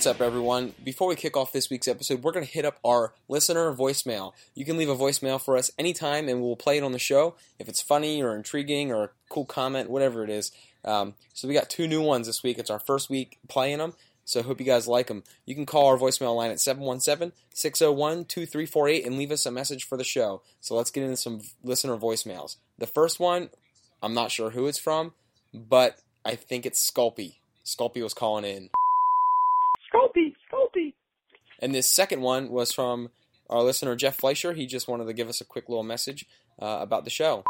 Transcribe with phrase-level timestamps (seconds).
[0.00, 0.72] What's up, everyone?
[0.82, 4.32] Before we kick off this week's episode, we're going to hit up our listener voicemail.
[4.54, 7.34] You can leave a voicemail for us anytime, and we'll play it on the show
[7.58, 10.52] if it's funny or intriguing or a cool comment, whatever it is.
[10.86, 12.58] Um, so we got two new ones this week.
[12.58, 13.92] It's our first week playing them,
[14.24, 15.22] so I hope you guys like them.
[15.44, 20.04] You can call our voicemail line at 717-601-2348 and leave us a message for the
[20.04, 20.40] show.
[20.62, 22.56] So let's get into some listener voicemails.
[22.78, 23.50] The first one,
[24.02, 25.12] I'm not sure who it's from,
[25.52, 27.34] but I think it's Sculpey.
[27.66, 28.70] Sculpey was calling in.
[29.92, 30.94] Sculpey, Sculpey.
[31.58, 33.10] And this second one was from
[33.48, 34.52] our listener Jeff Fleischer.
[34.52, 36.24] He just wanted to give us a quick little message
[36.60, 37.42] uh, about the show.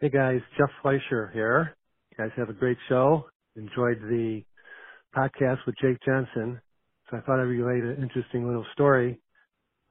[0.00, 1.76] Hey guys, Jeff Fleischer here.
[2.10, 3.26] You guys have a great show.
[3.56, 4.42] Enjoyed the
[5.16, 6.60] podcast with Jake Jensen.
[7.10, 9.18] So I thought I'd relate an interesting little story.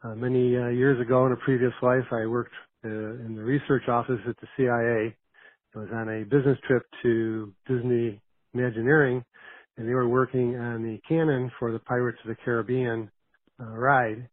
[0.04, 2.54] Uh, many uh, years ago in a previous life, I worked
[2.86, 5.16] uh, in the research office at the CIA.
[5.76, 8.22] I was on a business trip to Disney
[8.54, 9.24] Imagineering
[9.78, 13.10] and they were working on the cannon for the Pirates of the Caribbean
[13.60, 14.28] uh, ride,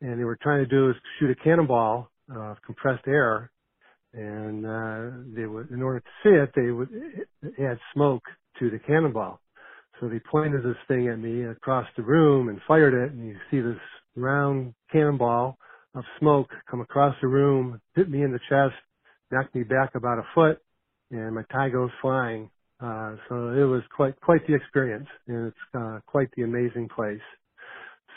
[0.00, 3.50] and they were trying to do is shoot a cannonball of compressed air,
[4.12, 6.88] and uh, they would, in order to see it, they would
[7.60, 8.22] add smoke
[8.58, 9.40] to the cannonball.
[10.00, 13.36] So they pointed this thing at me across the room and fired it, and you
[13.50, 13.80] see this
[14.16, 15.56] round cannonball
[15.94, 18.74] of smoke come across the room, hit me in the chest,
[19.30, 20.58] knocked me back about a foot,
[21.10, 22.50] and my tie goes flying.
[22.84, 27.22] Uh, so it was quite quite the experience, and it's uh, quite the amazing place.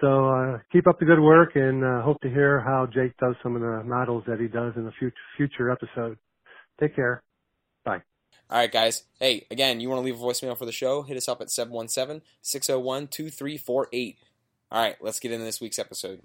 [0.02, 3.36] So uh, keep up the good work, and uh, hope to hear how Jake does
[3.42, 6.18] some of the models that he does in the future future episode.
[6.82, 7.24] Take care.
[7.86, 8.02] Bye.
[8.50, 9.04] All right, guys.
[9.20, 11.04] Hey, again, you want to leave a voicemail for the show?
[11.04, 14.18] Hit us up at 717 601 2348.
[14.70, 16.22] All right, let's get into this week's episode.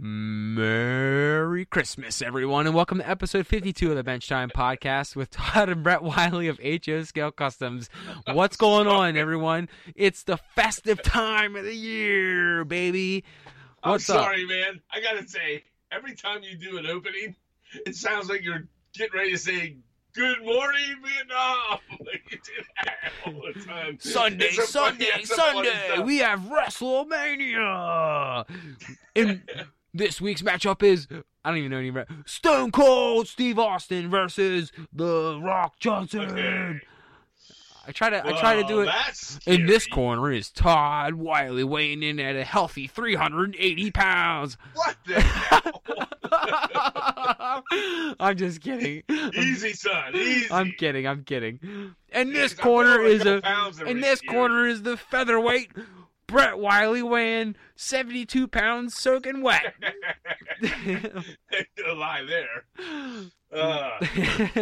[0.00, 5.68] Merry Christmas, everyone, and welcome to episode 52 of the Bench Time Podcast with Todd
[5.68, 7.90] and Brett Wiley of HO Scale Customs.
[8.32, 9.68] What's going on, everyone?
[9.96, 13.24] It's the festive time of the year, baby.
[13.82, 14.48] What's I'm sorry, up?
[14.50, 14.80] man.
[14.92, 17.34] I gotta say, every time you do an opening,
[17.84, 19.78] it sounds like you're getting ready to say
[20.14, 22.52] "Good morning, Vietnam." Like you do
[22.84, 23.98] that all the time.
[24.00, 28.44] Sunday, It's a funny- Sunday, it's a funny Sunday, we have WrestleMania.
[29.16, 29.42] And
[29.98, 31.06] this week's matchup is
[31.44, 36.20] I don't even know any re- Stone Cold Steve Austin versus The Rock Johnson.
[36.20, 36.80] Okay.
[37.86, 38.90] I try to I try to do it.
[39.46, 44.58] In this corner is Todd Wiley weighing in at a healthy 380 pounds.
[44.74, 45.82] What the hell?
[48.20, 49.02] I'm just kidding.
[49.34, 50.14] Easy, son.
[50.14, 50.52] Easy.
[50.52, 51.06] I'm kidding.
[51.06, 51.94] I'm kidding.
[52.12, 54.32] And this corner a is a every and this year.
[54.32, 55.70] corner is the featherweight
[56.28, 59.74] Brett Wiley weighing 72 pounds soaking wet.
[60.62, 62.64] a lie there.
[63.50, 63.98] Uh,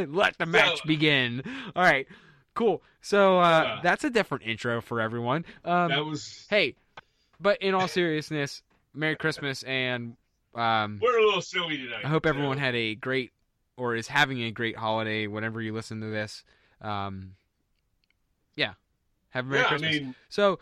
[0.06, 1.42] Let the match So- begin.
[1.74, 2.06] All right.
[2.54, 2.84] Cool.
[3.00, 3.80] So uh, Yeah.
[3.82, 5.44] that's a different intro for everyone.
[5.64, 6.46] Um, that was.
[6.48, 6.76] hey,
[7.40, 8.62] but in all seriousness,
[8.94, 10.16] Merry Christmas and
[10.54, 12.04] um, We're a little silly tonight.
[12.04, 13.32] I hope everyone had a great
[13.76, 16.44] or is having a great holiday whenever you listen to this.
[16.80, 17.32] Um,
[18.54, 18.74] yeah,
[19.30, 19.92] have a Merry Yeah, I Christmas.
[20.00, 20.60] mean, so,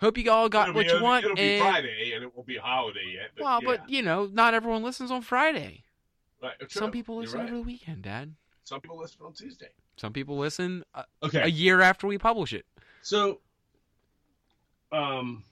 [0.00, 1.24] hope you all got it'll what be, you want.
[1.24, 3.30] It'll be and, Friday, and it won't be a holiday yet.
[3.36, 3.66] But well, yeah.
[3.66, 5.84] but you know, not everyone listens on Friday.
[6.42, 7.48] Right, Some people listen right.
[7.48, 8.34] over the weekend, Dad.
[8.64, 9.70] Some people listen on Tuesday.
[9.96, 11.42] Some people listen a, Okay.
[11.42, 12.64] a year after we publish it.
[13.02, 13.40] So,
[14.92, 15.42] um,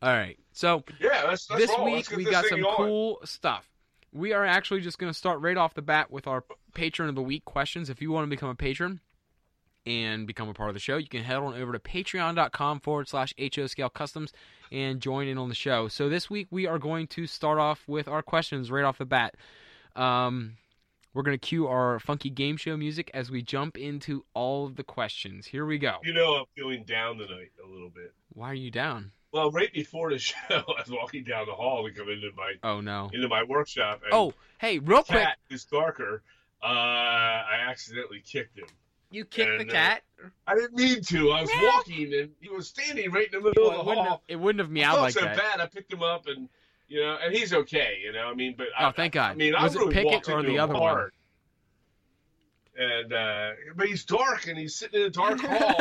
[0.00, 0.38] All right.
[0.52, 1.84] So yeah, that's, that's this all.
[1.84, 3.68] week we this got some cool stuff.
[4.12, 7.16] We are actually just going to start right off the bat with our patron of
[7.16, 7.90] the week questions.
[7.90, 9.00] If you want to become a patron
[9.86, 13.08] and become a part of the show, you can head on over to patreon.com forward
[13.08, 14.32] slash HO Scale Customs
[14.72, 15.88] and join in on the show.
[15.88, 19.04] So this week we are going to start off with our questions right off the
[19.04, 19.34] bat.
[19.96, 20.56] Um,
[21.12, 24.76] we're going to cue our funky game show music as we jump into all of
[24.76, 25.46] the questions.
[25.46, 25.98] Here we go.
[26.02, 28.12] You know, I'm feeling down tonight a little bit.
[28.32, 29.12] Why are you down?
[29.32, 32.54] Well, right before the show, I was walking down the hall to come into my
[32.64, 33.10] Oh, no.
[33.12, 34.00] into my workshop.
[34.04, 35.18] And Oh, hey, real quick.
[35.20, 36.22] cat is darker.
[36.62, 38.66] Uh, I accidentally kicked him.
[39.10, 40.02] You kicked the And, uh, cat?
[40.46, 41.30] I didn't mean to.
[41.32, 44.04] I was walking, and he was standing right in the middle Well, of the wouldn't
[44.06, 44.22] have, hall.
[44.28, 45.36] it wouldn't have I meowed felt like so that.
[45.36, 45.60] bad.
[45.60, 46.48] I picked him up, and
[46.88, 47.98] you know, and he's okay.
[48.02, 49.32] You know, I mean, but Oh, I, thank God.
[49.32, 51.10] I mean, Was I it really Pickett walked or the other one?
[52.76, 55.76] And uh, but he's dark, and he's sitting in a dark hall,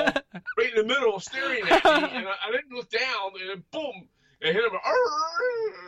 [0.58, 3.64] right in the middle, staring at me, and I, I didn't look down, and then
[3.72, 4.08] boom,
[4.42, 4.72] it hit him,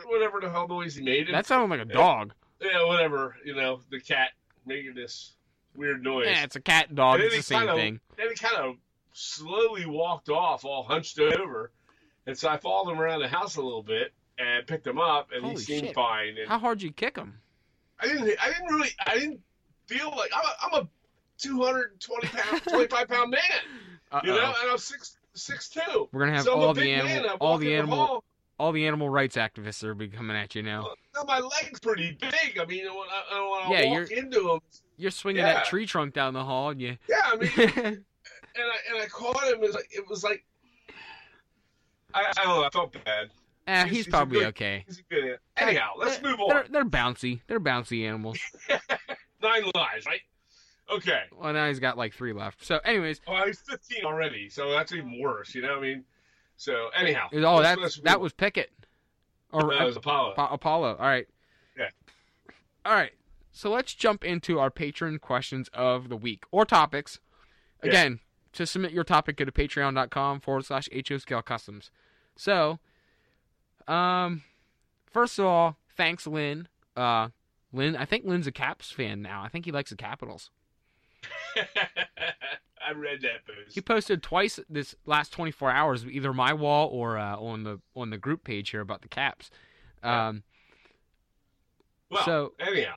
[0.06, 1.26] whatever the hell noise he made.
[1.28, 2.32] And, That sounded like a dog.
[2.60, 4.30] yeah, whatever, you know, the cat
[4.64, 5.35] making this
[5.76, 6.26] weird noise.
[6.28, 7.16] Yeah, it's a cat and dog.
[7.20, 8.00] And It's then the he same kind of- thing.
[8.16, 8.76] Then he kind of
[9.12, 11.70] slowly walked off, all hunched over,
[12.26, 15.30] and so I followed him around the house a little bit and picked him up,
[15.32, 15.94] and Holy he seemed shit.
[15.94, 16.36] fine.
[16.38, 17.38] And How hard you kick him?
[18.00, 19.40] I didn't, I didn't really, I didn't
[19.86, 20.88] feel like I'm a, I'm a
[21.38, 23.40] 220 pound, 25 pound man,
[24.24, 26.08] you know, and I'm six six two.
[26.12, 28.24] We're gonna have so I'm all the animal, all the animal,
[28.58, 30.88] all the animal rights activists are be coming at you now.
[31.14, 32.58] No, my leg's pretty big.
[32.60, 34.58] I mean, when I, when I Yeah, walk into them,
[34.96, 35.54] You're swinging Yeah.
[35.54, 36.96] that tree trunk down the hall, and you.
[37.08, 38.04] yeah, I mean, and
[38.56, 39.54] I and I caught him.
[39.54, 40.44] It was like, it was like
[42.14, 42.64] I, I don't know.
[42.64, 43.30] I felt bad.
[43.66, 44.84] eh, He's- he's probably good- okay.
[44.86, 45.38] He's a good.
[45.56, 46.48] Anyhow, let's They're- move on.
[46.48, 47.40] They're, they're bouncy.
[47.46, 48.38] They're bouncy animals.
[49.42, 50.20] Nine lives, right?
[50.90, 51.22] Okay.
[51.36, 52.64] Well, now he's got like three left.
[52.64, 55.54] So, anyways, Oh, he's 15 already, so that's even worse.
[55.54, 56.04] You know what I mean?
[56.56, 57.28] So anyhow.
[57.32, 58.70] oh, let's- that let's that was Pickett
[59.52, 60.34] or that was Apollo.
[60.38, 60.96] Apollo.
[60.98, 61.26] All right.
[61.76, 61.88] Yeah.
[62.86, 63.12] All right.
[63.56, 67.20] So let's jump into our patron questions of the week or topics.
[67.82, 67.88] Yeah.
[67.88, 68.20] Again,
[68.52, 71.90] to submit your topic, go to patreon.com forward slash HO Scale Customs.
[72.36, 72.80] So,
[73.88, 74.42] um,
[75.10, 76.68] first of all, thanks, Lynn.
[76.94, 77.28] Uh,
[77.72, 79.42] Lynn, I think Lynn's a Caps fan now.
[79.42, 80.50] I think he likes the Capitals.
[81.56, 83.74] I read that post.
[83.74, 88.10] He posted twice this last 24 hours, either my wall or uh, on the on
[88.10, 89.50] the group page here about the Caps.
[90.02, 90.42] Um,
[92.10, 92.96] well, so- anyhow,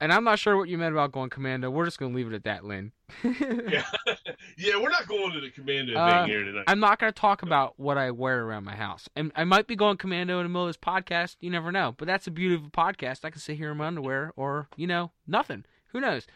[0.00, 1.70] and I'm not sure what you meant about going commando.
[1.70, 2.92] We're just gonna leave it at that, Lynn.
[3.24, 3.84] yeah,
[4.58, 6.64] yeah, we're not going to the commando Uh, thing here tonight.
[6.66, 9.76] I'm not gonna talk about what I wear around my house, and I might be
[9.76, 11.36] going commando in the middle of this podcast.
[11.40, 13.24] You never know, but that's the beauty of a podcast.
[13.24, 15.64] I can sit here in my underwear, or you know, nothing.
[15.92, 16.26] Who knows?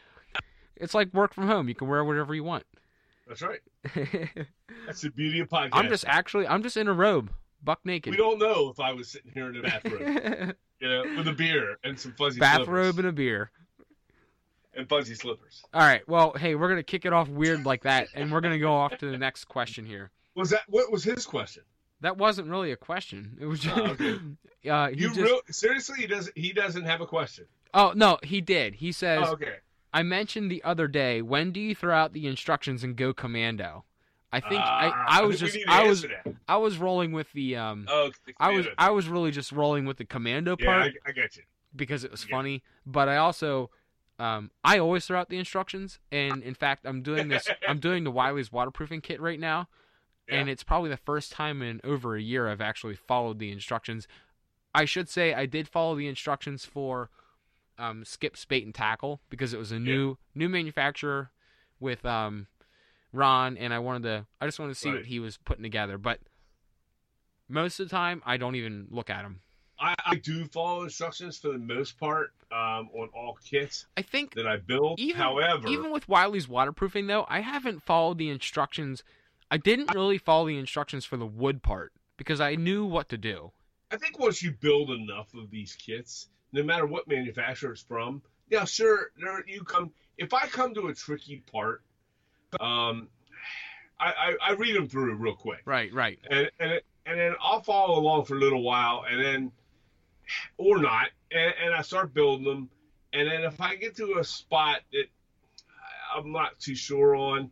[0.76, 1.68] It's like work from home.
[1.68, 2.64] You can wear whatever you want.
[3.26, 3.60] That's right.
[4.86, 5.70] That's the beauty of podcasting.
[5.72, 7.30] I'm just actually, I'm just in a robe,
[7.62, 8.10] buck naked.
[8.10, 11.32] We don't know if I was sitting here in the bathrobe, you know, with a
[11.32, 13.50] beer and some fuzzy Bathrobe and a beer.
[14.74, 15.62] and fuzzy slippers.
[15.72, 16.06] All right.
[16.08, 18.96] Well, hey, we're gonna kick it off weird like that, and we're gonna go off
[18.98, 20.10] to the next question here.
[20.34, 21.62] Was that what was his question?
[22.00, 23.38] That wasn't really a question.
[23.40, 23.78] It was just.
[23.78, 24.18] Oh, okay.
[24.68, 25.96] uh, You just, real seriously?
[26.00, 26.36] He doesn't.
[26.36, 27.46] He doesn't have a question.
[27.72, 28.74] Oh no, he did.
[28.74, 29.56] He says, Oh, okay.
[29.92, 31.22] "I mentioned the other day.
[31.22, 33.84] When do you throw out the instructions and go commando?"
[34.34, 36.26] I think I, Ah, I was think just we need to I was that.
[36.48, 38.66] I was rolling with the um Oh, the I was.
[38.76, 41.42] I was really just rolling with the commando Yeah, part I, I get you.
[41.74, 42.30] because it was Yeah.
[42.36, 42.62] funny.
[42.84, 43.70] But I also
[44.18, 48.04] um I always throw out the instructions, and in fact I'm doing this I'm doing
[48.04, 49.68] the Wiley's waterproofing kit right now,
[50.28, 54.08] and it's probably the first time in over a year I've actually followed the instructions.
[54.74, 57.08] I should say I did follow the instructions for
[57.78, 61.30] um, Skip Spate and Tackle because it was a new new manufacturer
[61.78, 62.48] with um,
[63.14, 64.96] Ron, and I wanted to I just wanted to see Right.
[64.98, 65.96] what he was putting together.
[65.98, 66.20] But
[67.48, 69.40] most of the time, I don't even look at them.
[69.78, 74.34] I, I do follow instructions for the most part um, on all kits I think
[74.34, 75.00] that I build.
[75.00, 79.02] even However, even with Wiley's waterproofing though, I haven't followed the instructions.
[79.50, 83.18] I didn't really follow the instructions for the wood part because I knew what to
[83.18, 83.52] do.
[83.90, 88.22] I think once you build enough of these kits, no matter what manufacturer it's from,
[88.48, 89.90] yeah, sure, there you come.
[90.18, 91.82] If I come to a tricky part,
[92.60, 93.08] um,
[94.00, 95.60] I, I, I read them through real quick.
[95.64, 96.18] Right, right.
[96.30, 99.52] and and it, and then I'll follow along for a little while, and then
[100.56, 102.70] or not, and, and I start building them,
[103.12, 105.04] and then if I get to a spot that
[106.14, 107.50] I'm not too sure on,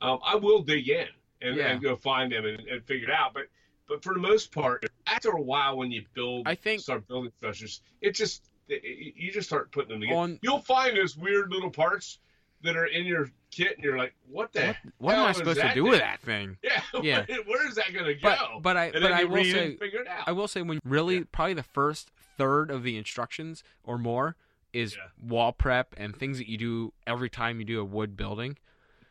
[0.00, 1.06] um, I will dig in
[1.42, 1.66] and, Yeah.
[1.68, 3.34] and go find them and, and figure it out.
[3.34, 3.44] But
[3.86, 7.32] but for the most part, after a while, when you build, I think- start building
[7.38, 8.82] structures, it just it,
[9.16, 10.18] you just start putting them together.
[10.18, 12.18] On- You'll find those weird little parts
[12.64, 14.66] that are in your kit, and you're like, what the?
[14.66, 15.90] What, what am I supposed to do thing?
[15.90, 16.56] with that thing?
[16.62, 17.24] Yeah, Yeah.
[17.46, 18.20] where, is that going to go?
[18.22, 20.24] But but I and but I will say figure it out.
[20.26, 21.22] I will say when really Yeah.
[21.32, 24.36] probably the first third of the instructions or more
[24.72, 25.02] is Yeah.
[25.28, 28.58] wall prep and things that you do every time you do a wood building.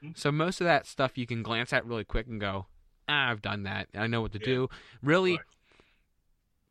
[0.03, 0.17] Mhm.
[0.17, 2.65] So most of that stuff you can glance at really quick and go,
[3.07, 3.87] ah, I've done that.
[3.95, 4.45] I know what to Yeah.
[4.45, 4.69] do.
[5.01, 5.41] Really, Right.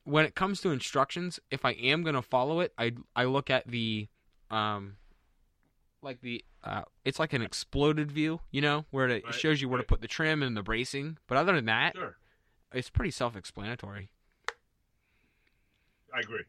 [0.05, 3.49] when it comes to instructions, if I am going to follow it, I I look
[3.51, 4.09] at the
[4.51, 4.97] um
[6.03, 9.69] like the uh, it's like an exploded view, you know, where it Right, shows you
[9.69, 11.19] where to put the trim and the bracing.
[11.27, 12.17] But other than that, Sure,
[12.73, 14.11] it's pretty self-explanatory.
[16.15, 16.45] I agree.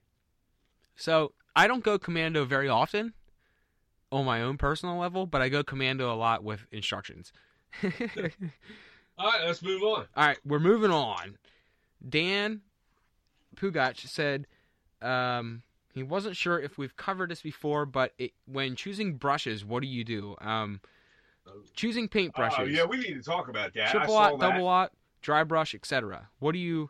[0.95, 3.13] So I don't go commando very often
[4.11, 7.31] on my own personal level, but I go commando a lot with instructions.
[7.83, 10.05] All right, let's move on.
[10.15, 11.37] All right, we're moving on.
[12.07, 12.61] Dan
[13.55, 14.45] Pugach said
[15.01, 15.63] um,
[15.93, 19.87] he wasn't sure if we've covered this before, but it, when choosing brushes, what do
[19.87, 20.35] you do?
[20.41, 20.81] Um,
[21.75, 23.89] choosing paint brushes, Oh, yeah, we need to talk about that.
[23.91, 24.49] Triple lot, that.
[24.49, 26.27] double lot, dry brush, etc.
[26.39, 26.89] What do you?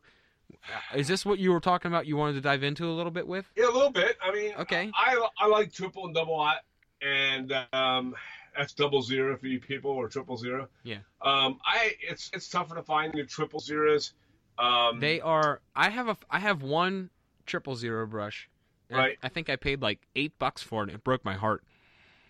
[0.96, 2.06] Is this what you were talking about?
[2.06, 3.46] You wanted to dive into a little bit with?
[3.58, 4.18] Yeah, a little bit.
[4.22, 4.92] I mean, Okay.
[4.96, 6.58] I I like triple and double lot,
[7.02, 8.14] and um,
[8.56, 10.68] that's double zero for you people or triple zero.
[10.84, 10.98] Yeah.
[11.22, 14.14] Um, I it's it's tougher to find the triple zeros.
[14.60, 15.62] Um, They are.
[15.76, 16.18] I have a.
[16.30, 17.10] I have one
[17.48, 18.48] triple zero brush.
[18.92, 19.18] I- Right.
[19.24, 20.90] I, think I paid like eight bucks for it.
[20.90, 21.63] and It broke my heart.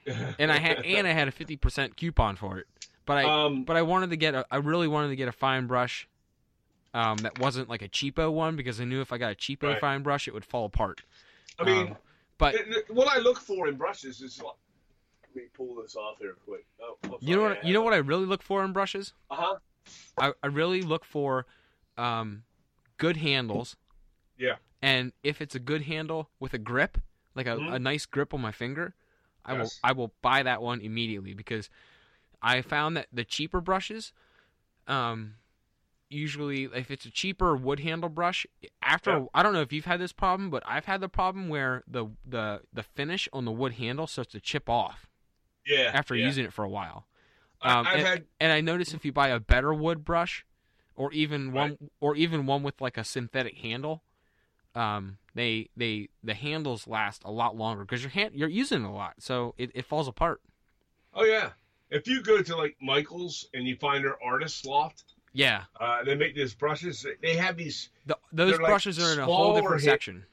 [0.39, 2.67] And I had and I had a fifty percent coupon for it.
[3.05, 5.31] But I Um, but I wanted to get a I really wanted to get a
[5.31, 6.07] fine brush
[6.93, 9.69] um, that wasn't like a cheapo one because I knew if I got a cheapo
[9.69, 9.79] Right.
[9.79, 11.01] fine brush it would fall apart.
[11.57, 11.97] I mean, Um,
[12.37, 12.55] but
[12.89, 14.41] what I look for in brushes is.
[14.43, 14.55] Let
[15.35, 16.65] me pull this off here quick.
[16.81, 19.13] Oh, oh, you know what you know what I really look for in brushes?
[19.31, 19.55] Uh huh.
[20.17, 21.45] I, I really look for
[21.97, 22.43] um,
[22.97, 23.75] good handles.
[24.43, 24.55] Yeah.
[24.81, 26.97] And if it's a good handle with a grip,
[27.33, 27.75] like a, Mhm.
[27.75, 28.93] a nice grip on my finger,
[29.45, 29.79] I Yes.
[29.81, 31.69] will I will buy that one immediately because
[32.41, 34.11] I found that the cheaper brushes,
[34.85, 35.35] um,
[36.09, 38.45] usually if it's a cheaper wood handle brush,
[38.81, 39.25] after Yeah.
[39.33, 42.07] I don't know if you've had this problem, but I've had the problem where the
[42.25, 45.07] the the finish on the wood handle starts to chip off
[45.65, 45.91] Yeah.
[45.93, 46.25] after yeah.
[46.25, 47.07] using it for a while.
[47.61, 48.25] Um, I've and, had.
[48.41, 50.45] and I notice if you buy a better wood brush,
[50.95, 51.77] or even Right.
[51.79, 54.03] one, or even one with like a synthetic handle,
[54.75, 58.87] um, they they the handles last a lot longer because your hand you're using it
[58.87, 60.41] a lot, so it, it falls apart.
[61.13, 61.49] Oh yeah.
[61.89, 66.15] If you go to like Michaels and you find their artist loft, Yeah, uh, they
[66.15, 67.05] make these brushes.
[67.21, 67.89] They have these.
[68.07, 70.25] the, those They're like brushes are in a whole different hit- section.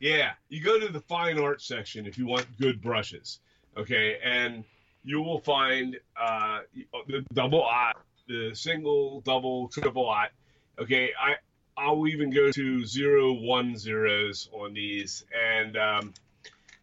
[0.00, 3.40] Yeah, you go to the fine art section if you want good brushes.
[3.76, 4.64] Okay, and
[5.02, 6.60] you will find uh,
[7.06, 10.30] the double ot, the single, double, triple ot.
[10.78, 11.34] Okay, I
[11.76, 16.14] I'll even go to zero one zeros on these, and um,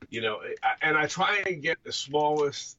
[0.10, 0.40] you know,
[0.82, 2.78] and I try and get the smallest,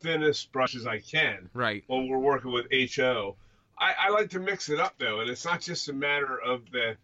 [0.00, 3.36] thinnest brushes I can Right, when we're working with HO.
[3.78, 6.70] I, I like to mix it up though, and it's not just a matter of
[6.70, 6.96] the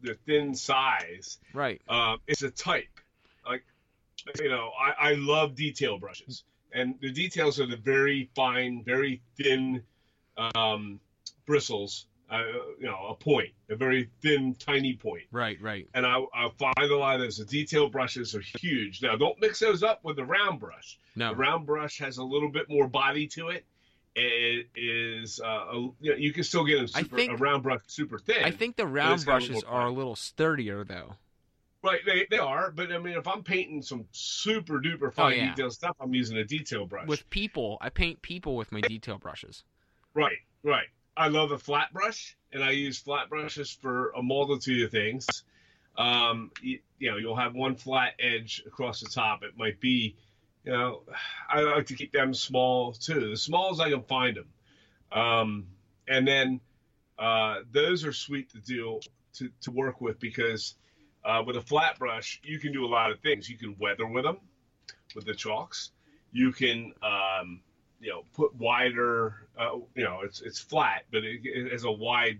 [0.00, 1.38] the thin size.
[1.52, 2.88] right, Um, it's a type.
[3.44, 3.62] Like,
[4.40, 9.22] you know, I, I love detail brushes, and the details are the very fine, very
[9.36, 9.82] thin
[10.36, 10.98] um,
[11.46, 12.06] bristles.
[12.28, 12.42] Uh,
[12.80, 15.22] you know, a point, a very thin, tiny point.
[15.30, 15.88] right, right.
[15.94, 17.36] And I, I find a lot of those.
[17.36, 19.00] The detail brushes are huge.
[19.00, 20.98] Now, don't mix those up with the round brush.
[21.14, 23.64] No, The round brush has a little bit more body to it.
[24.16, 27.62] It is, uh, a, you, know, you can still get I super, think- a round
[27.62, 28.42] brush super thin.
[28.44, 31.14] I think the round a brushes are a little sturdier though.
[31.84, 35.36] Right, they, they are, but I mean, if I'm painting some super duper fine Oh,
[35.36, 35.48] yeah.
[35.54, 37.06] detail stuff, I'm using a detail brush.
[37.06, 39.62] With people, I paint people with my detail brushes.
[40.14, 40.86] right, right.
[41.16, 45.26] I love a flat brush, and I use flat brushes for a multitude of things.
[45.96, 49.42] Um, you, you know, you'll have one flat edge across the top.
[49.42, 50.16] It might be,
[50.64, 51.02] you know,
[51.48, 54.48] I like to keep them small too, as small as I can find them.
[55.12, 55.66] Um,
[56.08, 56.60] and then
[57.18, 59.00] uh, those are sweet to do
[59.34, 60.74] to, to work with because
[61.24, 63.48] uh, with a flat brush you can do a lot of things.
[63.48, 64.38] You can weather with them
[65.14, 65.92] with the chalks.
[66.32, 67.60] You can um,
[68.00, 69.46] you know put wider.
[69.58, 72.38] Uh, you know it's it's flat, but it, it has a wide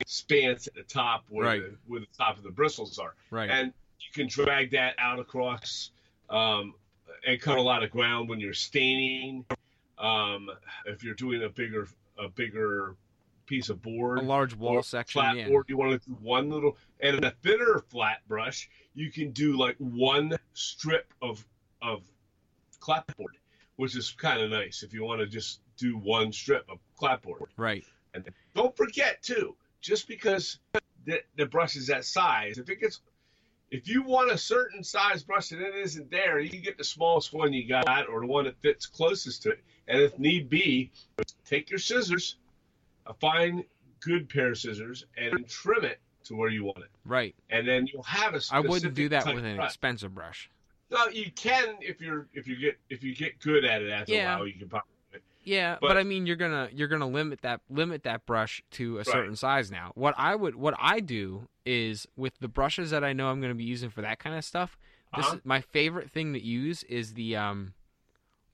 [0.00, 1.62] expanse at the top where Right.
[1.62, 3.50] the, where the top of the bristles are Right.
[3.50, 5.90] and you can drag that out across
[6.30, 6.74] um,
[7.26, 9.44] and cut a lot of ground when you're staining.
[9.98, 10.48] Um,
[10.86, 12.94] if you're doing a bigger a bigger
[13.46, 15.48] piece of board, a large wall or section, flat yeah.
[15.48, 19.32] board, you want to do one little, and in a thinner flat brush, you can
[19.32, 21.44] do like one strip of
[21.82, 22.02] of
[22.78, 23.36] clapboard,
[23.78, 27.44] which is kind of nice if you want to just do one strip of clapboard.
[27.56, 27.84] Right.
[28.12, 30.58] And don't forget too, just because
[31.04, 33.00] the, the brush is that size, if it gets,
[33.70, 37.32] if you want a certain size brush and it isn't there, you get the smallest
[37.32, 39.62] one you got or the one that fits closest to it.
[39.86, 40.90] And if need be,
[41.46, 42.34] take your scissors,
[43.06, 43.62] a fine,
[44.00, 46.90] good pair of scissors, and trim it to where you want it.
[47.04, 47.36] Right.
[47.48, 49.68] And then you'll have a I wouldn't do that with an brush.
[49.68, 50.50] expensive brush.
[50.90, 54.12] No, you can if you're if you get if you get good at it after
[54.14, 54.34] Yeah.
[54.34, 54.88] a while, you can probably.
[55.44, 58.98] Yeah, but, But- I mean, you're gonna you're gonna limit that limit that brush to
[58.98, 59.92] a certain size now.
[59.94, 63.54] What I would what I do is with the brushes that I know I'm gonna
[63.54, 64.78] be using for that kind of stuff.
[65.16, 65.36] This Uh-huh.
[65.36, 67.72] is my favorite thing to use is the um,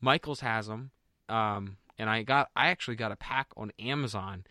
[0.00, 0.90] Michaels has them,
[1.28, 4.44] um, and I got I actually got a pack on Amazon,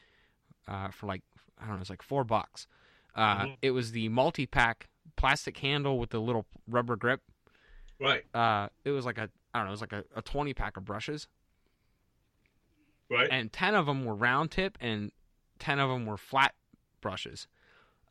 [0.67, 1.21] uh, for like
[1.57, 2.67] I don't know it's like four bucks.
[3.15, 3.57] Uh, Mhm.
[3.61, 7.21] It was the multi pack plastic handle with the little rubber grip.
[8.03, 10.53] Right, Uh, it was like a I don't know it was like a, a twenty
[10.53, 11.27] pack of brushes
[13.09, 13.29] right.
[13.31, 15.11] and 10 of them were round tip and
[15.59, 16.53] 10 of them were flat
[17.01, 17.47] brushes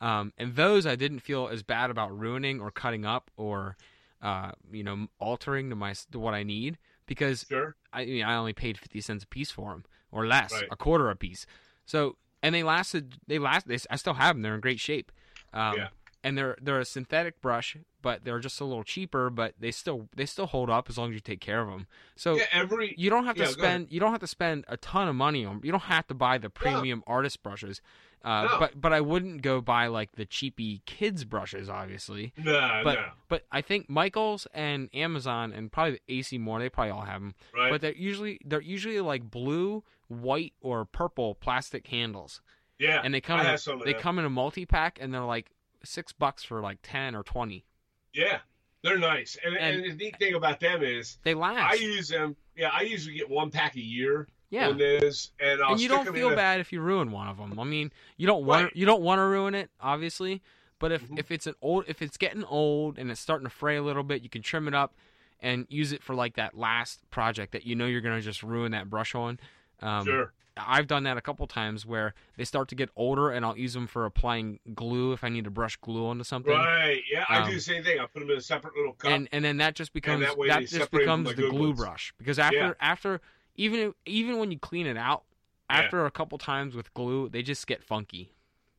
[0.01, 3.75] um, and those i didn't feel as bad about ruining or cutting up or
[4.21, 7.75] uh, you know altering to my to what i need because sure.
[7.91, 10.67] i you know, i only paid 50 cents a piece for them or less Right.
[10.71, 11.45] a quarter a piece
[11.85, 15.11] so and they lasted they last they, i still have them they're in great shape
[15.53, 15.87] um, Yeah.
[16.23, 20.07] And they're they're a synthetic brush, but they're just a little cheaper, but they still
[20.15, 21.87] they still hold up as long as you take care of them.
[22.15, 24.77] So yeah, every you don't have to Yeah, spend you don't have to spend a
[24.77, 25.61] ton of money on.
[25.63, 27.81] You don't have to buy the premium artist brushes.
[28.23, 28.59] Uh, No.
[28.59, 32.31] But but I wouldn't go buy like the cheapy kids brushes, obviously.
[32.37, 36.91] no, But no, but I think Michaels and Amazon and probably AC Moore they probably
[36.91, 37.35] all have them.
[37.53, 37.69] right?
[37.69, 42.41] But they're usually they're usually like blue, white, or purple plastic handles,
[42.79, 45.51] yeah, and they come I in, they come in a multi pack, and they're like
[45.83, 47.65] six bucks for like ten or twenty.
[48.13, 48.39] Yeah,
[48.83, 49.37] they're nice.
[49.43, 51.59] And, And- and, the neat thing about them is They last.
[51.59, 52.35] I use them.
[52.55, 54.67] Yeah, I usually get one pack a year yeah.
[54.69, 57.27] on this, and I'll and you don't feel in a- bad if you ruin one
[57.27, 57.59] of them.
[57.59, 58.75] I mean, you don't want Right.
[58.75, 60.41] you don't want to ruin it, obviously.
[60.79, 61.17] But if Mhm.
[61.19, 64.03] if it's an old if it's getting old and it's starting to fray a little
[64.03, 64.93] bit, you can trim it up
[65.39, 68.71] and use it for like that last project that you know you're gonna just ruin
[68.73, 69.39] that brush on.
[69.81, 70.33] Um, Sure.
[70.55, 73.73] I've done that a couple times where they start to get older, and I'll use
[73.73, 76.53] them for applying glue if I need to brush glue onto something.
[76.53, 77.01] Right.
[77.11, 77.99] Yeah, I Um, do the same thing.
[77.99, 79.11] I put them in a separate little cup.
[79.11, 81.79] and and then that just becomes that that, just becomes the glue ones.
[81.79, 82.73] brush because after Yeah.
[82.79, 83.19] after
[83.55, 85.23] even even when you clean it out
[85.69, 85.77] Yeah.
[85.79, 88.29] after a couple times with glue they just get funky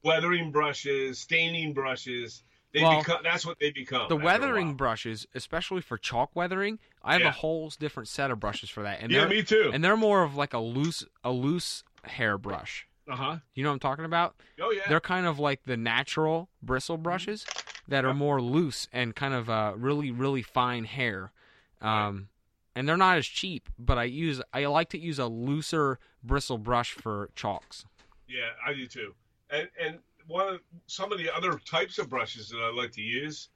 [0.04, 2.44] weathering brushes, staining brushes.
[2.74, 3.20] They Well, become.
[3.22, 4.08] That's what they become.
[4.08, 7.28] the weathering brushes especially for chalk weathering i have Yeah.
[7.28, 9.70] a whole different set of brushes for that and Yeah, they're me too.
[9.72, 13.36] and they're more of like a loose a loose hair brush Uh huh.
[13.54, 14.82] you know what i'm talking about Oh yeah.
[14.88, 17.46] they're kind of like the natural bristle brushes
[17.88, 18.16] that are Yep.
[18.16, 21.32] more loose and kind of uh, really really fine hair
[21.80, 22.28] um,
[22.74, 26.58] and they're not as cheap but i use i like to use a looser bristle
[26.58, 27.86] brush for chalks
[28.26, 29.14] Yeah, I do too.
[29.50, 33.02] And and one of some of the other types of brushes that I like to
[33.02, 33.48] use,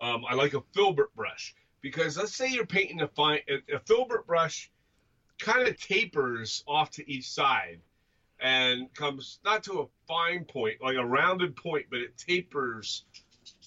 [0.00, 3.78] um, I like a filbert brush because let's say you're painting a fine a, a
[3.80, 4.70] filbert brush
[5.38, 7.80] kind of tapers off to each side
[8.40, 13.04] and comes not to a fine point like a rounded point, but it tapers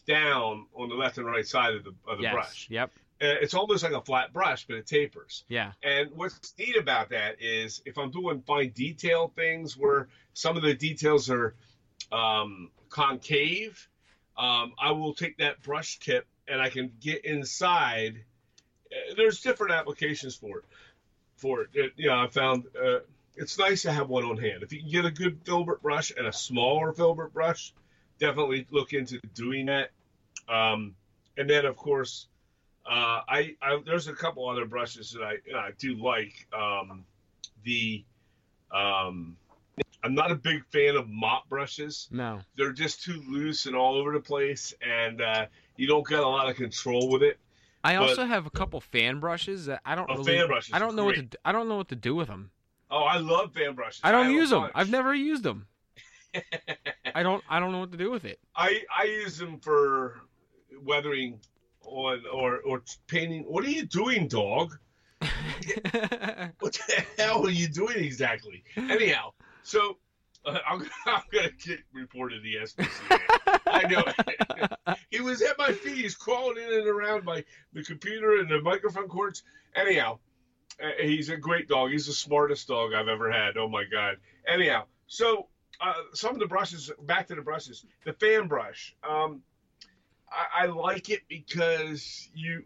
[0.06, 2.68] down on the left and right side of the of the yes brush.
[2.70, 5.44] yep Uh, It's almost like a flat brush, but it tapers.
[5.50, 10.56] yeah And what's neat about that is if I'm doing fine detail things where some
[10.58, 11.56] of the details are
[12.12, 13.88] um, concave,
[14.38, 18.24] um, I will take that brush tip and I can get inside.
[18.92, 20.66] Uh, There's different applications for it.
[21.36, 23.00] For it, it you know, I found uh,
[23.36, 24.64] it's nice to have one on hand.
[24.64, 27.74] If you can get a good filbert brush and a smaller filbert brush,
[28.20, 29.92] definitely look into doing that.
[30.50, 30.96] Um,
[31.38, 32.28] and then, of course,
[32.86, 36.48] uh, I, I there's a couple other brushes that I, I do like.
[36.58, 37.06] Um,
[37.64, 38.04] the
[38.72, 39.38] um,
[40.08, 42.08] I'm not a big fan of mop brushes.
[42.12, 46.20] no They're just too loose and all over the place, and uh, you don't get
[46.20, 47.38] a lot of control with it.
[47.84, 50.74] i But- also have a couple fan brushes that i don't Oh, really fan brushes
[50.74, 52.52] i don't know what to i don't know what to do with them
[52.90, 54.00] Oh, I love fan brushes.
[54.06, 54.72] i don't a use them bunch.
[54.76, 55.68] i've never used them
[57.16, 60.22] i don't i don't know what to do with it I I use them for
[60.84, 61.40] weathering
[61.84, 63.44] on or or painting.
[63.44, 64.78] What are you doing, dog?
[66.60, 68.64] What the hell are you doing exactly?
[68.76, 69.32] Anyhow,
[69.68, 69.98] so
[70.46, 73.60] uh, I'm, I'm gonna get reported to the SPCA.
[73.68, 74.96] I know.
[75.12, 75.98] he was at my feet.
[75.98, 79.44] He's crawling in and around my the computer and the microphone cords.
[79.76, 80.20] Anyhow,
[80.82, 81.92] uh, he's a great dog.
[81.92, 83.58] He's the smartest dog I've ever had.
[83.58, 84.16] Oh my god.
[84.48, 85.48] Anyhow, so
[85.82, 86.92] uh, some of the brushes.
[87.04, 87.86] Back to the brushes.
[88.06, 88.96] The fan brush.
[89.08, 89.42] Um,
[90.32, 92.64] I, I like it because you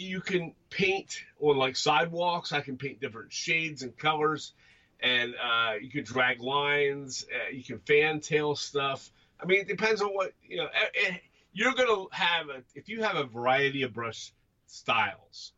[0.00, 2.52] you can paint on like sidewalks.
[2.52, 4.52] I can paint different shades and colors,
[5.00, 7.26] and uh, you can drag lines.
[7.32, 9.10] Uh, you can fantail stuff.
[9.40, 10.66] I mean, it depends on what you know.
[10.66, 11.16] eh, eh,
[11.52, 14.32] You're gonna have a if you have a variety of brush
[14.66, 15.52] styles,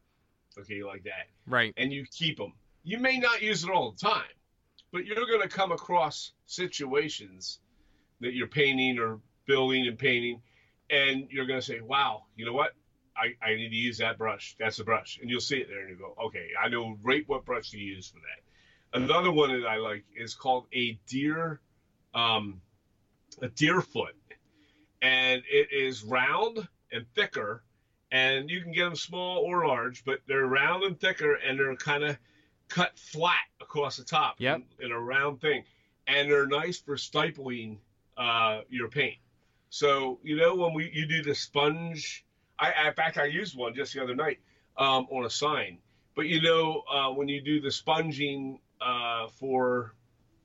[0.59, 2.53] okay, like that, right and you keep them.
[2.85, 4.25] You may not use it all the time,
[4.93, 7.61] but you're going to come across situations
[8.21, 10.43] that you're painting or building and painting,
[10.91, 12.73] and you're going to say, "Wow, you know what?
[13.17, 14.57] I, I need to use that brush.
[14.59, 17.25] That's a brush," and you'll see it there, and you go, "Okay, I know right
[17.29, 21.61] what brush to use for that." Another one that I like is called a deer,
[22.15, 22.61] um,
[23.41, 24.15] a deer foot,
[25.01, 27.63] and it is round and thicker,
[28.11, 31.75] and you can get them small or large, but they're round and thicker, and they're
[31.77, 32.19] kind of
[32.69, 34.63] cut flat across the top Yep.
[34.79, 35.65] in, in a round thing,
[36.07, 37.79] and they're nice for stipling
[38.17, 39.17] uh, your paint.
[39.71, 42.27] So you know when we you do the sponge,
[42.63, 44.39] I I- in fact I used one just the other night
[44.77, 45.79] um, on a sign.
[46.15, 49.95] But you know uh, when you do the sponging uh, for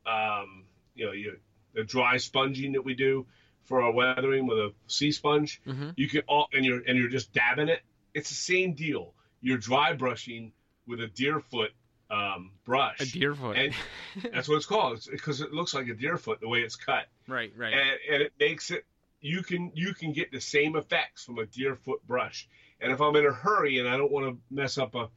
[0.06, 0.64] um,
[0.96, 1.38] you know you,
[1.74, 3.26] the dry sponging that we do
[3.66, 7.10] for our weathering with a sea sponge, hmm you can all and you're and you're
[7.10, 7.82] just dabbing it.
[8.14, 9.14] It's the same deal.
[9.42, 10.54] You're dry brushing
[10.88, 11.72] with a deer foot
[12.10, 13.02] um, brush.
[13.02, 13.58] A deer foot.
[13.58, 13.74] And
[14.34, 15.06] That's what it's called.
[15.12, 17.74] because it looks like a deer foot the way it's cut, right, right.
[17.74, 18.86] and, and it makes it.
[19.22, 22.48] You can you can get the same effects from a deer foot brush.
[22.80, 25.10] And if I'm in a hurry and I don't want to mess up a,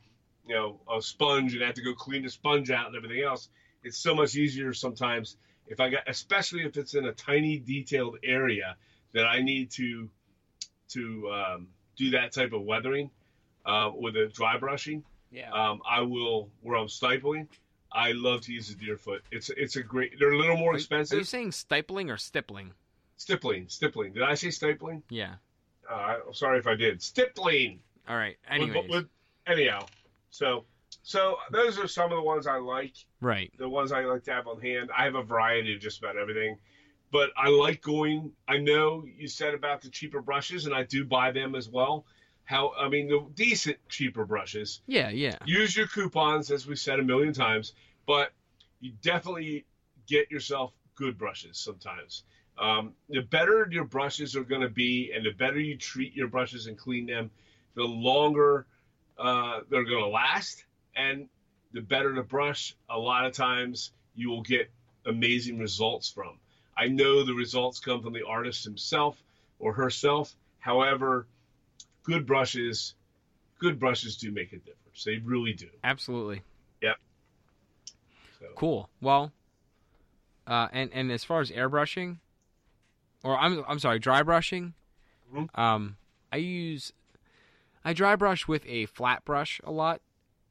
[0.49, 3.51] you know, a sponge and have to go clean the sponge out and everything else,
[3.85, 5.37] it's so much easier sometimes
[5.67, 8.77] if I got, especially if it's in a tiny detailed area
[9.13, 10.09] that I need to,
[10.91, 13.11] to um, do that type of weathering
[13.67, 15.05] uh, with a dry brushing.
[15.31, 15.53] yeah.
[15.53, 17.47] Um, I will where I'm stipling.
[17.93, 19.23] I love to use a deer foot.
[19.31, 20.15] It's it's a great.
[20.19, 21.17] They're a little more Are you- expensive.
[21.17, 22.73] Are you saying stipling or stippling?
[23.25, 24.15] Stippling, stippling.
[24.15, 25.03] Did I say stipling?
[25.11, 25.35] Yeah.
[25.89, 27.03] Uh, I'm sorry if I did.
[27.03, 27.81] Stippling.
[28.09, 28.39] All right.
[28.51, 28.89] With- Anyways.
[28.91, 29.09] with-
[29.47, 29.85] anyhow,
[30.31, 30.65] so
[31.03, 32.95] so those are some of the ones I like.
[33.21, 33.53] right.
[33.59, 34.89] The ones I like to have on hand.
[34.97, 36.57] I have a variety of just about everything,
[37.13, 38.33] but I like going.
[38.49, 42.07] I know you said about the cheaper brushes, and I do buy them as well.
[42.45, 44.81] How I mean the decent cheaper brushes.
[44.87, 45.37] Yeah, yeah.
[45.45, 47.75] Use your coupons, as we said a million times,
[48.07, 48.33] but
[48.81, 49.67] you definitely
[50.07, 52.25] get yourself good brushes sometimes.
[52.61, 56.29] Um, the better your brushes are going to be, and the better you treat your
[56.29, 57.31] brushes and clean them,
[57.75, 58.67] the longer
[59.19, 61.29] uh, they're going to last, and
[61.73, 62.77] the better the brush.
[62.91, 64.71] A lot of times, you will get
[65.07, 66.39] amazing results from.
[66.77, 69.23] I know the results come from the artist himself
[69.59, 70.35] or herself.
[70.59, 71.27] However,
[72.03, 72.95] good brushes,
[73.59, 75.05] good brushes do make a difference.
[75.05, 75.69] They really do.
[75.83, 76.43] Absolutely.
[78.41, 78.89] So, Cool.
[79.01, 79.33] Well,
[80.47, 82.17] uh, and and as far as airbrushing,
[83.25, 84.75] or I'm I'm sorry, dry brushing,
[85.33, 85.57] Mhm.
[85.59, 85.97] um,
[86.33, 86.93] I use
[87.85, 90.01] I dry brush with a flat brush a lot,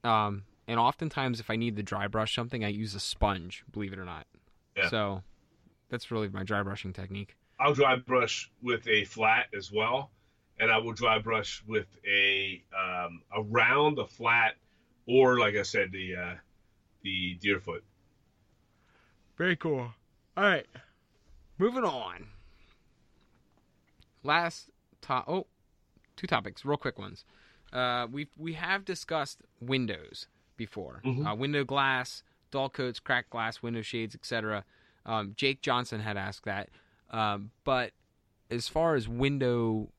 [0.04, 3.64] um, and oftentimes if I need to dry brush something, I use a sponge.
[3.72, 4.26] Believe it or not.
[4.76, 4.90] Yeah.
[4.90, 5.24] So
[5.90, 7.36] that's really my dry brushing technique.
[7.60, 10.12] I'll dry brush with a flat as well,
[10.60, 14.56] and I will dry brush with a um, around the flat,
[15.06, 16.36] or like I said, the uh,
[17.04, 17.84] the deerfoot.
[19.38, 19.94] Very cool.
[20.38, 20.68] All right,
[21.58, 22.28] moving on.
[24.24, 24.70] Last
[25.02, 25.26] top.
[25.28, 25.48] Oh,
[26.16, 27.26] two topics, real quick ones.
[27.72, 30.28] Uh, we we have discussed windows
[30.58, 31.02] before.
[31.06, 31.26] Mhm.
[31.32, 34.66] Uh, window glass, dull coats, cracked glass, window shades, etc.
[35.06, 36.70] Um, Jake Johnson had asked that.
[37.12, 37.94] Um, but
[38.52, 39.92] as far as window,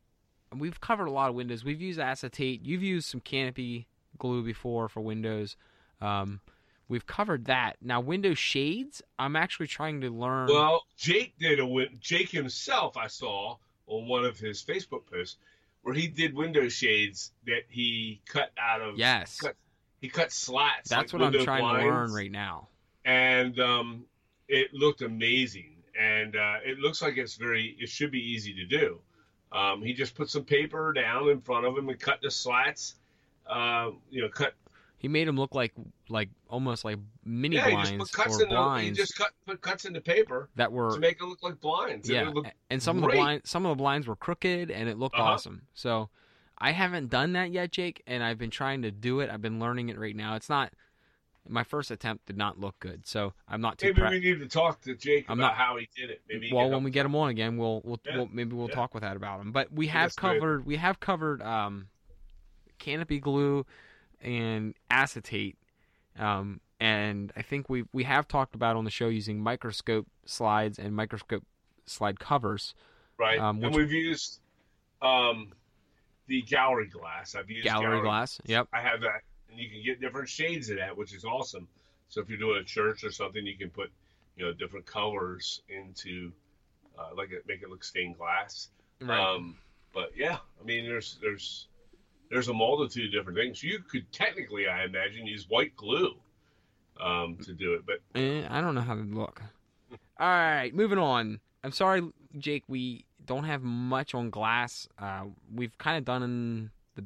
[0.54, 1.64] we've covered a lot of windows.
[1.64, 2.62] We've used acetate.
[2.64, 3.86] You've used some canopy
[4.18, 5.56] glue before for windows.
[6.00, 6.40] Um,
[6.88, 7.76] we've covered that.
[7.80, 10.48] Now, window shades, I'm actually trying to learn.
[10.48, 12.96] Well, Jake did a win- Jake himself.
[12.96, 13.56] I saw
[13.90, 15.36] on one of his Facebook posts
[15.82, 18.96] where he did window shades that he cut out of.
[18.98, 19.56] yes, cut-
[20.00, 20.88] He cut slats.
[20.90, 22.68] that's like what I'm trying to learn right now.
[23.04, 24.04] and um,
[24.48, 25.76] it looked amazing.
[26.00, 29.00] And uh, it looks like it's very, it should be easy to do.
[29.52, 32.94] Um, he just put some paper down in front of him and cut the slats.
[33.46, 34.54] Uh, you know, cut.
[35.00, 35.72] He made him look like
[36.10, 38.80] like almost like mini yeah, he just blinds or the.
[38.82, 41.58] He just cut put cuts in the paper that were to make it look like
[41.58, 42.06] blinds.
[42.10, 44.98] And yeah, and some of the blinds some of the blinds were crooked and it
[44.98, 45.24] looked Uh-huh.
[45.30, 45.62] awesome.
[45.72, 46.10] So
[46.58, 49.30] I haven't done that yet, Jake, and I've been trying to do it.
[49.30, 50.34] I've been learning it right now.
[50.34, 50.70] It's not
[51.48, 54.12] my first attempt did not look good, so I'm not too maybe proud.
[54.12, 56.20] we need to talk to Jake I'm about not- how he did it.
[56.28, 58.74] Maybe well, when we get him on again, we'll we'll, Yeah, we'll maybe we'll yeah.
[58.74, 59.50] talk with that about him.
[59.50, 60.34] But we have that's great.
[60.34, 61.88] covered we have covered um,
[62.78, 63.64] canopy glue
[64.20, 65.56] and acetate,
[66.18, 70.78] um, and I think we we have talked about on the show using microscope slides
[70.78, 71.44] and microscope
[71.86, 72.74] slide covers.
[73.18, 73.38] right.
[73.38, 74.40] um, and we've used
[75.02, 75.52] um,
[76.26, 77.34] the gallery glass.
[77.34, 78.40] I've used Gallery glass.
[78.46, 78.68] Yep.
[78.72, 81.66] I have that, and you can get different shades of that, which is awesome.
[82.08, 83.90] So if you're doing a church or something, you can put
[84.36, 86.32] you know different colors into
[86.98, 88.68] uh, like it, make it look stained glass.
[89.08, 89.56] Um,
[89.94, 91.66] but yeah, I mean, there's there's
[92.30, 93.62] there's a multitude of different things.
[93.62, 96.14] You could technically, I imagine, use white glue
[97.00, 99.42] um, to do it, but Eh, I don't know how to look.
[100.18, 101.40] All right, moving on.
[101.64, 102.02] I'm sorry,
[102.38, 102.64] Jake.
[102.68, 104.88] We don't have much on glass.
[104.98, 107.04] Uh, we've kind of done the.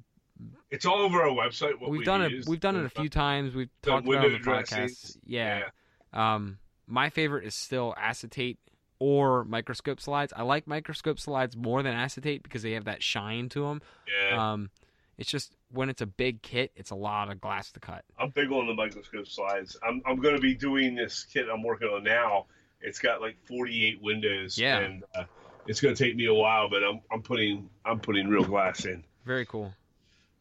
[0.70, 1.78] it's all over our website.
[1.80, 2.46] What we've we done it.
[2.46, 3.54] We've done it a few times.
[3.54, 4.68] We've talked about it on the podcast.
[4.68, 5.18] dressings.
[5.26, 5.64] Yeah.
[6.12, 8.58] Um, my favorite is still acetate
[8.98, 10.32] or microscope slides.
[10.36, 13.82] I like microscope slides more than acetate because they have that shine to them.
[14.28, 14.52] yeah.
[14.52, 14.70] Um,
[15.18, 18.04] it's just when it's a big kit, it's a lot of glass to cut.
[18.18, 19.76] I'm big on the microscope slides.
[19.86, 22.46] I'm I'm going to be doing this kit I'm working on now.
[22.80, 24.78] It's got like 48 windows, Yeah.
[24.80, 25.24] and uh,
[25.66, 28.84] it's going to take me a while, but I'm I'm putting I'm putting real glass
[28.84, 29.04] in.
[29.24, 29.72] Very cool.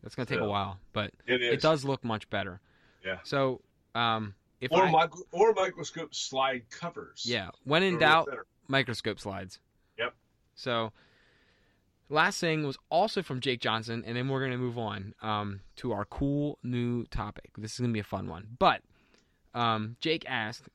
[0.01, 2.59] That's gonna take a while, but It it does look much better.
[3.05, 3.19] Yeah.
[3.23, 3.61] So,
[3.95, 7.23] um, if Or I, micro, or microscope slide covers.
[7.25, 8.27] yeah, when in doubt,
[8.67, 9.59] microscope slides.
[9.97, 10.13] Yep.
[10.55, 10.91] So,
[12.13, 15.91] last thing was also from Jake Johnson, and then we're gonna move on um, to
[15.91, 17.51] our cool new topic.
[17.57, 18.47] This is gonna be a fun one.
[18.57, 18.81] But
[19.53, 20.69] um, Jake asked,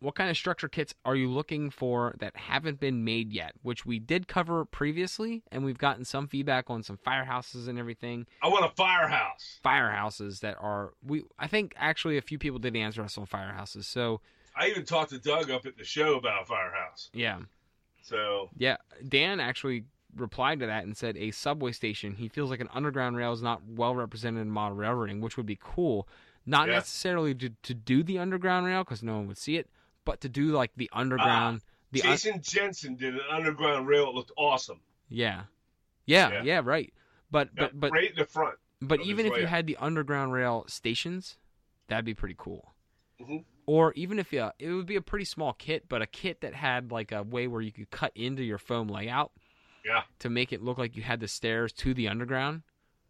[0.00, 3.84] "What kind of structure kits are you looking for that haven't been made yet?" Which
[3.84, 8.26] we did cover previously, and we've gotten some feedback on some firehouses and everything.
[8.42, 9.60] I want a firehouse.
[9.64, 11.24] Firehouses that are we.
[11.38, 13.84] I think actually a few people did answer us on firehouses.
[13.84, 14.20] So
[14.56, 17.10] I even talked to Doug up at the show about a firehouse.
[17.12, 17.40] yeah,
[18.02, 19.84] So Yeah, Dan actually
[20.16, 22.14] replied to that and said a subway station.
[22.14, 25.46] He feels like an underground rail is not well represented in modern railroading, which would
[25.46, 26.08] be cool.
[26.44, 26.74] Not Yeah.
[26.74, 29.68] necessarily to, to do the underground rail because no one would see it,
[30.04, 31.62] but to do like the underground.
[31.92, 34.08] the un- Jason Jensen did an underground rail.
[34.08, 34.80] It looked awesome.
[35.08, 35.44] yeah.
[36.06, 36.60] yeah, yeah, Yeah.
[36.64, 36.92] right.
[37.30, 38.58] But Yeah, but but right in the front.
[38.80, 41.36] but even if you had the underground rail stations,
[41.88, 42.74] that'd be pretty cool.
[43.20, 43.44] Mhm.
[43.66, 46.54] Or even if you, it would be a pretty small kit, but a kit that
[46.54, 49.32] had like a way where you could cut into your foam layout.
[49.86, 50.02] Yeah.
[50.20, 52.62] To make it look like you had the stairs to the underground.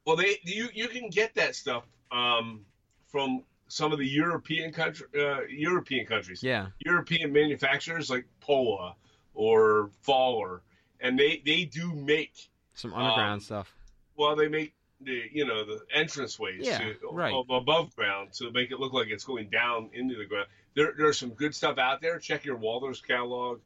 [0.05, 2.65] Well, they you you can get that stuff um,
[3.09, 6.43] from some of the European country uh, European countries.
[6.43, 6.67] Yeah.
[6.85, 8.95] European manufacturers like Pola
[9.35, 10.61] or Faller,
[11.01, 12.35] and they they do make
[12.75, 13.75] Some underground Um, stuff.
[14.17, 17.35] well they make the you know the entrance ways Yeah, to, right.
[17.35, 20.47] ab- above ground to make it look like it's going down into the ground.
[20.75, 22.19] There there's some good stuff out there.
[22.19, 23.61] Check your Walthers catalog,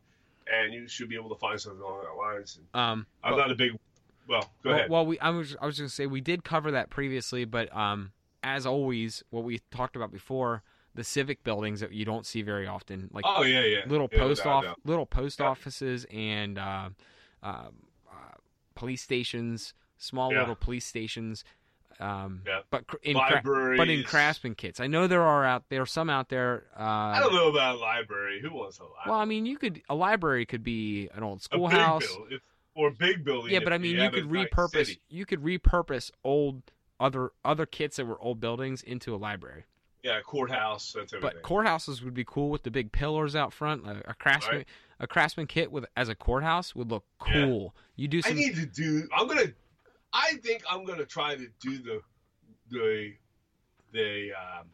[0.52, 2.58] and you should be able to find something along that lines.
[2.74, 3.72] Um, I'm well- not a big
[4.28, 4.42] well.
[4.62, 4.90] Go well, ahead.
[4.90, 7.74] well, we I was I was going to say we did cover that previously, but
[7.76, 10.62] um, as always, what we talked about before,
[10.94, 13.78] the civic buildings that you don't see very often, like oh yeah, yeah.
[13.86, 15.46] little Yeah, post off, little post Yeah.
[15.46, 16.90] offices and uh,
[17.42, 17.70] uh, uh,
[18.74, 20.40] police stations, small Yeah.
[20.40, 21.44] little police stations.
[22.00, 22.60] Um, Yeah.
[22.70, 23.78] But in Libraries.
[23.78, 26.64] but in craftsman kits, I know there are out there are some out there.
[26.78, 28.40] Uh, I don't know about a library.
[28.40, 29.02] Who wants a library?
[29.06, 32.00] Well, I mean, you could a library could be an old schoolhouse.
[32.06, 32.40] big building, if,
[32.74, 33.52] or big building.
[33.52, 34.98] Yeah, but I mean, you could nice repurpose.
[35.08, 36.62] You could repurpose old
[36.98, 39.64] other other kits that were old buildings into a library.
[40.02, 40.94] Yeah, courthouse.
[40.96, 41.40] That's everything.
[41.42, 43.86] But courthouses would be cool with the big pillars out front.
[43.86, 44.66] A, a craftsman Right.
[44.98, 47.44] a craftsman kit with as a courthouse would look Yeah.
[47.44, 47.74] cool.
[47.96, 49.06] You do I need to do.
[49.14, 49.52] I'm gonna.
[50.12, 52.00] I think I'm gonna try to do the
[52.70, 53.12] the
[53.92, 54.66] the um,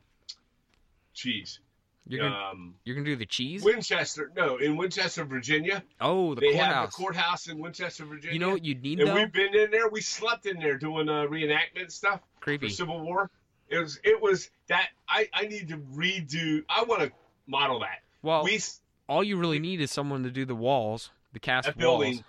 [1.15, 1.61] cheese.
[2.07, 3.63] you're gonna Um, you're gonna do the cheese.
[3.65, 4.31] Winchester.
[4.37, 5.83] No, in Winchester, Virginia.
[6.01, 6.73] oh, the they courthouse.
[6.75, 8.33] have the courthouse in Winchester, Virginia.
[8.35, 9.15] you know what you'd need And though?
[9.15, 9.89] we've been in there.
[9.89, 12.21] We slept in there doing uh, reenactment stuff.
[12.41, 12.69] Creepy.
[12.69, 13.31] for Civil War.
[13.69, 16.63] It was it was that I I need to redo.
[16.69, 17.11] I want to
[17.47, 18.03] model that.
[18.23, 18.61] Well, we
[19.09, 21.77] all you really need is someone to do the walls, the cast walls.
[21.77, 22.25] building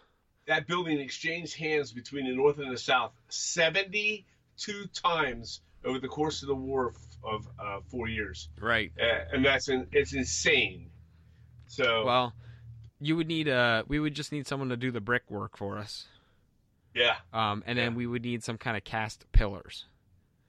[0.48, 4.26] that building exchanged hands between the North and the South seventy
[4.58, 8.92] two times over the course of the war f- of uh, four years, Right.
[9.00, 10.90] uh, and that's in, it's insane.
[11.68, 12.34] So Well,
[13.00, 15.78] you would need uh we would just need someone to do the brick work for
[15.78, 16.08] us.
[16.96, 17.98] yeah, Um, and then Yeah.
[17.98, 19.86] we would need some kind of cast pillars.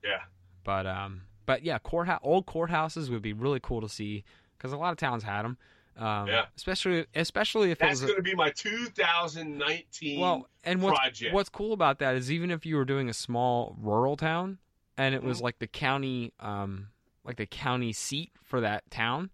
[0.02, 0.22] yeah,
[0.64, 4.24] But um, but yeah, courthouse old courthouses would be really cool to see
[4.56, 5.58] because a lot of towns had them.
[5.98, 6.46] Um, Yeah.
[6.56, 10.20] especially especially if it that's going to be my 2019.
[10.20, 10.48] well.
[10.64, 11.34] And what's project.
[11.34, 14.58] what's cool about that is even if you were doing a small rural town
[14.96, 15.42] and it was Mhm.
[15.44, 16.88] like the county um
[17.24, 19.30] like the county seat for that town,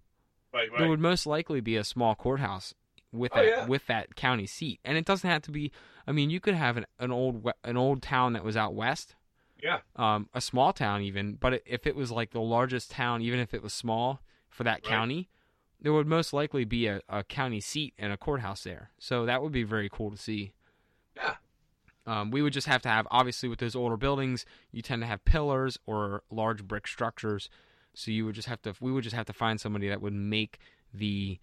[0.53, 0.79] right, right.
[0.79, 2.74] there would most likely be a small courthouse
[3.12, 3.66] with Oh, that yeah.
[3.66, 5.70] with that county seat, and it doesn't have to be.
[6.07, 9.14] I mean, you could have an, an old an old town that was out west,
[9.62, 11.35] yeah, um, a small town even.
[11.35, 14.83] But if it was like the largest town, even if it was small for that
[14.83, 14.85] Right.
[14.85, 15.29] county,
[15.85, 18.90] there would most likely be a, a county seat and a courthouse there.
[18.99, 20.53] So that would be very cool to see.
[21.14, 21.35] yeah.
[22.07, 25.07] Um, we would just have to have, obviously, with those older buildings, you tend to
[25.07, 27.51] have pillars or large brick structures.
[27.92, 30.14] So you would just have to, we would just have to find somebody that would
[30.14, 30.59] make
[30.94, 31.38] the,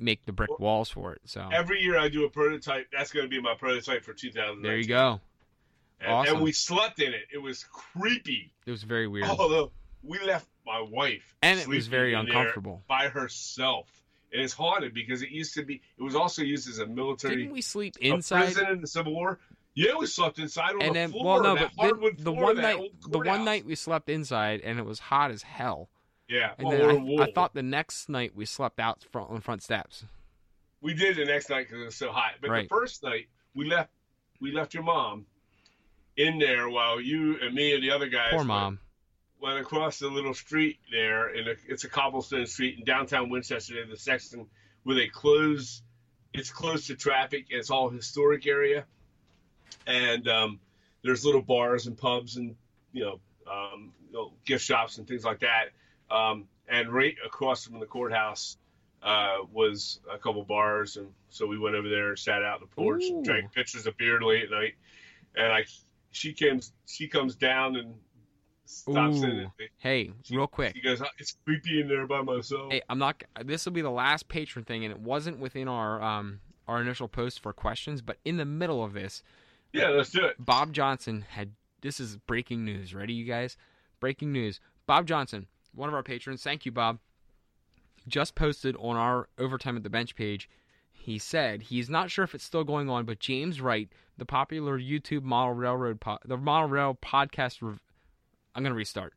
[0.00, 1.20] make the brick walls for it.
[1.24, 2.88] So Every year I do a prototype.
[2.92, 4.62] That's going to be my prototype for 2019.
[4.62, 5.20] there you go.
[6.00, 6.34] And, Awesome.
[6.34, 7.26] and we slept in it.
[7.32, 8.52] It was creepy.
[8.66, 9.70] It was very weird, Although
[10.02, 12.82] we left my wife and it was very uncomfortable.
[12.88, 13.86] by herself.
[14.32, 15.80] And it's haunted because it used to be.
[15.98, 18.44] It was also used as a military Didn't we sleep inside?
[18.44, 19.38] prison in the Civil War.
[19.74, 21.40] Yeah, we slept inside on And the then, floor.
[21.40, 24.78] well, no, but then the floor one night, the one night we slept inside, and
[24.78, 25.88] it was hot as hell.
[26.28, 27.22] Yeah, And well, then I.
[27.24, 30.04] I thought the next night we slept out front on front steps.
[30.82, 32.32] we did the next night because it was so hot.
[32.42, 32.62] But Right.
[32.64, 33.90] the first night we left,
[34.40, 35.24] we left your mom
[36.18, 38.80] in there while you and me and the other guys Poor went- mom.
[39.40, 43.96] Went across the little street there, and it's a cobblestone street in downtown Winchester, the
[43.96, 44.46] Sexton,
[44.84, 45.82] where they close.
[46.34, 47.46] It's close to traffic.
[47.50, 48.84] And it's all historic area,
[49.86, 50.60] and um,
[51.02, 52.56] there's little bars and pubs and
[52.92, 53.20] you know,
[53.50, 55.70] um, you know gift shops and things like that.
[56.10, 58.56] Um, and right across from the courthouse,
[59.02, 62.66] uh, was a couple bars, and so we went over there, sat out on the
[62.74, 63.16] porch, Ooh.
[63.16, 64.74] and drank pitchers of beer late at night.
[65.36, 65.66] And I,
[66.10, 67.94] she comes, she comes down and
[68.88, 69.50] Ooh.
[69.78, 70.74] Hey, she, real quick.
[70.74, 73.22] she goes, "It's creepy in there by myself." Hey, I'm not.
[73.44, 77.08] This will be the last patron thing, and it wasn't within our um our initial
[77.08, 79.22] post for questions, but in the middle of this,
[79.72, 80.36] yeah, let's do it.
[80.38, 81.52] Bob Johnson had.
[81.80, 82.94] This is breaking news.
[82.94, 83.56] Ready, you guys?
[84.00, 84.60] Breaking news.
[84.86, 86.42] Bob Johnson, one of our patrons.
[86.42, 86.98] Thank you, Bob.
[88.06, 90.48] Just posted on our overtime at the bench page.
[90.92, 94.78] He said he's not sure if it's still going on, but James Wright, the popular
[94.78, 97.78] YouTube model railroad, po- the model rail podcast.
[98.58, 99.14] I'm gonna restart.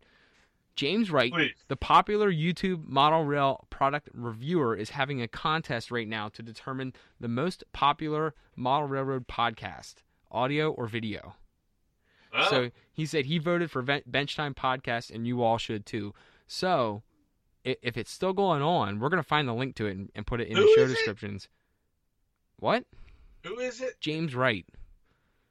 [0.75, 1.55] James Wright, Please.
[1.67, 6.93] the popular YouTube model rail product reviewer, is having a contest right now to determine
[7.19, 9.95] the most popular model railroad podcast,
[10.31, 11.33] audio or video.
[12.29, 12.49] Huh?
[12.51, 16.13] So he said he voted for Bench Time Podcast, and you all should too.
[16.45, 17.01] So
[17.63, 20.39] if it's still going on, we're gonna find the link to it and, and put
[20.39, 20.95] it in Who the show is it?
[20.97, 21.49] descriptions.
[22.57, 22.85] What?
[23.43, 23.99] Who is it?
[23.99, 24.67] James Wright.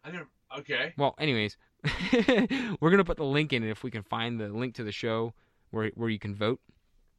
[0.05, 0.29] I never.
[0.59, 0.95] Okay.
[0.97, 1.57] Well, anyways,
[2.81, 5.35] we're gonna put the link in, if we can find the link to the show
[5.71, 6.61] where where you can vote.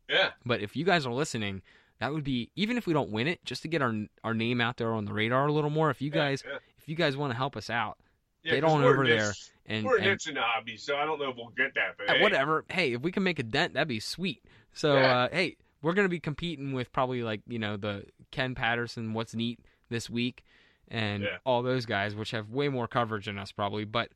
[0.09, 0.31] Yeah.
[0.45, 1.61] But if you guys are listening,
[1.99, 3.93] that would be even if we don't win it, just to get our
[4.23, 5.89] our name out there on the radar a little more.
[5.89, 6.57] If you yeah, guys yeah.
[6.77, 7.97] if you guys want to help us out
[8.43, 9.33] Yeah, get on over there
[9.65, 11.95] and, we're and niche in the hobby, so I don't know if we'll get that.
[11.97, 12.65] But hey, whatever.
[12.69, 14.43] Hey, if we can make a dent, that'd be sweet.
[14.73, 19.13] So, uh, hey, we're gonna be competing with probably like you know the Ken Patterson,
[19.13, 20.43] What's Neat this week,
[20.87, 23.85] and all those guys, which have way more coverage than us probably.
[23.85, 24.09] But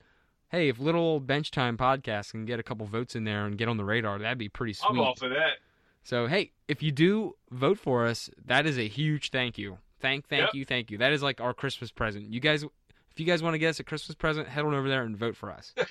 [0.56, 3.58] hey, if little old bench time podcast can get a couple votes in there and
[3.58, 4.89] get on the radar, that'd be pretty sweet.
[4.89, 5.58] I'm off of that.
[6.04, 9.78] So hey, if you do vote for us, that is a huge thank you.
[10.00, 10.50] Thank, thank Yep.
[10.54, 10.98] you, thank you.
[11.00, 12.32] That is like our Christmas present.
[12.32, 14.88] You guys, if you guys want to get us a Christmas present, head on over
[14.88, 15.74] there and vote for us.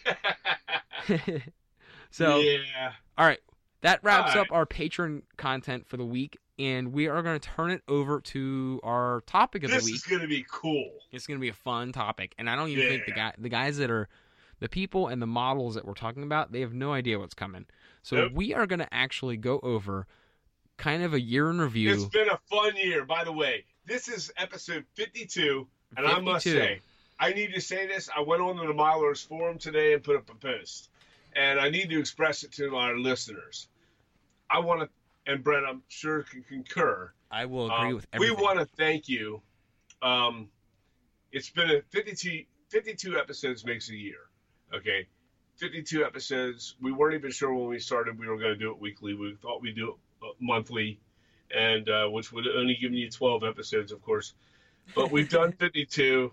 [2.11, 2.93] so yeah.
[3.19, 3.41] all right,
[3.83, 7.49] that wraps All up our patron content for the week, and we are going to
[7.49, 9.95] turn it over to our topic of This the week.
[9.95, 10.91] This is gonna be cool.
[11.13, 13.49] It's going to be a fun topic, and I don't even think the guy, the
[13.49, 14.09] guys that are,
[14.61, 17.67] the people and the models that we're talking about, they have no idea what's coming.
[18.03, 18.33] So Nope.
[18.35, 20.07] we are going to actually go over
[20.77, 21.93] kind of a year in review.
[21.93, 23.65] It's been a fun year, by the way.
[23.87, 26.81] This is episode 52, and I must say,
[27.21, 28.09] I need to say this.
[28.15, 30.89] I went on to the Milers forum today and put up a post,
[31.37, 33.69] and I need to express it to our listeners.
[34.51, 34.89] I want to,
[35.33, 37.13] and Brett, I'm sure can concur.
[37.31, 39.43] I will agree Um, with we want to thank you.
[40.03, 40.49] Um,
[41.33, 44.19] it's been a 52, 52 episodes makes a year.
[44.73, 45.07] Okay.
[45.57, 46.77] 52 episodes.
[46.81, 49.15] We weren't even sure when we started we were going to do it weekly.
[49.15, 51.01] We thought we'd do it uh, monthly,
[51.55, 54.35] and uh, which would only give you 12 episodes, of course.
[54.95, 56.33] But we've done 52,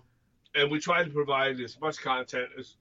[0.55, 2.75] and we tried to provide as much content as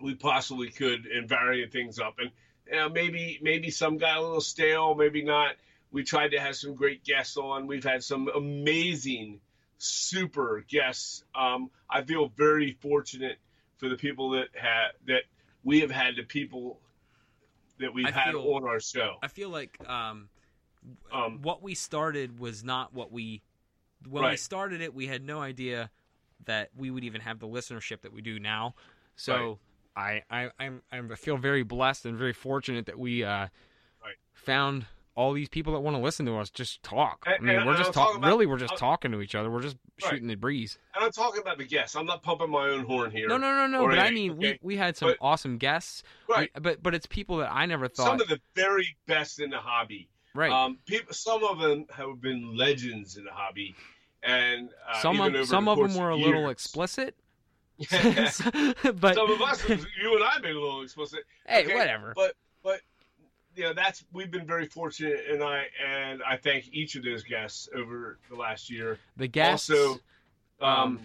[0.00, 2.16] we possibly could and varying things up.
[2.18, 2.30] And
[2.66, 5.56] you know, maybe maybe some got a little stale, maybe not.
[5.90, 7.66] We tried to have some great guests on.
[7.66, 9.40] We've had some amazing,
[9.78, 11.24] super guests.
[11.34, 13.38] Um, I feel very fortunate
[13.78, 15.22] for the people that had that
[15.64, 16.80] we have had the people
[17.80, 19.16] that we've I had feel- on our show.
[19.22, 20.28] I feel like um,
[21.12, 23.42] Um, what we started was not what we
[24.08, 24.94] when we started it.
[24.94, 25.90] We had no idea
[26.44, 28.74] that we would even have the listenership that we do now.
[29.16, 29.58] So
[29.96, 33.48] I, I I'm, I'm I feel very blessed and very fortunate that we uh,
[34.00, 34.14] Right.
[34.34, 34.86] found
[35.18, 37.24] all these people that want to listen to us just talk.
[37.26, 39.34] I mean, and we're I'm just talking about- Really, we're just I'm- talking to each
[39.34, 39.50] other.
[39.50, 40.10] We're just Right.
[40.10, 40.78] shooting the breeze.
[40.94, 41.96] and I'm talking about the guests.
[41.96, 43.26] I'm not pumping my own horn here.
[43.26, 43.88] No, no, no, no.
[43.88, 44.58] But I mean, okay?
[44.62, 46.04] we we had some But- awesome guests.
[46.28, 46.50] Right.
[46.54, 48.04] We- but but it's people that I never thought.
[48.06, 50.08] Some of the very best in the hobby.
[50.34, 50.52] right.
[50.52, 53.74] Um, people, some of them have been legends in the hobby,
[54.22, 57.16] and uh, some of some of them were a little explicit.
[57.88, 61.24] some but of us, you and I, been a little explicit.
[61.46, 62.12] hey, okay, whatever.
[62.14, 62.34] But
[63.58, 67.24] you know that's we've been very fortunate, and I and I thank each of those
[67.24, 68.98] guests over the last year.
[69.16, 69.68] The guests.
[69.68, 69.92] also,
[70.60, 71.00] um, um,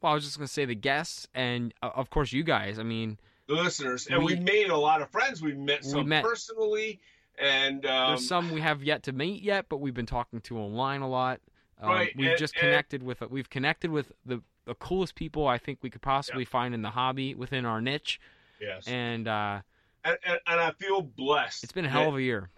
[0.00, 2.78] well, I was just gonna say the guests, and uh, of course you guys.
[2.78, 5.42] I mean, the listeners, and we- we, made a lot of friends.
[5.42, 7.00] We met We some met- personally,
[7.38, 10.56] and um, there's some we have yet to meet yet, but we've been talking to
[10.58, 11.40] online a lot.
[11.80, 15.48] Um, Right, We've and- just and- connected with we've connected with the the coolest people
[15.48, 18.20] I think we could possibly find in the hobby within our niche,
[18.60, 19.62] yes, and uh,
[20.08, 21.64] and, and, and I feel blessed.
[21.64, 22.50] it's been a hell of a year.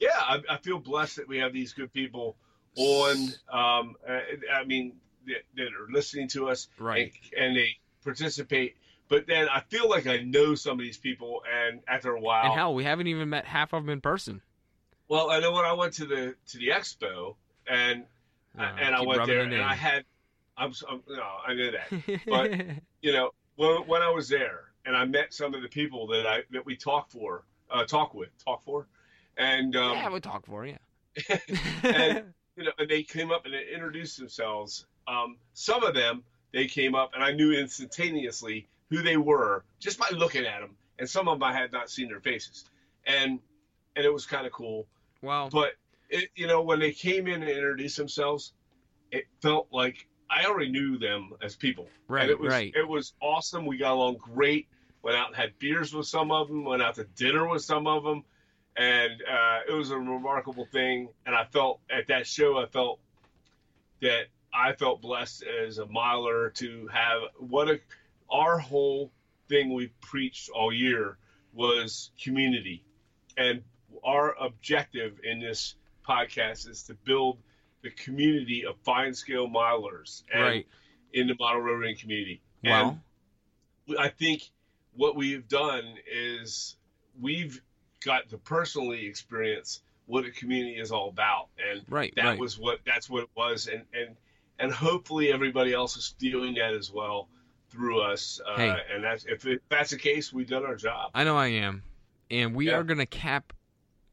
[0.00, 2.36] yeah, I, I feel blessed that we have these good people
[2.76, 3.16] on.
[3.50, 4.20] Um, uh,
[4.52, 4.92] I mean,
[5.26, 7.12] that, that are listening to us, Right.
[7.36, 8.76] And, and they participate.
[9.08, 12.44] But then I feel like I know some of these people, and after a while,
[12.46, 14.42] And hell, we haven't even met half of them in person.
[15.08, 17.36] well, I know when I went to the to the expo,
[17.66, 18.04] and
[18.58, 19.60] Uh, and I went there, and in.
[19.60, 20.04] I had,
[20.58, 22.20] I'm, I'm no, I knew that.
[22.26, 22.52] but-
[23.00, 26.26] you know, when when I was there, and I met some of the people that
[26.26, 28.88] I that we talk for, uh, talk with, talk for,
[29.36, 30.76] and um, yeah, we talk for you.
[31.84, 32.24] and
[32.56, 34.86] you know, and they came up and they introduced themselves.
[35.06, 39.98] Um, some of them they came up and I knew instantaneously who they were just
[39.98, 42.64] by looking at them, and some of them I had not seen their faces,
[43.06, 43.38] and
[43.94, 44.86] and it was kind of cool.
[45.20, 45.72] Well, But
[46.08, 48.54] it, you know, when they came in and introduced themselves,
[49.12, 51.88] it felt like I already knew them as people.
[52.06, 52.72] Right, and it was, right.
[52.74, 53.66] It was awesome.
[53.66, 54.68] We got along great.
[55.02, 56.64] Went out and had beers with some of them.
[56.64, 58.24] Went out to dinner with some of them,
[58.76, 61.08] and uh, it was a remarkable thing.
[61.26, 63.00] And I felt at that show, I felt
[64.02, 67.80] that I felt blessed as a miler to have what a
[68.30, 69.12] our whole
[69.48, 71.16] thing we preached all year
[71.52, 72.84] was community,
[73.36, 73.62] and
[74.04, 75.74] our objective in this
[76.06, 77.38] podcast is to build
[77.82, 80.66] the community of fine scale milers and right.
[81.12, 82.40] in the model rotary community.
[82.64, 83.00] Well,
[83.88, 84.42] And I think
[84.98, 86.76] what we've done is
[87.20, 87.62] we've
[88.04, 92.38] got to personally experience what a community is all about, and right, that right.
[92.38, 94.16] was what that's what it was, and and
[94.58, 97.28] and hopefully everybody else is feeling that as well
[97.70, 98.40] through us.
[98.44, 98.76] Uh, Hey.
[98.92, 101.12] And that's if, it, if that's the case, we've done our job.
[101.14, 101.84] I know I am.
[102.30, 102.78] And we Yeah.
[102.78, 103.52] are going to cap,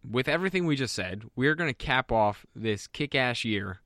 [0.08, 3.80] with everything we just said, we are going to cap off this kick ass year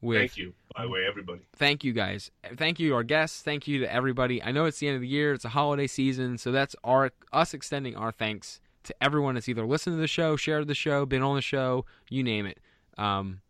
[0.00, 1.40] with Thank you, by the way, everybody.
[1.56, 2.30] thank you guys.
[2.56, 3.42] Thank you, our guests.
[3.42, 4.40] Thank you to everybody.
[4.40, 7.10] I know it's the end of the year, it's a holiday season, so that's our
[7.32, 11.04] us extending our thanks to everyone that's either listened to the show, shared the show,
[11.04, 12.60] been on the show, you name it.
[12.96, 13.40] Um,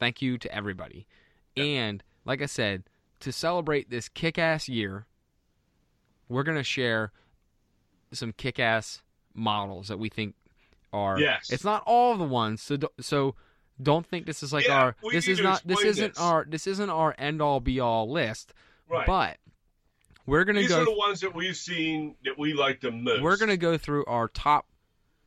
[0.00, 1.06] thank you to everybody.
[1.56, 2.82] And like I said,
[3.20, 5.06] to celebrate this kick ass year,
[6.28, 7.12] we're gonna share
[8.12, 9.02] some kick ass
[9.34, 10.34] models that we think
[10.92, 11.20] are.
[11.20, 11.50] Yes.
[11.52, 13.36] It's not all the ones, so so
[13.82, 14.96] don't think this is like Yeah, our.
[15.12, 15.62] This is not.
[15.66, 16.22] This isn't this.
[16.22, 16.44] our.
[16.48, 18.52] This isn't our end all be all list.
[18.88, 19.06] Right.
[19.06, 19.36] But
[20.26, 20.82] we're gonna These go.
[20.82, 23.22] are the ones that we've seen that we like the most.
[23.22, 24.66] we're gonna go through our top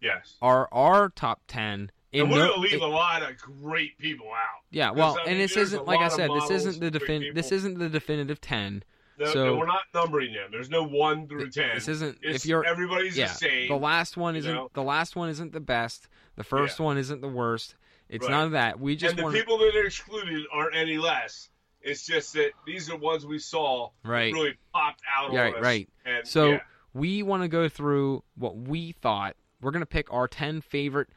[0.01, 0.35] yes.
[0.41, 1.91] our our top ten.
[2.11, 4.61] In And we're no- gonna leave it- a lot of great people out.
[4.69, 6.29] yeah, well, I and this isn't like I said.
[6.31, 8.83] This isn't the defin- This isn't the definitive ten.
[9.17, 10.49] No, So- no, we're not numbering them.
[10.51, 11.71] There's no one through ten.
[11.75, 12.19] This isn't.
[12.21, 13.67] It's, if you're everybody's yeah, the same.
[13.67, 14.53] the last one isn't.
[14.53, 14.69] know?
[14.73, 16.07] The last one isn't the best.
[16.35, 17.75] The first one isn't the worst.
[18.13, 18.31] It's Right.
[18.31, 18.79] none of that.
[18.79, 21.49] We just and the people that are excluded aren't any less.
[21.81, 24.31] It's just that these are ones we saw that Right.
[24.31, 25.61] really popped out us.
[25.63, 25.89] right.
[26.05, 26.59] And, So yeah,
[26.93, 29.35] we want to go through what we thought.
[29.61, 31.09] We're going to pick our 10 favorite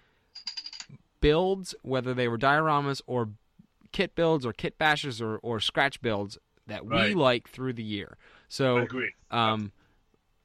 [1.20, 3.30] builds, whether they were dioramas or
[3.92, 8.16] kit builds or kit bashes or, or scratch builds that we like through the year.
[8.18, 9.12] I So agree.
[9.30, 9.72] um,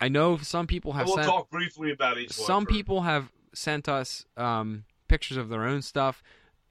[0.02, 3.88] I know some people have we'll sent talk briefly about each some people have sent
[3.88, 6.22] us um, pictures of their own stuff.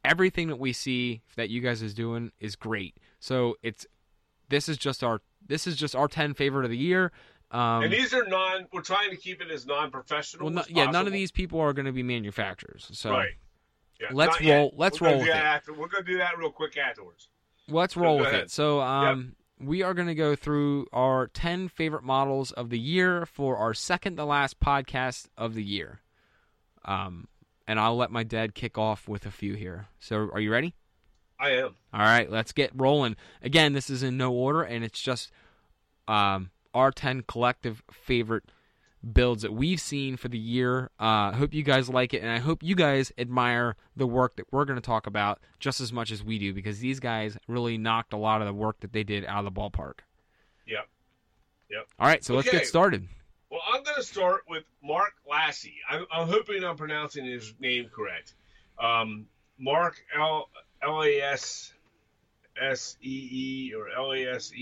[0.05, 2.97] Everything that we see that you guys is doing is great.
[3.19, 3.87] So it's
[4.49, 7.13] this is just our this is just our 10 favorite of the year.
[7.51, 8.67] Um, and these are non.
[8.73, 10.45] We're trying to keep it as non-professional.
[10.47, 12.89] well, no, as yeah, none of these people are going to be manufacturers.
[12.93, 13.33] So Right.
[14.01, 14.57] Yeah, let's not yet.
[14.57, 15.35] roll- let's We're roll with it.
[15.35, 15.73] After.
[15.75, 17.29] We're gonna do that real quick afterwards.
[17.69, 18.41] let's roll with ahead.
[18.45, 18.51] it.
[18.51, 23.27] So um, we are going to go through our 10 favorite models of the year
[23.27, 26.01] for our second to last podcast of the year.
[26.87, 27.29] Um,
[27.71, 29.87] and I'll let my dad kick off with a few here.
[30.01, 30.75] So are you ready?
[31.39, 31.77] I am.
[31.95, 33.15] All right, let's get rolling.
[33.43, 35.31] Again, this is in no order, and it's just
[36.09, 38.43] um, our 10 collective favorite
[39.13, 40.91] builds that we've seen for the year.
[40.99, 44.53] Uh, hope you guys like it, and I hope you guys admire the work that
[44.53, 47.79] we're going to talk about just as much as we do, because these guys really
[47.79, 50.01] knocked a lot of the work that they did out of the ballpark.
[50.67, 50.89] Yep.
[51.71, 51.87] Yep.
[52.01, 53.07] All right, so let's get started.
[53.51, 55.75] Well, I'm going to start with Mark Lassie.
[55.89, 58.35] I'm, I'm hoping I'm pronouncing his name correct.
[58.79, 59.27] Um,
[59.59, 60.49] Mark L
[60.83, 61.73] L A S
[62.61, 64.57] S E E or L A S E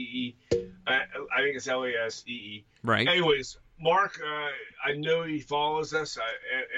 [0.53, 0.59] E.
[0.87, 1.03] I
[1.37, 2.65] I think it's L A S E E.
[2.83, 3.07] Right?
[3.07, 6.23] Anyways, Mark, uh, I know he follows us uh,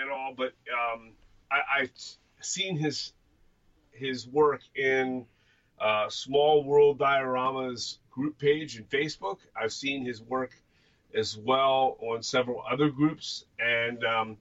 [0.03, 1.13] and, all, but um,
[1.51, 1.93] I, I've
[2.41, 3.13] seen his
[3.93, 5.27] his work in
[5.81, 9.39] uh, Small World Dioramas group page in Facebook.
[9.55, 10.61] I've seen his work
[11.15, 14.37] as well on several other groups, and um,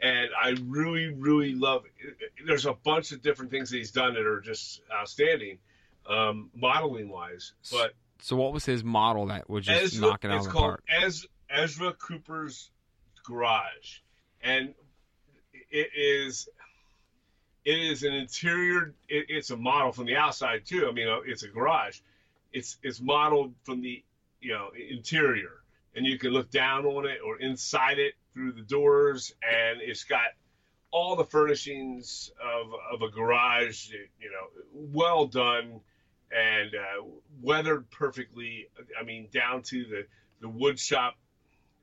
[0.00, 1.84] and I really, really love.
[2.46, 5.58] There's a bunch of different things that he's done that are just outstanding,
[6.08, 7.52] um, modeling wise.
[7.70, 10.52] But So, what was his model that would just Ezra, knock it out it's of
[10.52, 10.84] the called park?
[10.88, 12.70] Ez, Ezra Cooper's
[13.24, 14.00] Garage,
[14.42, 14.74] and
[15.70, 16.48] it is
[17.64, 18.94] it is an interior.
[19.08, 20.88] It, it's a model from the outside too.
[20.88, 22.00] I mean, uh, it's a garage.
[22.52, 24.02] It's it's modeled from the
[24.40, 25.62] you know interior,
[25.94, 30.04] and you can look down on it or inside it through the doors, and it's
[30.04, 30.28] got
[30.90, 33.90] all the furnishings of of a garage.
[33.90, 35.80] You know, well done
[36.30, 37.04] and uh,
[37.42, 38.68] weathered perfectly.
[38.98, 40.06] I mean, down to the
[40.40, 41.16] the wood shop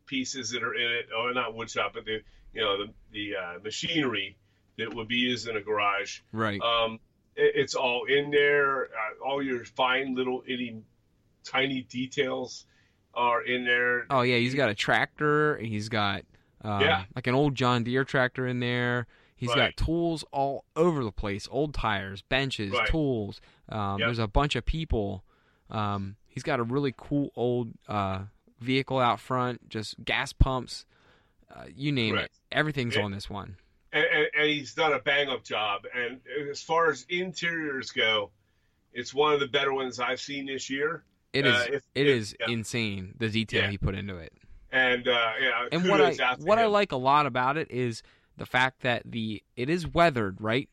[0.05, 1.07] pieces that are in it.
[1.15, 2.21] Oh, not wood shop, but the
[2.53, 4.37] you know the the uh, machinery
[4.77, 6.19] that would be used in a garage.
[6.31, 6.61] Right.
[6.61, 6.99] Um,
[7.35, 8.85] it, it's all in there.
[8.85, 10.81] Uh, all your fine little itty
[11.45, 12.65] tiny details
[13.13, 14.05] are in there.
[14.09, 15.57] oh yeah, he's got a tractor.
[15.57, 16.23] He's got
[16.61, 17.05] um, Yeah.
[17.15, 19.07] like an old John Deere tractor in there.
[19.37, 21.47] He's got tools all over the place.
[21.51, 22.87] Old tires, benches, Right.
[22.87, 23.39] tools.
[23.69, 24.07] Um, Yep.
[24.07, 25.23] There's a bunch of people.
[25.69, 28.23] Um, he's got a really cool old uh,
[28.59, 29.69] vehicle out front.
[29.69, 30.85] Just gas pumps.
[31.53, 32.25] Uh, you name Right.
[32.25, 32.31] it.
[32.51, 33.03] Everything's Yeah.
[33.03, 33.57] on this one.
[33.93, 35.85] and, and, and he's done a bang up job.
[35.93, 36.19] And
[36.51, 38.31] as far as interiors go,
[38.93, 41.03] it's one of the better ones I've seen this year.
[41.35, 41.65] It Uh, is.
[41.67, 42.49] it if- is yeah.
[42.53, 43.69] insane the detail Yeah.
[43.71, 44.33] he put into it.
[44.71, 47.57] And uh, yeah, and what I kudos out to what I like a lot about
[47.57, 48.01] it is
[48.37, 50.69] the fact that the it is weathered, right?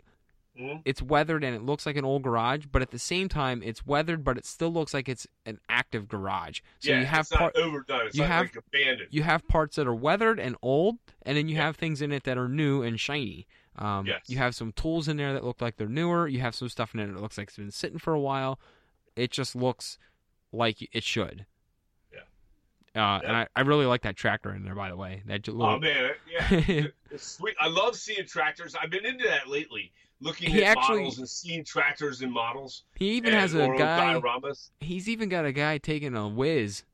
[0.58, 0.82] Mhm.
[0.84, 3.86] It's weathered and it looks like an old garage, but at the same time, it's
[3.86, 6.60] weathered, but it still looks like it's an active garage.
[6.80, 8.06] So yeah, you have it's not part, overdone.
[8.08, 9.08] It's you have- like abandoned.
[9.10, 11.62] you have parts that are weathered and old, and then you Yeah.
[11.66, 13.46] have things in it that are new and shiny.
[13.76, 14.24] Um, Yes.
[14.28, 16.28] You have some tools in there that look like they're newer.
[16.28, 18.60] You have some stuff in there that looks like it's been sitting for a while.
[19.16, 19.96] It just looks
[20.52, 21.46] like it should.
[22.12, 22.20] Yeah.
[23.16, 25.22] Uh, And I, I really like that tractor in there, by the way.
[25.26, 26.48] That j- oh little, man, yeah,
[27.10, 27.54] it's sweet.
[27.60, 28.74] I love seeing tractors.
[28.80, 32.84] I've been into that lately, looking He at actually- models and seeing tractors and models.
[32.94, 34.14] he even and has a guy.
[34.14, 34.70] dioramas.
[34.80, 36.84] He's even got a guy taking a whiz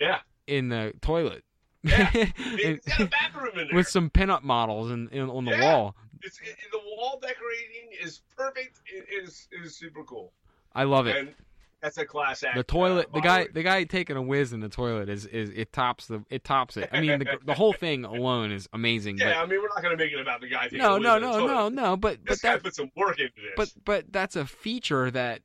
[0.00, 1.44] Yeah, in the toilet.
[1.82, 2.10] Yeah.
[2.14, 3.76] And- he's got a bathroom in there.
[3.76, 5.74] with some pinup models in, in, on the Yeah.
[5.74, 5.96] wall.
[6.22, 8.80] It's, it, the wall decorating is perfect.
[8.86, 10.32] It is is super cool.
[10.74, 11.14] I love it.
[11.16, 11.34] And
[11.82, 12.56] that's a class act.
[12.56, 15.50] the toilet, uh, the guy, the guy taking a whiz in the toilet is, is
[15.50, 16.88] it tops the it tops it.
[16.92, 19.18] I mean, the, the whole thing alone is amazing.
[19.18, 20.64] Yeah, I mean, we're not going to make it about the guy.
[20.64, 21.96] taking no, a no, no, no, no.
[21.96, 23.52] But but This guy that put some work into this.
[23.56, 25.42] but but that's a feature that,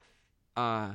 [0.56, 0.92] uh,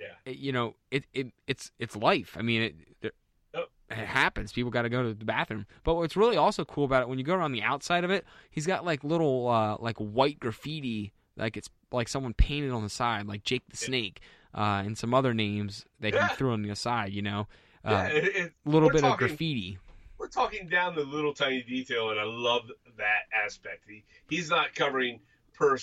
[0.00, 0.06] Yeah.
[0.24, 2.36] it- you know, it, it it's it's life.
[2.38, 3.14] I mean, it it,
[3.54, 3.68] Yep.
[3.90, 4.52] it happens.
[4.52, 5.66] People got to go to the bathroom.
[5.84, 8.24] But what's really also cool about it when you go around the outside of it,
[8.50, 12.88] he's got like little uh like white graffiti, like it's like someone painted on the
[12.90, 13.86] side, like Jake the Yeah.
[13.86, 14.20] Snake,
[14.54, 16.28] uh, and some other names that Yeah.
[16.28, 17.12] he threw on the side.
[17.12, 17.48] You know,
[17.84, 19.78] yeah, uh, a little bit of graffiti.
[20.18, 23.84] we're talking down the little tiny detail, and I love that aspect.
[23.88, 25.20] He, he's not covering
[25.54, 25.76] per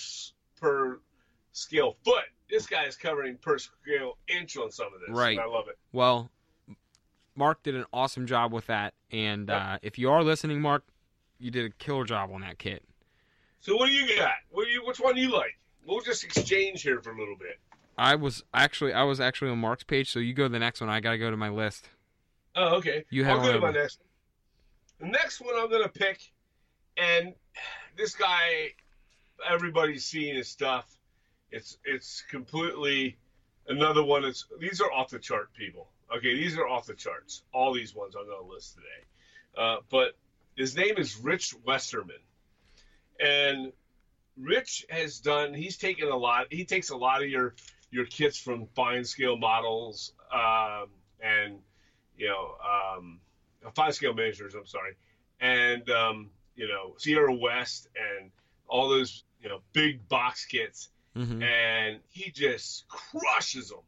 [0.60, 1.00] per
[1.52, 2.24] scale foot.
[2.48, 5.10] This guy is covering per scale inch on some of this.
[5.10, 5.32] Right.
[5.38, 5.78] and I love it.
[5.92, 6.30] Well,
[7.34, 9.62] Mark did an awesome job with that, and Yep.
[9.62, 10.84] uh, if you are listening, Mark,
[11.38, 12.84] you did a killer job on that kit.
[13.60, 14.34] So what do you got?
[14.50, 14.84] What do you?
[14.86, 15.56] Which one do you like?
[15.86, 17.58] We'll just exchange here for a little bit.
[17.98, 20.80] I was actually I was actually on Mark's page, so you go to the next
[20.80, 20.88] one.
[20.88, 21.88] I gotta go to my list.
[22.54, 23.04] Oh, okay.
[23.10, 25.08] You have I'll go to my next one.
[25.08, 26.20] The next one I'm going to pick,
[26.96, 27.34] and
[27.96, 28.68] this guy,
[29.48, 30.86] everybody's seeing his stuff.
[31.50, 33.16] It's it's completely
[33.68, 34.24] another one.
[34.24, 35.88] It's these are off the chart people.
[36.14, 37.42] Okay, these are off the charts.
[37.52, 39.56] All these ones I'm to list today.
[39.56, 40.16] Uh, but
[40.56, 42.20] his name is Rich Westerman,
[43.18, 43.72] and
[44.36, 45.54] Rich has done.
[45.54, 46.46] He's taken a lot.
[46.50, 47.54] He takes a lot of your
[47.90, 50.88] your kits from fine scale models um,
[51.22, 51.58] and
[52.16, 52.54] you know
[52.96, 53.20] um,
[53.74, 54.54] fine scale miniatures.
[54.54, 54.94] I'm sorry,
[55.40, 58.30] and um, you know Sierra West and
[58.68, 63.80] all those you know big box kits, hmm and he just crushes them.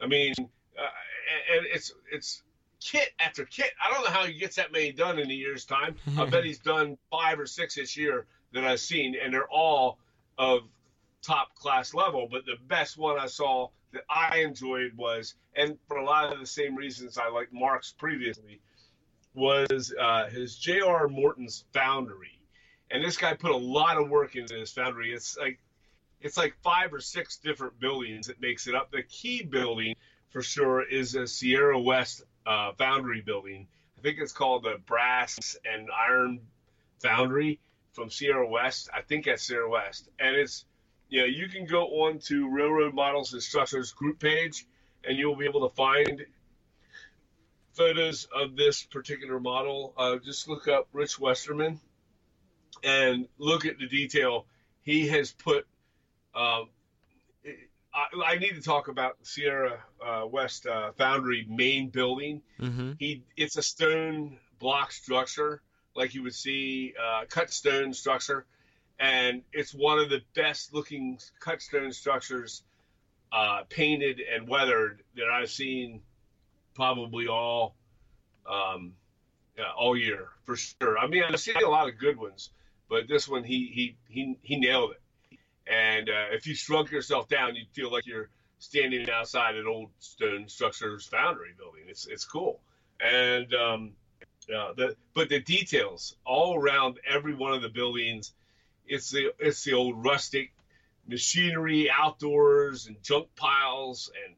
[0.00, 0.82] I mean, uh,
[1.52, 2.42] and, and it's it's
[2.80, 3.70] kit after kit.
[3.82, 5.94] I don't know how he gets that many done in a year's time.
[6.18, 9.98] I bet he's done five or six this year that I've seen, and they're all
[10.38, 10.62] of
[11.22, 12.28] top class level.
[12.30, 16.40] But the best one I saw that I enjoyed was, and for a lot of
[16.40, 18.60] the same reasons I liked Mark's previously,
[19.34, 21.08] was uh, his J.R.
[21.08, 22.38] Morton's Foundry.
[22.90, 25.12] And this guy put a lot of work into this foundry.
[25.12, 25.58] It's like
[26.20, 28.90] it's like five or six different buildings that makes it up.
[28.90, 29.94] The key building
[30.28, 33.66] for sure is a Sierra West uh, foundry building.
[33.98, 36.40] I think it's called the Brass and Iron
[37.00, 37.58] Foundry
[37.92, 38.88] from Sierra West.
[38.94, 40.64] I think that's Sierra West, and it's
[41.08, 44.66] you know you can go on to Railroad Models and Structures group page,
[45.04, 46.24] and you'll be able to find
[47.74, 49.94] photos of this particular model.
[49.96, 51.80] Uh, just look up Rich Westerman
[52.82, 54.46] and look at the detail
[54.82, 55.66] he has put.
[56.34, 56.68] Um,
[57.94, 62.42] I, I need to talk about Sierra uh, West uh, Foundry main building.
[62.58, 65.60] hmm He it's a stone block structure,
[65.94, 68.46] like you would see uh, cut stone structure,
[68.98, 72.62] and it's one of the best looking cut stone structures,
[73.32, 76.02] uh, painted and weathered that I've seen,
[76.74, 77.74] probably all,
[78.48, 78.92] um,
[79.56, 80.98] yeah, all year for sure.
[80.98, 82.50] I mean, I've seen a lot of good ones,
[82.88, 85.38] but this one he he he he nailed it.
[85.66, 88.28] And uh, if you shrunk yourself down, you'd feel like you're
[88.58, 91.82] standing outside an old stone structures foundry building.
[91.88, 92.60] It's it's cool,
[93.00, 93.92] and um,
[94.50, 98.32] uh, the but the details all around every one of the buildings
[98.86, 100.52] it's the it's the old rustic
[101.06, 104.34] machinery outdoors and junk piles and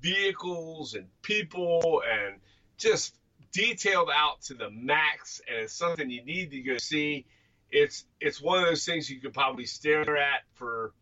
[0.00, 2.36] vehicles and people and
[2.78, 3.16] just
[3.52, 7.24] detailed out to the max and it's something you need to go see.
[7.70, 10.92] It's it's one of those things you could probably stare at for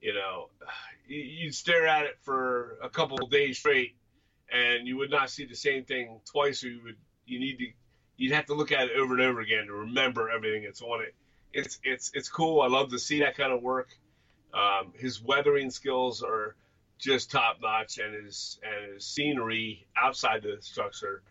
[0.00, 0.48] you know
[1.06, 3.94] you- you'd stare at it for a couple of days straight
[4.50, 6.96] and you would not see the same thing twice or you would
[7.26, 7.66] you need to
[8.16, 11.02] you'd have to look at it over and over again to remember everything that's on
[11.02, 11.14] it.
[11.52, 12.60] It's it's it's cool.
[12.60, 13.88] I love to see that kind of work.
[14.54, 16.56] Um, his weathering skills are
[16.98, 21.22] just top notch and his and his scenery outside the structure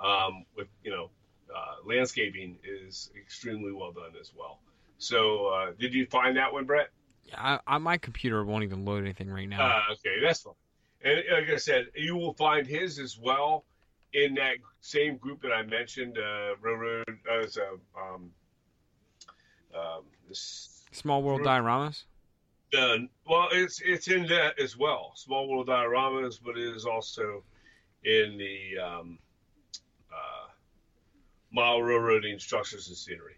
[0.00, 1.10] um, with you know
[1.54, 4.58] uh, landscaping is extremely well done as well.
[4.98, 6.90] So uh, did you find that one brett?
[7.36, 9.64] I, I, my computer won't even load anything right now.
[9.64, 10.54] uh, okay, that's fine.
[11.04, 13.64] And like I said, you will find his as well
[14.12, 18.30] in that same group that I mentioned, uh, Railroad as a um,
[19.74, 20.04] um,
[20.92, 22.04] Small World Dioramas.
[22.76, 22.96] uh,
[23.26, 25.12] well, it's it's in that as well.
[25.14, 27.42] Small World Dioramas, but it is also
[28.04, 29.18] in the um,
[30.10, 30.48] uh,
[31.52, 33.36] Mile Railroading Structures and Scenery.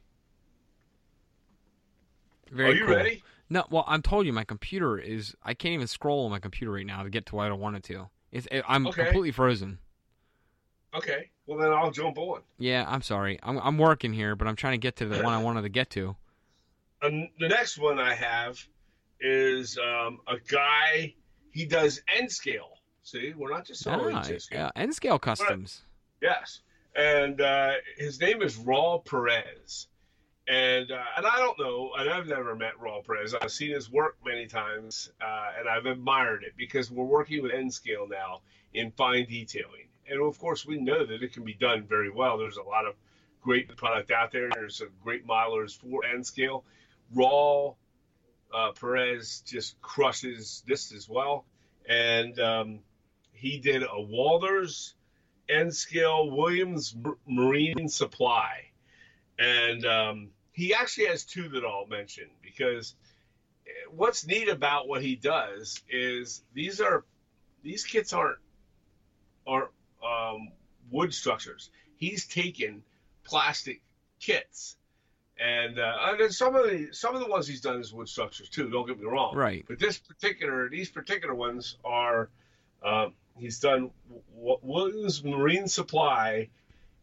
[2.51, 2.95] Very Are you cool.
[2.95, 3.23] ready?
[3.51, 5.35] No, well, I'm told you my computer is.
[5.43, 7.85] I can't even scroll on my computer right now to get to where I wanted
[7.85, 8.09] to.
[8.33, 8.47] It's.
[8.51, 9.05] It, I'm Okay.
[9.05, 9.79] completely frozen.
[10.97, 11.31] Okay.
[11.47, 12.41] Well, then I'll jump on.
[12.59, 13.39] Yeah, I'm sorry.
[13.43, 15.69] I'm I'm working here, but I'm trying to get to the one I wanted to
[15.69, 16.17] get to.
[17.03, 18.59] And the next one I have
[19.21, 21.15] is um, a guy.
[21.51, 22.71] He does N scale.
[23.03, 25.83] See, we're not just selling Ah, yeah, N scale customs.
[26.23, 26.61] Yes,
[26.97, 29.89] and uh, his name is Raul Perez,
[30.49, 33.35] and uh, and I don't know, and I've never met Raul Perez.
[33.35, 37.53] I've seen his work many times, uh, and I've admired it because we're working with
[37.53, 38.41] N scale now
[38.73, 42.39] in fine detailing, and of course we know that it can be done very well.
[42.39, 42.95] There's a lot of
[43.43, 44.49] great product out there.
[44.53, 46.65] There's some great modelers for N scale.
[47.15, 47.77] Raul
[48.53, 51.45] uh, Perez just crushes this as well,
[51.89, 52.79] and um,
[53.33, 54.95] he did a Walthers.
[55.49, 56.97] N scale Williams
[57.27, 58.71] Marine Supply.
[59.39, 62.95] And um, he actually has two that I'll mention because
[63.67, 67.05] eh, what's neat about what he does is these are
[67.63, 68.39] these kits aren't
[69.47, 69.71] aren't
[70.05, 70.49] um,
[70.91, 71.71] wood structures.
[71.97, 72.83] He's taken
[73.25, 73.81] plastic
[74.21, 74.77] kits.
[75.41, 78.09] And, uh, and then some of the some of the ones he's done is wood
[78.09, 78.71] structures too.
[78.71, 79.35] Don't get me wrong.
[79.35, 79.65] Right.
[79.67, 82.29] But this particular these particular ones are
[82.85, 83.91] um, he's done
[84.37, 86.51] W- Williams Marine Supply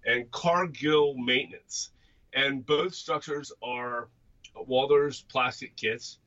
[0.06, 1.90] and Cargill Maintenance,
[2.34, 4.08] and both structures are
[4.56, 6.18] Walthers plastic kits,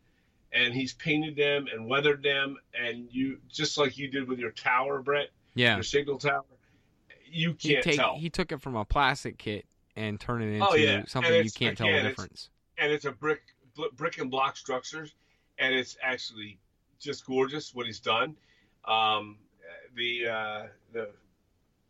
[0.53, 4.51] and he's painted them and weathered them, and you just like you did with your
[4.51, 5.77] tower, Brett, Yeah.
[5.77, 6.45] your signal tower,
[7.35, 9.67] you can't take tell, he took it from a plastic kit
[9.97, 11.05] and turned it into Oh, yeah.
[11.07, 12.51] something you can't tell the again, it's- difference.
[12.79, 13.43] and it's a brick
[13.97, 15.15] brick and block structures,
[15.59, 16.59] and it's actually
[17.01, 18.37] just gorgeous what he's done.
[18.85, 19.39] Um,
[19.97, 21.11] the uh, the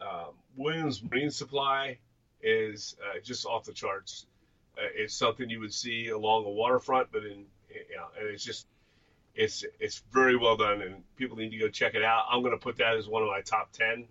[0.00, 1.98] um, Williams Marine Supply
[2.42, 4.26] is uh, just off the charts.
[4.76, 8.44] Uh, it's something you would see along a waterfront, but in you know, and it's
[8.44, 8.66] just
[9.34, 12.24] it's it's very well done, and people need to go check it out.
[12.30, 14.06] I'm going to put that as one of my top ten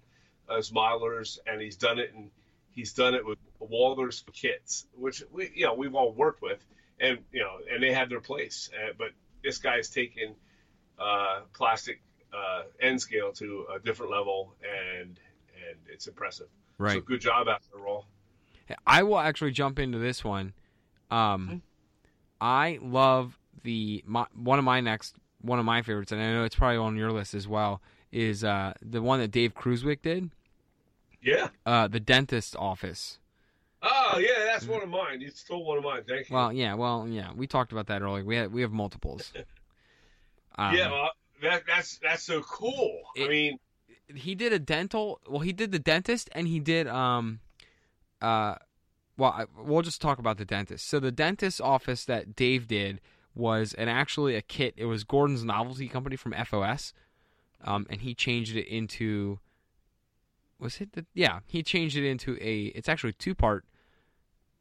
[0.49, 2.31] as modelers, and he's done it, and
[2.71, 6.65] he's done it with Walthers kits, which we you know we've all worked with,
[6.99, 8.69] and you know, and they have their place.
[8.73, 9.09] Uh, but
[9.43, 10.35] this guy's taken
[10.99, 12.01] uh, plastic
[12.33, 15.19] uh, N scale to a different level, and
[15.69, 16.47] and it's impressive.
[16.47, 17.05] So Right.
[17.05, 18.07] good job after all.
[18.87, 20.53] I will actually jump into this one.
[21.11, 21.57] Um, Mm-hmm.
[22.41, 26.43] I love the my, one of my next one of my favorites, and I know
[26.43, 27.81] it's probably on your list as well.
[28.13, 30.29] Is uh, the one that Dave Cruzwick did,
[31.21, 31.49] Yeah.
[31.65, 33.17] uh, the dentist office.
[33.81, 35.19] Oh yeah, that's one of mine.
[35.19, 36.03] You stole one of mine.
[36.07, 36.35] Thank you.
[36.35, 38.23] Well, yeah, well, yeah, we talked about that earlier.
[38.23, 39.31] We have we have multiples.
[40.55, 41.09] Um, yeah, well,
[41.41, 43.01] that that's that's so cool.
[43.19, 43.57] I mean,
[44.13, 45.19] he did a dental.
[45.27, 47.39] Well, he did the dentist, and he did um,
[48.21, 48.55] uh,
[49.17, 50.87] well, I, we'll just talk about the dentist.
[50.87, 53.01] So the dentist office that Dave did
[53.33, 54.75] was an actually a kit.
[54.77, 56.93] It was Gordon's Novelty Company from FOS,
[57.63, 59.39] um, and he changed it into.
[60.59, 61.05] Was it the?
[61.13, 62.65] Yeah, he changed it into a.
[62.75, 63.65] It's actually two part.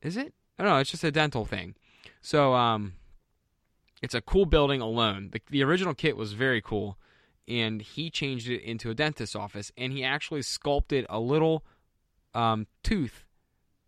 [0.00, 0.34] Is it?
[0.58, 0.78] I don't know.
[0.78, 1.74] It's just a dental thing.
[2.20, 2.94] So um,
[4.02, 5.30] it's a cool building alone.
[5.32, 6.98] The, the original kit was very cool
[7.48, 11.64] and he changed it into a dentist's office and he actually sculpted a little
[12.34, 13.24] um, tooth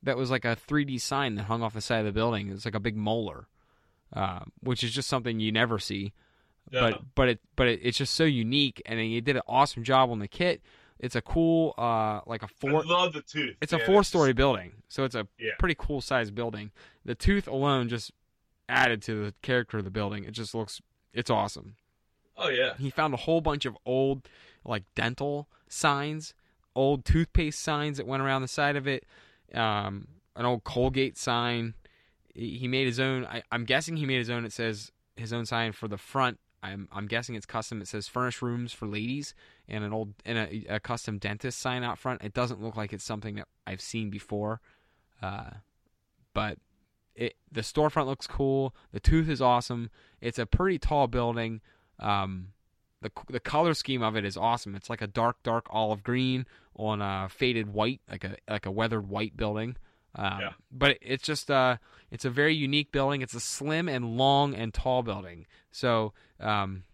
[0.03, 2.51] that was like a 3D sign that hung off the side of the building.
[2.51, 3.49] It's like a big molar,
[4.13, 6.13] uh, which is just something you never see.
[6.71, 6.81] Yeah.
[6.91, 10.11] But but it but it, it's just so unique, and he did an awesome job
[10.11, 10.63] on the kit.
[10.99, 12.83] It's a cool uh, like a four.
[12.85, 13.57] I love the tooth.
[13.61, 15.51] It's a Yeah, four story building, so it's a Yeah.
[15.59, 16.71] pretty cool sized building.
[17.05, 18.11] The tooth alone just
[18.69, 20.25] added to the character of the building.
[20.25, 20.81] It just looks
[21.13, 21.77] it's awesome.
[22.37, 22.75] Oh yeah.
[22.79, 24.29] He found a whole bunch of old
[24.65, 26.33] like dental signs,
[26.75, 29.05] old toothpaste signs that went around the side of it,
[29.53, 31.75] um, an old Colgate sign.
[32.35, 33.27] He he made his own.
[33.27, 34.45] I, I'm guessing he made his own.
[34.45, 36.39] It says his own sign for the front.
[36.65, 37.83] I'm I'm guessing it's custom.
[37.83, 39.35] It says furnished rooms for ladies
[39.69, 42.23] and an old and a, a custom dentist sign out front.
[42.23, 44.61] It doesn't look like it's something that I've seen before,
[45.23, 45.51] uh,
[46.33, 46.59] but
[47.15, 48.75] it the storefront looks cool.
[48.93, 49.91] The tooth is awesome.
[50.23, 51.61] It's a pretty tall building.
[52.01, 52.49] Um,
[53.03, 54.75] the the color scheme of it is awesome.
[54.75, 56.47] It's like a dark dark olive green
[56.77, 59.77] on a faded white, like a like a weathered white building.
[60.17, 60.53] Um, Yeah.
[60.71, 61.77] But it's just uh,
[62.11, 63.21] it's a very unique building.
[63.21, 65.47] It's a slim and long and tall building.
[65.71, 66.13] So
[66.45, 66.85] um,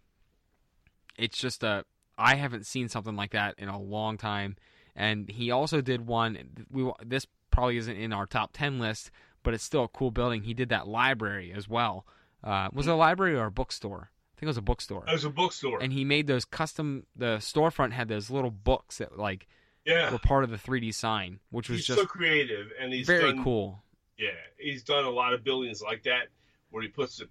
[1.17, 1.85] it's just a
[2.17, 4.55] I haven't seen something like that in a long time.
[4.95, 6.65] And he also did one.
[6.69, 9.11] We this probably isn't in our top ten list,
[9.43, 10.43] but it's still a cool building.
[10.43, 12.05] He did that library as well.
[12.43, 14.09] Uh, was it a library or a bookstore?
[14.11, 15.03] I think it was a bookstore.
[15.07, 15.81] It was a bookstore.
[15.81, 17.05] And he made those custom.
[17.15, 19.47] The storefront had those little books that like
[19.85, 20.11] yeah.
[20.11, 23.33] were part of the 3D sign, which was He's just so creative, and he's very
[23.33, 23.83] done, cool.
[24.17, 26.27] Yeah, he's done a lot of buildings like that
[26.71, 27.25] where he puts the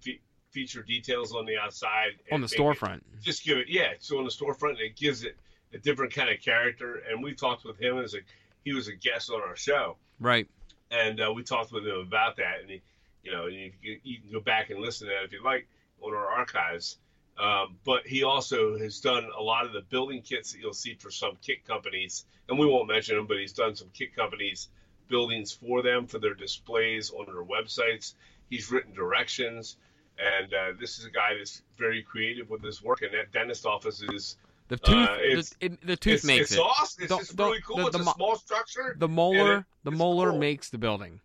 [0.51, 3.01] feature details on the outside On the make it- storefront.
[3.21, 3.93] just give it, yeah.
[3.99, 5.35] So on the storefront, it gives it
[5.73, 7.01] a different kind of character.
[7.09, 8.19] And we talked with him as a
[8.63, 10.47] he was a guest on our show, Right.
[10.91, 12.59] and uh, we talked with him about that.
[12.61, 12.81] And he,
[13.23, 15.67] you know, you, you you can go back and listen to that if you like
[16.01, 16.97] on our archives.
[17.39, 20.93] Um, but he also has done a lot of the building kits that you'll see
[20.95, 24.67] for some kit companies, and we won't mention them, but he's done some kit companies
[25.07, 28.13] buildings for them for their displays on their websites.
[28.49, 29.75] He's written directions,
[30.19, 33.01] and uh, this is a guy that's very creative with his work.
[33.01, 34.37] And that dentist office is
[34.67, 35.09] The tooth.
[35.21, 36.59] it's- the, it, the tooth it's, makes it's it.
[36.59, 37.03] awesome.
[37.03, 37.77] It's The- just the- really cool.
[37.77, 38.95] the- it's a small structure.
[38.97, 39.57] The molar.
[39.59, 40.39] it- the molar cool.
[40.39, 41.19] makes the building.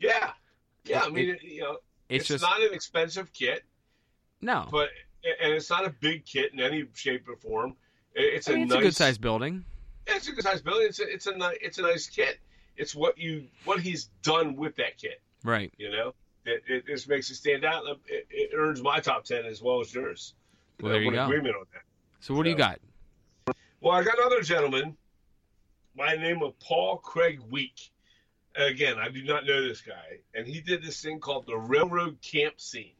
[0.00, 0.32] Yeah,
[0.84, 1.02] yeah.
[1.04, 1.76] I mean, it, you know,
[2.08, 3.62] It's, it's, just not an expensive kit,
[4.40, 4.66] no.
[4.70, 4.88] but
[5.40, 7.76] and it's not a big kit in any shape or form.
[8.14, 9.64] It- It's I mean, a it's nice, a good sized building.
[10.08, 10.88] Yeah, it's a good sized building.
[10.88, 12.38] It's a, it's a it's a nice kit.
[12.76, 15.20] It's what you what he's done with that kit.
[15.44, 15.72] Right.
[15.78, 16.14] You know,
[16.44, 17.84] it, it just makes it stand out.
[18.06, 20.34] It, it earns my top ten as well as yours.
[20.80, 21.24] Well, there you go.
[21.24, 21.82] Agreement on that.
[22.20, 22.78] So what do you got?
[23.80, 24.96] Well, I got another gentleman
[25.96, 27.90] by the name of Paul Craig Week.
[28.54, 32.20] Again, I do not know this guy, and he did this thing called the Railroad
[32.20, 32.92] Camp Scene.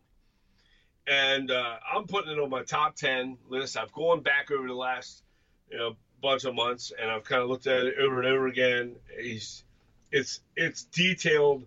[1.06, 3.76] And uh, I'm putting it on my top ten list.
[3.76, 5.22] I've gone back over the last,
[5.70, 8.46] you know, bunch of months, and I've kind of looked at it over and over
[8.46, 8.94] again.
[9.20, 9.64] He's,
[10.10, 11.64] it's it's detailed.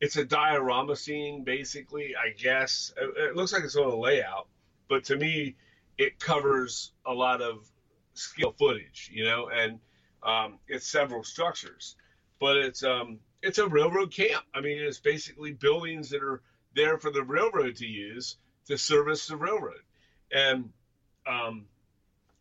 [0.00, 2.14] It's a diorama scene, basically.
[2.16, 4.48] I guess it, looks like it's on a layout,
[4.88, 5.56] but to me,
[5.98, 7.70] it covers a lot of
[8.14, 9.78] skill footage, you know, and
[10.22, 11.96] um, it's several structures,
[12.38, 14.44] but it's um, it's a railroad camp.
[14.54, 16.40] I mean, it's basically buildings that are
[16.74, 18.36] there for the railroad to use
[18.66, 19.82] to service the railroad,
[20.32, 20.70] and
[21.26, 21.66] um,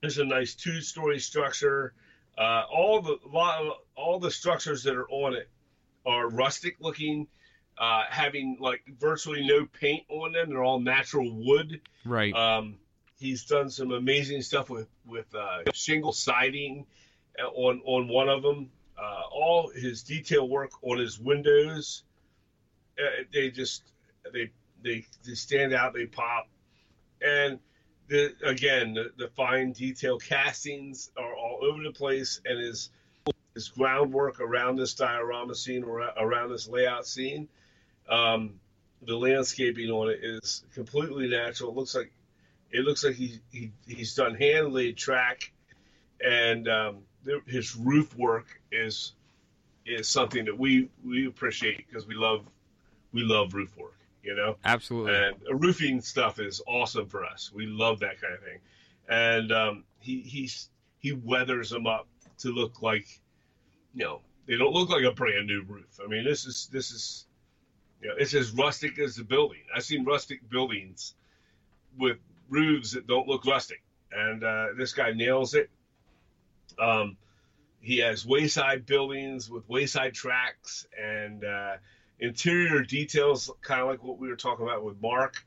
[0.01, 1.93] there's a nice two-story structure.
[2.37, 3.17] Uh, all the
[3.95, 5.49] all the structures that are on it
[6.05, 7.27] are rustic looking,
[7.79, 10.49] uh, having like virtually no paint on them.
[10.49, 11.81] They're all natural wood.
[12.05, 12.33] Right.
[12.33, 12.77] Um,
[13.19, 16.85] he's done some amazing stuff with with uh, shingle siding
[17.41, 18.69] uh, on on one of them.
[18.97, 22.03] Uh, all his detail work on his windows,
[23.01, 23.83] uh, they just
[24.33, 24.51] they,
[24.83, 25.93] they they stand out.
[25.93, 26.49] They pop,
[27.21, 27.59] and
[28.09, 32.89] the again the, the fine detail castings are all over the place, and his
[33.53, 37.47] his groundwork around this diorama scene or around this layout scene.
[38.09, 38.59] Um,
[39.01, 41.71] the landscaping on it is completely natural.
[41.71, 42.11] It looks like
[42.71, 45.51] it looks like he, he he's done hand laid track,
[46.23, 46.97] and um,
[47.45, 49.13] his roof work is
[49.85, 52.45] is something that we we appreciate because we love
[53.11, 54.55] we love roof work, you know.
[54.65, 55.15] Absolutely.
[55.15, 57.51] And roofing stuff is awesome for us.
[57.53, 58.59] We love that kind of thing,
[59.07, 62.07] and um, he he's he weathers them up
[62.39, 63.07] to look like,
[63.93, 65.99] you know, they don't look like a brand new roof.
[66.03, 67.25] I mean, this is this is,
[68.01, 69.61] you know, it's as rustic as the building.
[69.75, 71.13] I've seen rustic buildings
[71.97, 72.17] with
[72.49, 73.81] roofs that don't look rustic,
[74.11, 75.69] and uh, this guy nails it.
[76.79, 77.17] Um,
[77.81, 81.77] he has wayside buildings with wayside tracks and uh,
[82.19, 85.45] interior details, kind of like what we were talking about with Mark.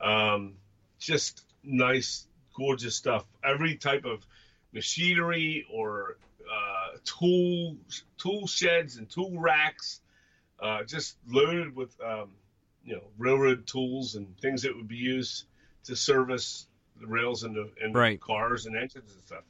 [0.00, 0.54] Um,
[0.98, 3.24] just nice, gorgeous stuff.
[3.42, 4.26] Every type of
[4.72, 6.18] machinery or
[6.52, 7.76] uh, tool
[8.18, 10.01] tool sheds and tool racks,
[10.62, 12.30] uh, just loaded with um,
[12.84, 15.44] you know railroad tools and things that would be used
[15.84, 16.66] to service
[17.00, 18.20] the rails and the, and Right.
[18.20, 19.42] cars and engines and stuff.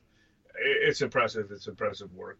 [0.57, 1.51] It- It's impressive.
[1.51, 2.39] It's impressive work.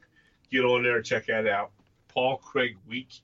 [0.51, 1.71] Get on there, check that out.
[2.09, 3.21] Paul Craig Week,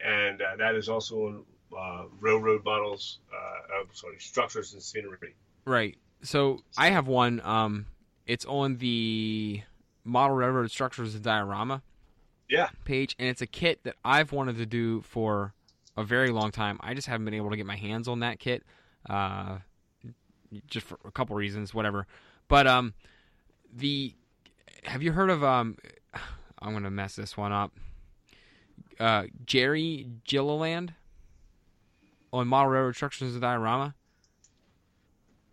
[0.00, 1.44] and uh, that is also on
[1.76, 3.18] uh, railroad models.
[3.32, 5.34] Uh, I'm sorry, structures and scenery.
[5.64, 5.96] Right.
[6.22, 7.40] So I have one.
[7.44, 7.86] Um,
[8.26, 9.62] it's on the
[10.04, 11.82] model railroad structures and diorama
[12.54, 12.68] Yeah.
[12.84, 15.52] page, and it's a kit that I've wanted to do for
[15.96, 16.78] a very long time.
[16.80, 18.62] I just haven't been able to get my hands on that kit,
[19.08, 19.58] uh,
[20.68, 22.06] just for a couple reasons, whatever.
[22.48, 22.94] But um,
[23.74, 24.14] the
[24.84, 25.76] have you heard of um?
[26.60, 27.72] I'm gonna mess this one up.
[28.98, 30.94] Uh, Jerry Gilliland
[32.32, 33.94] on model railroad structures and diorama.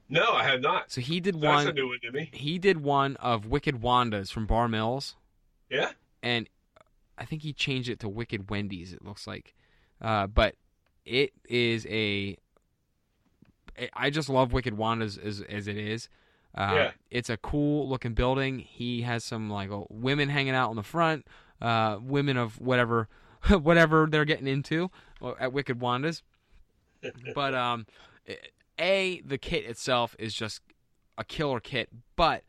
[0.09, 0.91] No, I have not.
[0.91, 1.67] So he did That's one.
[1.67, 2.29] a new one to me.
[2.33, 5.15] he did one of Wicked Wandas from Bar Mills,
[5.69, 5.91] Yeah.
[6.21, 6.49] and
[7.21, 8.93] I think he changed it to Wicked Wendy's.
[8.93, 9.53] It looks like,
[10.01, 10.55] uh, but
[11.05, 12.35] it is a.
[13.93, 16.09] I just love Wicked Wanda's as as it is.
[16.57, 16.91] Uh, Yeah.
[17.11, 18.57] It's a cool looking building.
[18.57, 21.27] He has some like uh, women hanging out on the front,
[21.61, 23.07] uh, women of whatever,
[23.49, 24.89] whatever they're getting into
[25.21, 26.23] uh, at Wicked Wanda's.
[27.35, 27.85] but um,
[28.79, 30.61] a the kit itself is just
[31.19, 32.43] a killer kit, but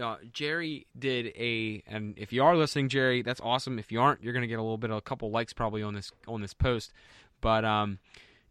[0.00, 3.78] uh, Jerry did a, and if you are listening, Jerry, that's awesome.
[3.78, 5.94] If you aren't, you're gonna get a little bit of a couple likes probably on
[5.94, 6.92] this on this post.
[7.40, 7.98] But um,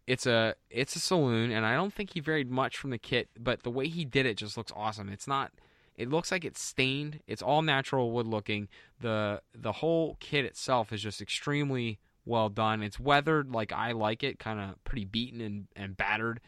[0.07, 3.29] it's a it's a saloon, and I don't think he varied much from the kit,
[3.37, 5.09] but the way he did it just looks awesome.
[5.09, 5.51] It's not.
[5.95, 7.19] It looks like it's stained.
[7.27, 8.67] It's all natural wood looking.
[8.99, 12.81] the The whole kit itself is just extremely well done.
[12.81, 16.39] It's weathered like I like it, kind of pretty beaten and and battered.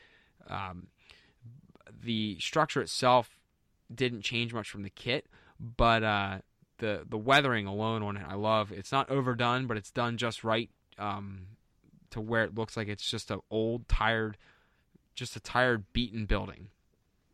[0.48, 0.88] Um,
[2.04, 3.38] the structure itself
[3.94, 5.28] didn't change much from the kit,
[5.60, 6.40] but uh,
[6.78, 8.72] the the weathering alone on it, I love.
[8.72, 11.48] It's not overdone, but it's done just right um,
[12.12, 14.38] to where it looks like it's just an old, tired,
[15.14, 16.70] just a tired, beaten building.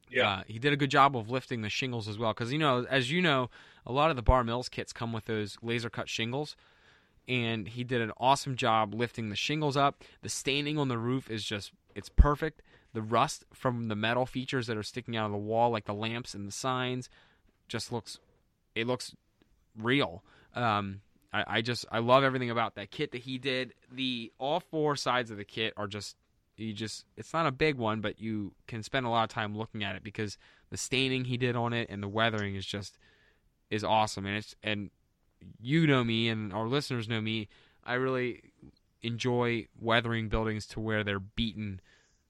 [0.09, 0.29] Yeah.
[0.29, 2.85] Uh, he did a good job of lifting the shingles as well, because you know,
[2.89, 3.49] as you know,
[3.85, 6.55] a lot of the Bar Mills kits come with those laser cut shingles,
[7.27, 10.03] and he did an awesome job lifting the shingles up.
[10.21, 12.61] The staining on the roof is just it's perfect.
[12.93, 15.93] The rust from the metal features that are sticking out of the wall, like the
[15.93, 17.09] lamps and the signs,
[17.67, 18.19] just looks
[18.75, 19.15] it looks
[19.77, 20.23] real.
[20.55, 21.01] Um,
[21.33, 23.73] I, I just I love everything about that kit that he did.
[23.91, 26.15] The all four sides of the kit are just
[26.57, 29.57] you just it's not a big one, but you can spend a lot of time
[29.57, 30.37] looking at it because
[30.69, 32.97] the staining he did on it and the weathering is just
[33.69, 34.25] is awesome.
[34.25, 34.91] And it's and
[35.59, 37.47] you know me and our listeners know me.
[37.83, 38.43] I really
[39.03, 41.79] enjoy weathering buildings to where they're beaten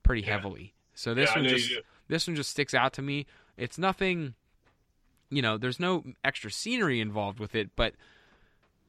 [0.04, 0.34] pretty Yeah.
[0.38, 0.74] heavily.
[0.94, 1.72] So this yeah, one just
[2.08, 3.26] this one just sticks out to me.
[3.58, 4.36] It's nothing,
[5.30, 7.94] you know, there's no extra scenery involved with it, but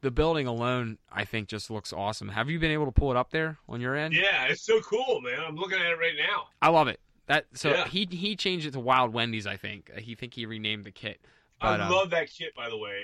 [0.01, 2.31] the building alone, I think, just looks awesome.
[2.31, 4.15] Have you been able to pull it up there on your end?
[4.15, 5.39] Yeah, it's so cool, man.
[5.41, 6.49] I'm looking at it right now.
[6.61, 6.99] I love it.
[7.27, 7.87] That so Yeah.
[7.87, 9.47] he he changed it to Wild Wendy's.
[9.47, 11.21] I think he think he renamed the kit.
[11.63, 13.03] But, I um, love that kit, by the way.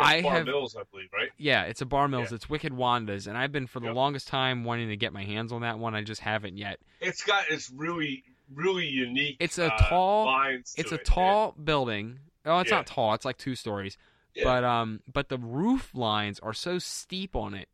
[0.00, 1.30] I, I, Bar have- Mills, I believe, right?
[1.36, 2.30] Yeah, it's a Bar Mills.
[2.30, 2.36] Yeah.
[2.36, 3.94] It's Wicked Wanda's, and I've been for the Yep.
[3.96, 5.94] longest time wanting to get my hands on that one.
[5.94, 6.78] I just haven't yet.
[7.00, 8.22] It's got it's really
[8.54, 9.36] really unique.
[9.40, 10.40] It's a uh, tall-
[10.76, 12.20] It's a it, tall building.
[12.46, 12.76] Oh, it's Yeah.
[12.78, 13.12] not tall.
[13.14, 13.98] It's like two stories.
[14.42, 17.68] But um, but the roof lines are so steep on it.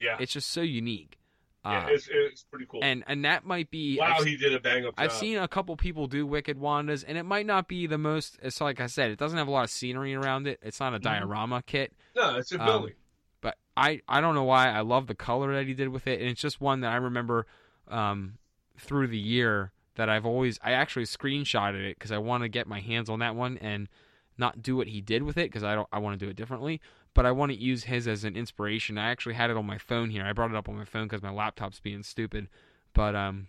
[0.00, 1.18] Yeah, It's just so unique.
[1.64, 2.80] Yeah, Uh, it's, it's pretty cool.
[2.82, 3.98] and and that might be.
[3.98, 5.04] wow, I've, he did a bang up job.
[5.04, 8.38] I've seen a couple people do Wicked Wandas, and it might not be the most.
[8.42, 10.58] It's like I said, it doesn't have a lot of scenery around it.
[10.62, 11.02] It's not a Mhm.
[11.02, 11.92] diorama kit.
[12.16, 12.88] No, it's a um,
[13.40, 16.20] but I I don't know why I love the color that he did with it,
[16.20, 17.46] and it's just one that I remember
[17.88, 18.38] um,
[18.78, 22.66] through the year that I've always I actually screenshotted it because I want to get
[22.66, 23.88] my hands on that one and
[24.38, 26.36] not do what he did with it because I don't I want to do it
[26.36, 26.80] differently,
[27.14, 28.98] but I want to use his as an inspiration.
[28.98, 30.24] I actually had it on my phone here.
[30.24, 32.48] I brought it up on my phone because my laptop's being stupid,
[32.94, 33.48] but um,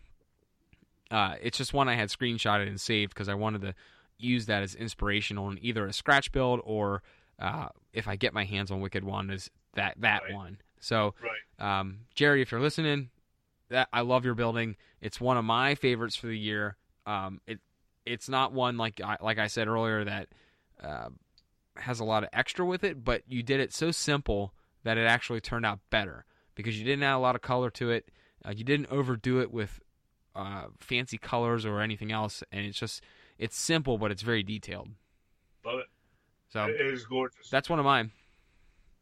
[1.10, 3.76] uh, it's just one I had screenshotted and saved because I wanted to
[4.18, 7.02] use that as inspiration on either a scratch build or
[7.40, 10.34] uh, if I get my hands on Wicked Wandas, that that Right.
[10.34, 10.58] one.
[10.80, 11.80] So, right.
[11.80, 13.10] um, Jerry, if you're listening,
[13.70, 14.76] that I love your building.
[15.02, 16.78] It's one of my favorites for the year.
[17.06, 17.60] Um, it
[18.06, 20.30] it's not one like I, like I said earlier that
[20.82, 21.10] uh,
[21.78, 24.54] has a lot of extra with it, but you did it so simple
[24.84, 27.92] that it actually turned out better because you didn't add a lot of color to
[27.92, 28.10] it.
[28.46, 29.80] Uh, you didn't overdo it with
[30.36, 33.04] uh, fancy colors or anything else, and it's just
[33.38, 34.90] it's simple, but it's very detailed.
[35.66, 35.88] Love it.
[36.50, 37.50] So it is gorgeous.
[37.50, 38.12] that's one of mine.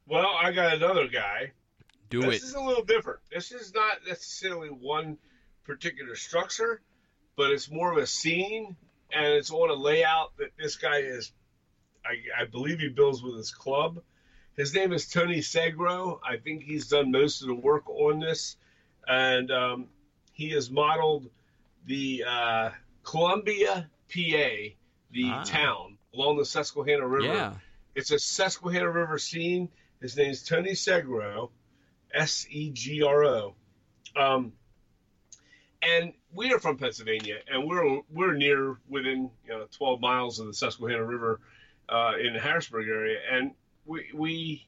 [0.08, 1.52] well, I got another guy.
[2.10, 3.20] Do this is a little different.
[3.32, 5.18] This is not necessarily one
[5.64, 6.82] particular structure,
[7.36, 8.76] but it's more of a scene,
[9.12, 11.32] and it's on a layout that this guy is.
[12.10, 14.02] I, I believe he builds with his club.
[14.58, 16.20] His name is Tony Segro.
[16.28, 18.58] I think he's done most of the work on this,
[19.08, 19.88] and um,
[20.34, 21.30] he has modeled
[21.86, 22.70] the uh,
[23.04, 24.50] Columbia, PA,
[25.12, 25.44] the Ah.
[25.46, 27.26] town along the Susquehanna River.
[27.34, 27.54] Yeah.
[27.96, 29.70] It's a Susquehanna River scene.
[30.02, 31.50] His name's Tony Segro,
[32.14, 33.56] S E G R O.
[34.16, 34.54] Um,
[35.82, 40.48] and we are from Pennsylvania, and we're we're near within you know 12 miles of
[40.48, 41.40] the Susquehanna River
[41.92, 43.52] uh, in the Harrisburg area, and
[43.86, 44.68] we we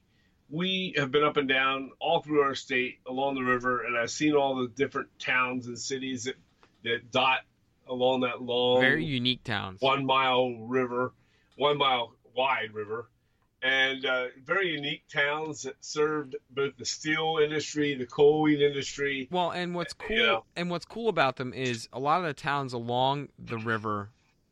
[0.50, 4.10] we have been up and down all through our state along the river, and I've
[4.10, 6.36] seen all the different towns and cities that
[6.84, 7.40] that dot
[7.88, 9.80] along that long Very unique towns.
[9.80, 11.12] one mile river,
[11.56, 13.08] one mile wide river,
[13.62, 19.28] and uh, very unique towns that served both the steel industry, the coal industry.
[19.30, 20.38] Well, and what's cool Yeah.
[20.56, 24.10] and what's cool about them is a lot of the towns along the river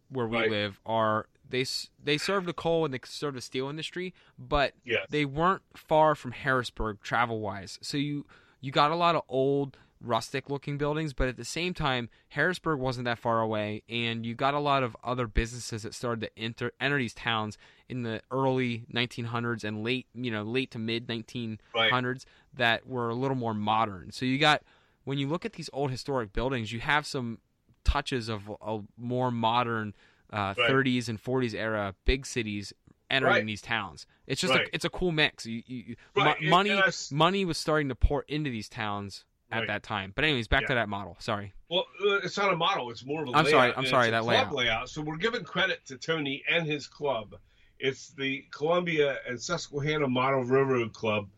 [0.09, 0.51] where we Right.
[0.51, 1.65] live are they
[2.03, 5.07] they serve the coal and they serve the steel industry, but Yes.
[5.11, 7.79] they weren't far from Harrisburg travel wise.
[7.83, 8.27] So you
[8.61, 12.79] you got a lot of old rustic looking buildings, but at the same time Harrisburg
[12.79, 16.39] wasn't that far away and you got a lot of other businesses that started to
[16.43, 21.07] enter enter these towns in the early 1900s and late, you know, late to mid
[21.07, 22.25] 1900s
[22.55, 24.11] that were a little more modern.
[24.11, 24.63] So you got
[25.05, 27.39] when you look at these old historic buildings, you have some
[27.85, 29.95] touches of a more modern
[30.33, 30.71] uh, Right.
[30.71, 32.73] 30s and 40s era big cities
[33.11, 33.47] entering Right.
[33.47, 34.07] these towns.
[34.27, 34.67] It's just Right.
[34.69, 35.45] a, it's a cool mix.
[35.47, 39.25] You, you, you- Right, mo- money I money was starting to pour into these towns
[39.53, 40.13] at that time.
[40.15, 41.17] But anyways, back to that model.
[41.19, 41.53] Sorry.
[41.69, 43.33] Well, uh, it's not a model; it's more of a.
[43.33, 44.89] I'm layout, sorry, I'm sorry, that club layout.
[44.89, 47.35] So we're giving credit to Tony and his club.
[47.81, 51.29] It's the Columbia and Susquehanna Model Railroad Club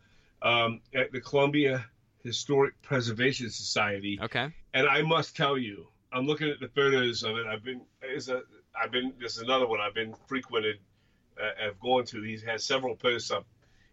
[0.43, 1.87] um, at the Columbia
[2.23, 4.19] Historic Preservation Society.
[4.23, 4.51] Okay.
[4.75, 7.47] And I must tell you, I'm looking at the photos of it.
[7.47, 8.43] I've been is a
[8.81, 10.79] I've been this is another one I've been frequented.
[11.41, 12.23] Uh, have gone to.
[12.23, 13.47] He's had several posts up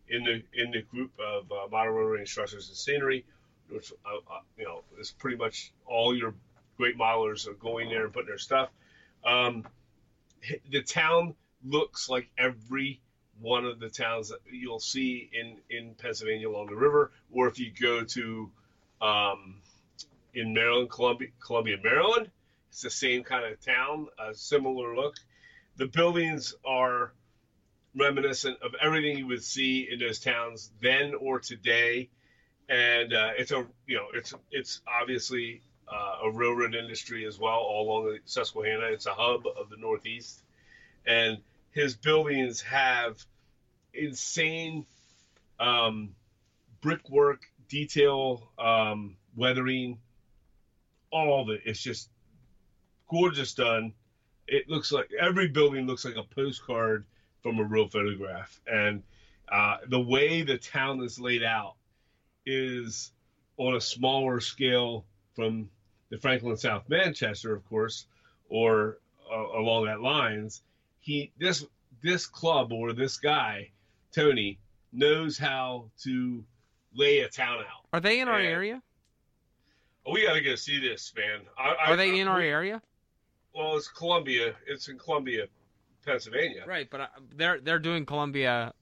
[0.09, 3.25] in the in the group of uh, model railroad instructors and scenery,
[3.69, 6.34] which uh, uh, you know is pretty much all your
[6.77, 8.69] great modelers are going there and putting their stuff.
[9.23, 9.65] Um,
[10.69, 13.01] the town looks like every
[13.39, 17.59] one of the towns that you'll see in in Pennsylvania along the river, or if
[17.59, 18.51] you go to
[19.01, 19.61] um,
[20.34, 22.30] in Maryland, Columbia, Columbia, Maryland.
[22.70, 25.15] It's the same kind of town, a similar look.
[25.78, 27.13] The buildings are
[27.95, 32.09] reminiscent of everything you would see in those towns then or today,
[32.67, 37.57] and uh, it's a you know it's it's obviously uh, a railroad industry as well
[37.57, 38.86] all along the Susquehanna.
[38.88, 40.43] It's a hub of the Northeast,
[41.05, 41.39] and
[41.72, 43.24] his buildings have
[43.93, 44.86] insane
[45.59, 46.15] um,
[46.82, 49.97] brickwork, detail, um, weathering,
[51.11, 51.61] all of it.
[51.65, 52.09] It's just
[53.10, 53.93] gorgeous done.
[54.47, 57.05] It looks like every building looks like a postcard
[57.43, 59.03] from a real photograph, and
[59.51, 61.76] uh, the way the town is laid out
[62.45, 63.12] is
[63.57, 65.05] on a smaller scale
[65.36, 65.70] from
[66.10, 68.05] the Franklin South Manchester, of course,
[68.49, 68.97] or
[69.32, 70.62] uh, along that lines.
[70.99, 71.66] He this
[72.01, 73.70] this club or this guy,
[74.14, 74.57] Tony,
[74.91, 76.43] knows how to
[76.95, 77.86] lay a town out.
[77.93, 78.49] Are they in our Yeah.
[78.49, 78.82] area?
[80.05, 81.41] Oh, we got to go see this, man.
[81.57, 82.82] I, I, Are they I- in our we- area?
[83.53, 84.55] Well, it's Columbia.
[84.67, 85.47] It's in Columbia,
[86.05, 86.63] Pennsylvania.
[86.67, 88.73] Right, but uh, they're they're doing Columbia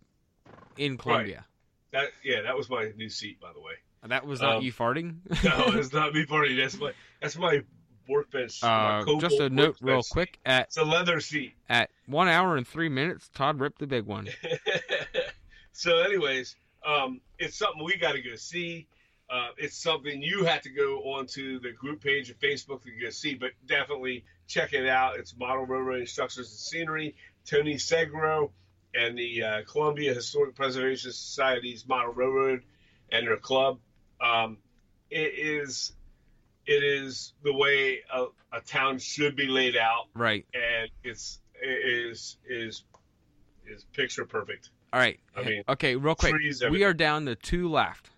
[0.77, 1.45] in Columbia.
[1.91, 3.73] That yeah, that was my new seat, by the way.
[4.07, 5.17] That was not Um, you farting.
[5.43, 6.57] No, it's not me farting.
[6.57, 6.91] That's my
[7.21, 7.61] that's my
[8.07, 8.61] workbench.
[8.61, 10.09] my uh, Cobalt just a note, real workbench.
[10.11, 10.39] quick.
[10.45, 11.53] At It's a leather seat.
[11.69, 14.27] at one hour and three minutes, Todd ripped the big one.
[15.73, 16.55] so, anyways,
[16.85, 18.87] um, it's something we got to go see.
[19.29, 23.09] Uh, it's something you have to go onto the group page of Facebook to go
[23.09, 25.17] see, but definitely check it out.
[25.17, 28.51] It's Model Railroad Structures and Scenery, Tony Segro,
[28.95, 32.63] and the uh, Columbia Historic Preservation Society's Model Railroad
[33.11, 33.79] and their club.
[34.21, 34.57] Um,
[35.09, 35.93] it is
[36.65, 40.45] it is the way a, a town should be laid out, Right.
[40.53, 41.67] and it's it
[42.09, 42.83] is is
[43.65, 44.69] is picture perfect.
[44.93, 45.19] All right.
[45.35, 46.33] I mean, okay, real quick.
[46.69, 48.09] We are down to two left.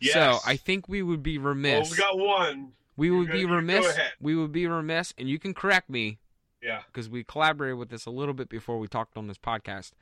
[0.00, 0.14] Yes.
[0.14, 1.90] So I think we would be well, remiss.
[1.90, 2.72] we got one.
[2.96, 3.96] We would be remiss.
[4.20, 6.18] We would be remiss, and you can correct me
[6.62, 6.82] Yeah.
[6.86, 9.92] because we collaborated with this a little bit before we talked on this podcast.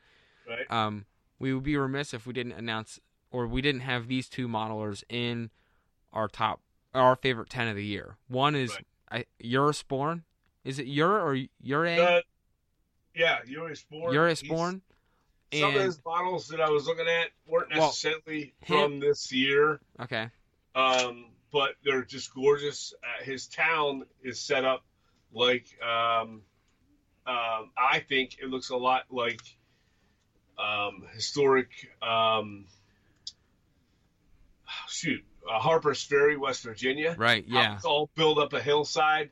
[0.49, 0.71] Right.
[0.71, 1.07] Um,
[1.39, 5.03] we would be remiss if we didn't announce or we didn't have these two modelers
[5.09, 5.51] in
[6.13, 6.61] our top,
[6.95, 8.17] our favorite ten of the year.
[8.29, 8.77] One is
[9.11, 10.23] I, Eurosporn.
[10.65, 11.87] Is it Euro or Ure?
[11.87, 12.21] Uh,
[13.15, 14.13] yeah, Eurosporn.
[14.13, 14.81] Eurosporn.
[15.53, 19.31] Some of his models that I was looking at weren't Well, necessarily him- from this
[19.33, 20.29] year, okay,
[20.75, 22.93] um, but they're just gorgeous.
[23.03, 24.83] Uh, his town is set up
[25.33, 26.43] like um,
[27.27, 29.41] um, I think it looks a lot like
[30.59, 31.69] um, historic.
[32.03, 32.67] Um,
[34.89, 37.15] shoot, uh, Harper's Ferry, West Virginia.
[37.17, 39.31] right, yeah, It's all built up a hillside.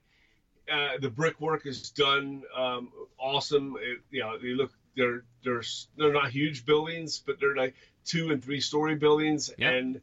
[0.73, 3.75] Uh, the brickwork is done um, awesome.
[3.81, 5.63] It, you know, they look they're they're
[5.99, 9.73] they're not huge buildings, but they're like two and three story buildings, Yep.
[9.75, 10.01] and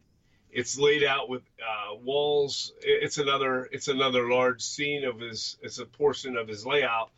[0.51, 2.73] It's laid out with uh, walls.
[2.81, 5.57] It's another it's another large scene of his.
[5.61, 7.11] It's a portion of his layout,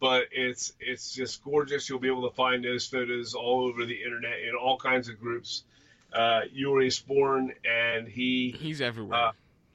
[0.00, 1.88] but it's it's just gorgeous.
[1.88, 5.18] You'll be able to find those photos all over the internet in all kinds of
[5.20, 5.64] groups.
[6.12, 9.18] Uh, Yuri Sporn and he He's everywhere.
[9.18, 9.32] Uh,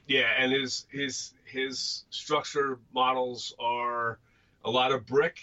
[0.08, 4.20] yeah, and his his his structure models are
[4.64, 5.38] a lot of brick,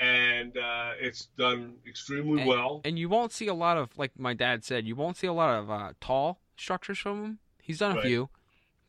[0.00, 2.80] and uh, it's done extremely And- well.
[2.84, 5.32] and you won't see a lot of like my dad said you won't see a
[5.32, 8.04] lot of uh, tall structures from him he's done a Right.
[8.04, 8.28] few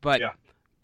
[0.02, 0.34] but Yeah.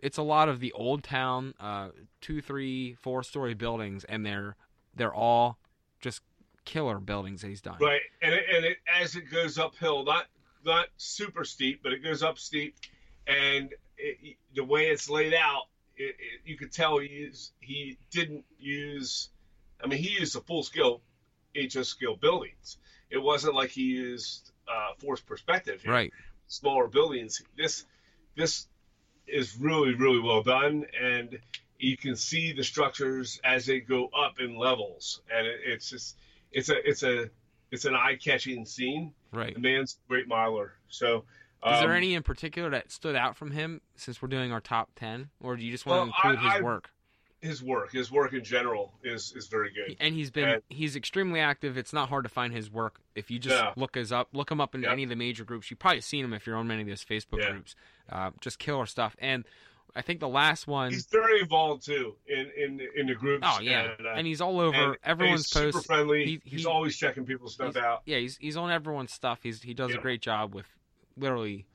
[0.03, 1.89] it's a lot of the old town uh,
[2.21, 4.55] two three four story buildings and they're
[4.95, 5.57] they're all
[6.01, 6.21] just
[6.65, 10.25] killer buildings that he's done Right, and it, and it, as it goes uphill, not
[10.63, 12.75] not super steep, but it goes up steep,
[13.27, 15.65] and it, the way it's laid out,
[15.95, 19.29] it, it, you could tell he used, he didn't use.
[19.83, 21.01] I mean, he used a full scale
[21.55, 22.77] HO scale buildings.
[23.11, 25.83] It wasn't like he used uh, forced perspective.
[25.83, 25.91] Here.
[25.91, 26.13] right
[26.47, 27.41] smaller buildings.
[27.57, 27.85] This
[28.35, 28.67] this
[29.27, 31.37] is really really well done, and
[31.79, 36.17] you can see the structures as they go up in levels, and it, it's just
[36.51, 37.29] it's a it's a
[37.71, 39.13] it's an eye catching scene.
[39.33, 40.73] right The man's a great miler.
[40.87, 41.25] So
[41.65, 44.61] is there um, any in particular that stood out from him since we're doing our
[44.61, 46.91] top 10 or do you just want Well, to include I- his I- work
[47.45, 49.95] his work his work in general is is very good.
[49.99, 53.29] and he's been And- he's extremely active it's not hard to find his work if
[53.31, 53.73] you just Yeah.
[53.75, 54.91] look his up look him up in Yep.
[54.91, 57.03] any of the major groups you've probably seen him if you're on many of those
[57.05, 57.51] facebook Yeah.
[57.51, 57.75] groups
[58.09, 59.45] uh, just killer stuff and
[59.95, 63.45] i think the last one He's very involved too in in in the groups.
[63.49, 66.25] oh yeah and, uh, and he's all over and- everyone's and he's super friendly.
[66.25, 68.01] He- he's always checking people's stuff out.
[68.05, 70.67] yeah he's he's on everyone's stuff he's he does a great job with
[71.17, 71.65] literally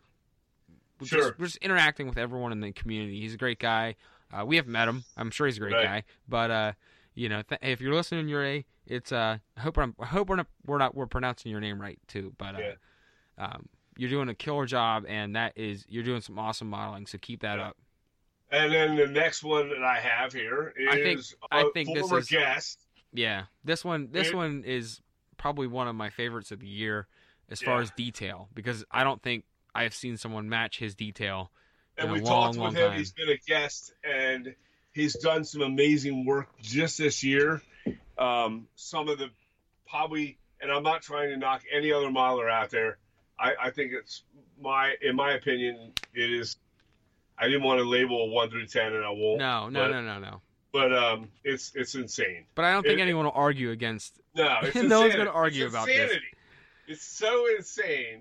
[1.03, 1.19] Sure.
[1.31, 3.97] just, just interacting with everyone in the community he's a great guy
[4.33, 5.85] uh, we haven't met him i'm sure he's a great Right.
[5.85, 6.73] guy but uh
[7.15, 10.29] you know th- if you're listening you're a it's uh i hope i'm i hope
[10.29, 12.73] we're not we're not we're pronouncing your name right too but uh Yeah.
[13.39, 17.19] um you're doing a killer job and that is you're doing some awesome modeling so
[17.19, 17.69] keep that Yeah.
[17.69, 17.77] up
[18.53, 21.21] And then the next one that I have here is I think-
[21.53, 22.87] a I think this former is- guest.
[23.13, 25.01] yeah this one this It- one is
[25.37, 27.07] probably one of my favorites of the year
[27.49, 31.51] as far as detail because i don't think i've seen someone match his detail
[32.01, 32.91] and we long, talked with him.
[32.91, 32.99] time.
[32.99, 34.55] He's been a guest, and
[34.93, 37.63] he's done some amazing work just this year.
[38.19, 39.29] Um, some of the
[39.89, 42.99] probably, and I'm not trying to knock any other miler out there.
[43.39, 44.23] I, I think it's
[44.61, 46.57] my, in my opinion, it is.
[47.39, 49.39] I didn't want to label a one through ten, and I won't.
[49.39, 50.41] no no but, no no no
[50.73, 52.45] But um, it's it's insane.
[52.55, 55.73] but i don't think It- anyone will argue against No, No one's gonna argue It's
[55.75, 55.97] about this.
[55.99, 56.27] insanity.
[56.87, 58.21] It's so insane.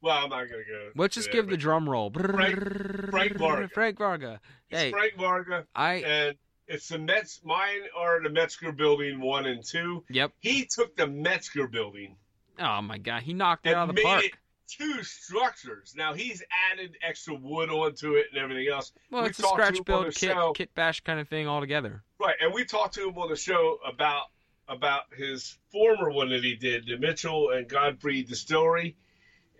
[0.00, 0.90] Well, I'm not gonna go.
[0.96, 3.68] let's just give the drum roll Frank Varga.
[3.68, 4.40] frank varga
[4.70, 5.66] it's hey Frank Varga.
[5.74, 6.36] i and
[6.68, 7.40] it's the Mets.
[7.44, 10.04] Mine are the Metzger building one and two.
[10.10, 12.16] yep He took the Metzger building
[12.60, 14.24] oh my god he knocked it out of the park
[14.68, 15.94] two structures.
[15.96, 18.92] Now he's added extra wood onto it and everything else.
[19.10, 20.52] well we it's a scratch build kit show.
[20.52, 23.78] kit bash kind of thing altogether Right, and we talked to him on the show
[23.86, 24.24] about
[24.68, 28.96] about his former one that he did, the Mitchell and Godfrey Distillery,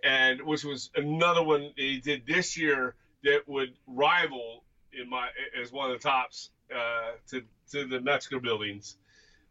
[0.03, 5.27] and which was another one that he did this year that would rival in my
[5.61, 8.97] as one of the tops uh, to to the Metzger buildings.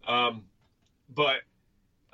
[0.07, 0.44] Um,
[1.14, 1.40] but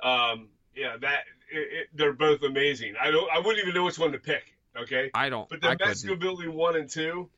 [0.03, 2.95] um, yeah, that it, it, they're both amazing.
[2.99, 4.53] I don't I wouldn't even know which one to pick.
[4.77, 6.19] Okay, i don't but the I Metzger couldn't.
[6.19, 7.29] Building one and two,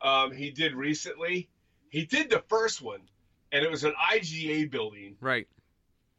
[0.00, 1.48] um, he did recently.
[1.90, 3.00] He did the first one,
[3.52, 5.48] and it was an IGA building, right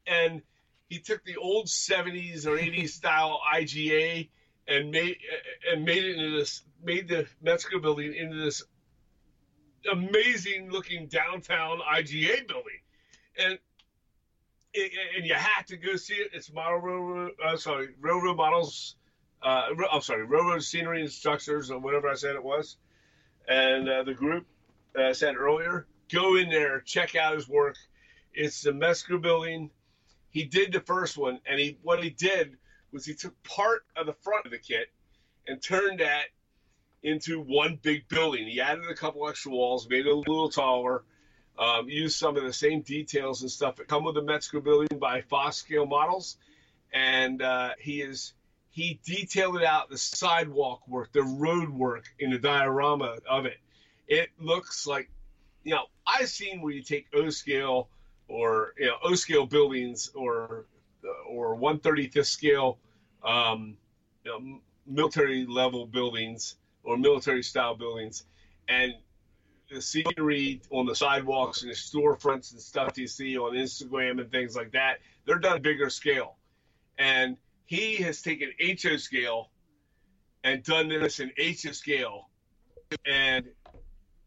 [0.07, 0.41] and
[0.89, 4.29] he took the old '70s or '80s style IGA
[4.67, 5.17] and made
[5.71, 8.63] and made it into this made the Metzger Building into this
[9.91, 12.79] amazing looking downtown IGA building,
[13.37, 13.59] and.
[14.77, 16.31] It, and you have to go see it.
[16.33, 17.31] It's model railroad.
[17.41, 18.97] Uh, sorry, railroad models
[19.45, 22.77] uh, I'm sorry, Railroad Scenery and Structures, or whatever I said it was,
[23.47, 24.47] and uh, the group
[24.97, 25.85] I said earlier.
[26.11, 27.75] Go in there, check out his work.
[28.33, 29.69] It's the Metzger Building.
[30.35, 32.57] He did the first one, and he what he did
[32.91, 34.91] was he took part of the front of the kit
[35.47, 36.25] and turned that
[37.03, 38.45] into one big building.
[38.45, 41.05] He added a couple extra walls, made it a little taller,
[41.57, 44.99] um, used some of the same details and stuff that come with the Metzger Building
[44.99, 46.35] by Fos Scale Models,
[46.91, 48.33] and uh, he is
[48.71, 53.59] he detailed out the sidewalk work, the road work in the diorama of it.
[54.05, 55.09] It looks like,
[55.63, 57.87] you know, I've seen where you take O scale
[58.27, 60.65] or you know O scale buildings or
[61.27, 62.77] or 135th scale,
[63.23, 63.77] um,
[64.23, 68.23] you know, military level buildings or military style buildings,
[68.67, 68.93] and
[69.71, 74.31] the scenery on the sidewalks and the storefronts and stuff you see on Instagram and
[74.31, 76.35] things like that, they're done bigger scale,
[76.97, 79.49] and he has taken HO scale
[80.43, 82.29] and done this in of scale,
[83.05, 83.45] and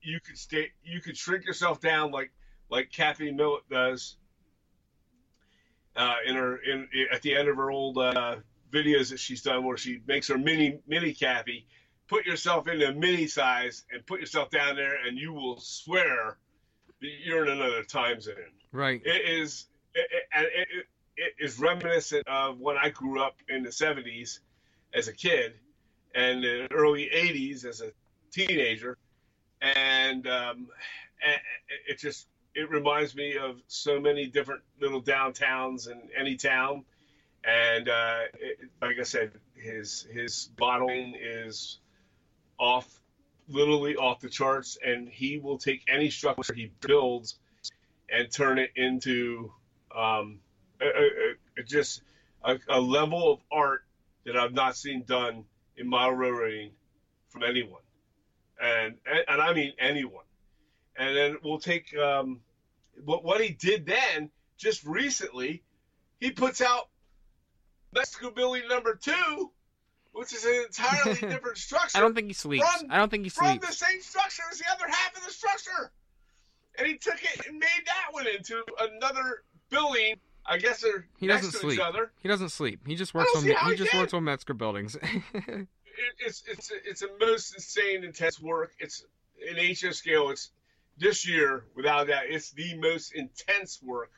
[0.03, 2.33] you could stay, you could shrink yourself down like
[2.71, 4.17] like Kathy Millatt does
[5.97, 8.37] uh, in her in at the end of her old uh,
[8.73, 11.67] videos that she's done, where she makes her mini mini Kathy.
[12.07, 16.39] Put yourself into a mini size and put yourself down there, and you will swear
[17.01, 18.35] that you're in another time zone.
[18.73, 19.03] Right.
[19.05, 20.87] It is it, it, it,
[21.17, 24.39] it is reminiscent of when I grew up in the 70s
[24.95, 25.55] as a kid
[26.15, 27.91] and the early 80s as a
[28.31, 28.97] teenager,
[29.61, 30.69] and um,
[31.87, 32.29] it just
[32.59, 36.85] it reminds me of so many different little downtowns in any town.
[37.45, 41.79] And uh, it, like I said, his his modeling is
[42.59, 43.01] off,
[43.49, 47.39] literally off the charts, and he will take any structure he builds
[48.11, 49.53] and turn it into
[49.95, 50.41] um,
[50.81, 51.11] a, a,
[51.59, 52.03] a, just
[52.43, 53.85] a, level of art
[54.25, 55.45] that I've not seen done
[55.77, 56.73] in model railroading
[57.29, 57.83] from anyone,
[58.61, 60.25] and, and and I mean anyone.
[60.97, 62.41] And then we'll take um,
[63.05, 65.63] what what he did then just recently.
[66.21, 66.89] He puts out
[67.95, 69.51] Metzger Building Number Two,
[70.13, 71.97] which is an entirely different structure.
[71.97, 72.67] I don't think he sleeps.
[72.81, 73.65] From, I don't think he from sleeps.
[73.65, 75.93] From the same structure as the other half of the structure.
[76.79, 80.17] And he took it and made that one into another building.
[80.47, 81.75] I guess they're He next doesn't to sleep.
[81.79, 82.11] each other.
[82.23, 82.81] He doesn't sleep.
[82.87, 84.97] He just works on he he just works on Metzger buildings.
[86.01, 88.71] It, it's it's it's a most insane, intense work.
[88.79, 89.05] It's
[89.45, 90.31] in HO scale.
[90.31, 90.51] It's
[90.99, 94.11] this year, without that, it's the most intense work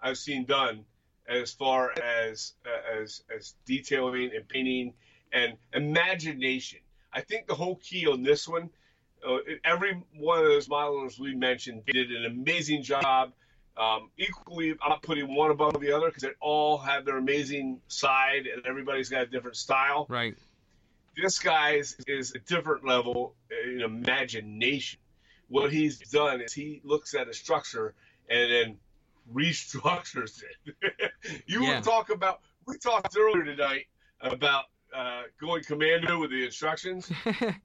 [0.00, 0.84] I've seen done
[1.28, 4.94] as far as uh, as as detailing and painting
[5.32, 6.80] and imagination.
[7.12, 8.70] I think the whole key on this one,
[9.26, 13.32] uh, every one of those modelers we mentioned did an amazing job.
[13.76, 17.80] Um, equally, I'm not putting one above the other because they all have their amazing
[17.88, 20.36] side, and everybody's got a different style right.
[21.16, 23.34] this guy is, is a different level
[23.64, 25.00] in imagination.
[25.48, 27.94] What he's done is he looks at a structure
[28.28, 28.76] and then
[29.32, 31.10] restructures it.
[31.46, 31.78] you Yeah.
[31.78, 33.86] were talking about we talked earlier tonight
[34.20, 34.64] about
[34.94, 37.10] uh, going commando with the instructions.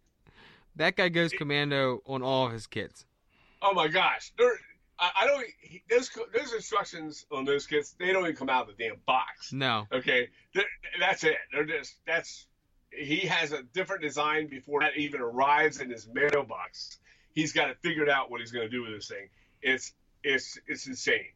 [0.75, 3.05] that guy goes commando on all of his kits.
[3.61, 4.57] Oh my gosh, They're,
[4.97, 5.45] I, I don't.
[5.61, 8.97] he- Those those instructions on those kits they don't even come out of the damn
[9.05, 9.51] box.
[9.53, 9.87] No.
[9.91, 10.65] Okay, They're-
[10.99, 11.37] that's it.
[11.53, 12.45] They're just that's
[12.91, 16.97] he has a different design before that even arrives in his mailbox.
[17.33, 19.29] He's got it figured out what he's going to do with this thing.
[19.61, 19.93] It's
[20.23, 21.27] it's it's insane.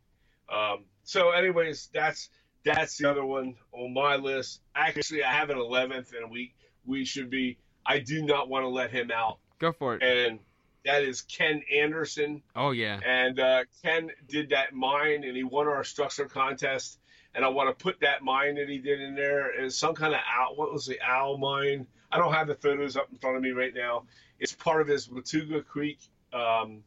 [0.54, 2.30] Um, so, anyways, that's
[2.66, 4.62] that's the other one on my list.
[4.76, 6.54] Actually, I have an eleventh, and we
[6.86, 7.58] we should be.
[7.86, 10.02] I do not want to let him out, Go for it.
[10.04, 10.40] and
[10.86, 12.42] that is Ken Anderson.
[12.56, 13.00] Oh yeah.
[13.06, 17.00] And uh, Ken did that mine, and he won our structure contest.
[17.36, 20.14] And I want to put that mine that he did in there as some kind
[20.14, 20.56] of owl.
[20.56, 21.88] What was the owl mine?
[22.12, 24.04] I don't have the photos up in front of me right now.
[24.44, 26.00] It's part of his Latuga Creek
[26.34, 26.84] um,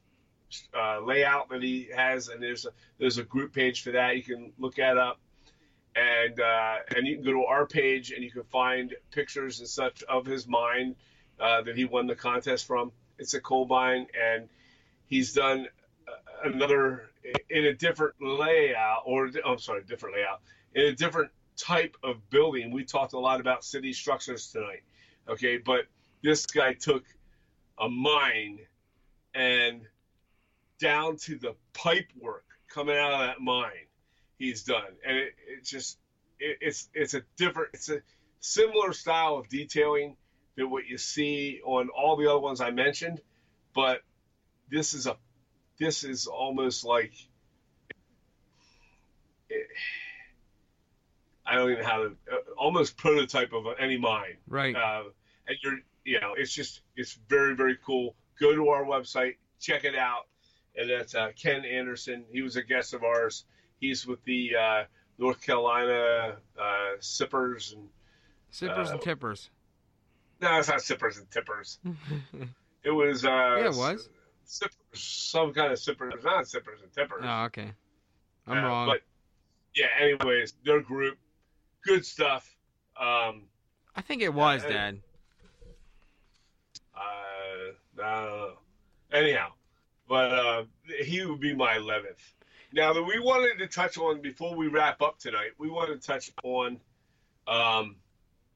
[0.79, 2.69] uh, layout that he has, and there's a
[2.99, 4.15] there's a group page for that.
[4.15, 5.21] You can look that up,
[5.95, 9.69] and uh, and you can go to our page and you can find pictures and
[9.69, 10.97] such of his mine
[11.41, 12.93] uh, that he won the contest from.
[13.19, 14.51] It's a coal mine, and
[15.07, 15.67] he's done
[16.07, 17.09] uh, another
[17.49, 20.43] in a different layout, or oh, I'm sorry, different layout,
[20.75, 22.71] in a different type of building.
[22.71, 24.83] We talked a lot about city structures tonight,
[25.27, 25.87] okay, but
[26.23, 27.05] this guy took
[27.79, 28.61] a mine
[29.35, 29.83] and
[30.79, 33.71] down to the pipe work coming out of that mine,
[34.39, 35.99] he's done, and it, it just
[36.39, 38.01] it, it's it's a different, it's a
[38.41, 40.17] similar style of detailing
[40.57, 43.21] than what you see on all the other ones I mentioned,
[43.75, 44.01] but
[44.71, 45.17] this is a
[45.79, 47.13] this is almost like
[51.47, 54.37] I don't even know how to uh, almost prototype of any mine.
[54.49, 54.75] Right.
[54.75, 55.05] Uh,
[55.47, 58.15] and you're you know it's just it's very very cool.
[58.41, 60.27] Go to our website, check it out,
[60.77, 62.25] and that's uh, Ken Anderson.
[62.33, 63.45] He was a guest of ours.
[63.81, 64.85] He's with the uh,
[65.19, 67.89] North Carolina uh, Sippers and
[68.51, 69.51] Sippers uh, and tippers.
[70.41, 71.79] no, it's not Sippers and Tippers.
[72.85, 73.29] It was uh,
[73.59, 74.09] Yeah, it was.
[74.45, 77.25] Sippers, some kind of Sippers, not Sippers and Tippers.
[77.25, 77.73] oh, okay.
[78.47, 78.87] I'm Uh, wrong.
[78.87, 79.01] But
[79.75, 81.19] yeah, anyways, their group,
[81.85, 82.49] good stuff.
[82.97, 83.49] Um,
[83.97, 85.01] I think it was, uh, Dad.
[87.99, 88.53] Uh, I don't know.
[89.13, 89.49] Anyhow,
[90.09, 90.65] but uh,
[91.05, 92.21] he would be my eleventh.
[92.73, 96.07] Now that we wanted to touch on before we wrap up tonight, we wanted to
[96.07, 96.81] touch on.
[97.47, 97.97] Um,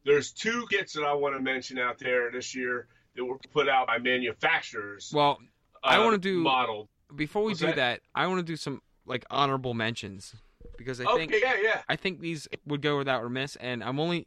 [0.05, 3.69] there's two kits that I want to mention out there this year that were put
[3.69, 5.13] out by manufacturers.
[5.15, 5.39] Well,
[5.85, 6.89] I uh, wanna do- modeled.
[7.15, 7.77] before we What's do that?
[7.77, 10.35] that, I want to do some like honorable mentions
[10.77, 11.83] because I Okay, think yeah, yeah.
[11.89, 14.27] I think these would go without remiss, and I'm only.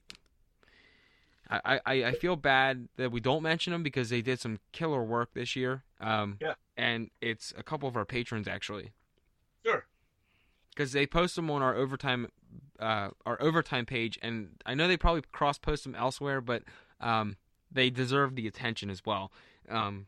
[1.65, 5.03] I, I, I feel bad that we don't mention them because they did some killer
[5.03, 5.84] work this year.
[5.99, 6.53] Um, Yeah.
[6.77, 8.91] And it's a couple of our patrons actually.
[9.65, 9.85] Sure.
[10.71, 12.30] Because they post them on our overtime,
[12.80, 16.63] uh, our overtime page, and I know they probably cross post them elsewhere, but
[16.99, 17.38] um,
[17.71, 19.31] they deserve the attention as well.
[19.69, 20.07] Um,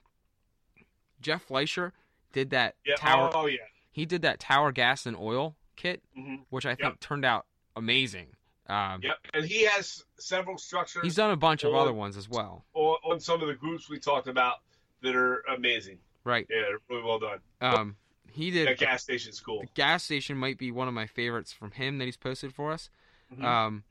[1.22, 1.94] Jeff Fleischer
[2.34, 2.96] did that Yeah.
[2.96, 3.30] tower.
[3.34, 3.60] Oh yeah.
[3.92, 7.46] He did that tower gas and oil kit, hmm which I think turned out
[7.76, 8.36] amazing.
[8.68, 9.18] Um, Yep.
[9.34, 12.66] And he has several structures He's done a bunch of other ones as well.
[12.74, 14.56] on, on some of the groups we talked about
[15.02, 16.00] that are amazing.
[16.24, 16.48] Right.
[16.50, 17.40] Yeah, they're really well done.
[17.62, 17.96] Um,
[18.32, 18.68] he did.
[18.68, 19.62] That gas station's cool.
[19.62, 22.72] The gas station might be one of my favorites from him that he's posted for
[22.72, 22.90] us.
[23.34, 23.44] Mhm.
[23.44, 23.84] Um,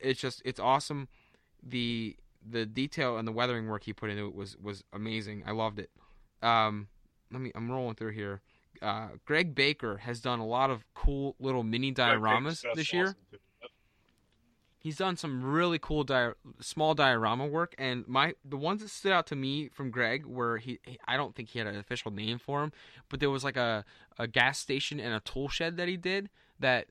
[0.00, 1.08] it's just it's awesome.
[1.62, 2.16] The
[2.48, 5.42] the detail and the weathering work he put into it was was amazing.
[5.46, 5.90] I loved it.
[6.42, 6.88] Um,
[7.32, 8.42] let me I'm rolling through here.
[8.82, 13.04] Uh, Greg Baker has done a lot of cool little mini dioramas this year.
[13.08, 13.16] awesome,
[14.80, 19.10] He's done some really cool di- small diorama work, and my the ones that stood
[19.10, 22.12] out to me from Greg were he, he- I don't think he had an official
[22.12, 22.72] name for him,
[23.08, 23.84] but there was like a
[24.18, 26.30] a gas station and a tool shed that he did
[26.60, 26.86] that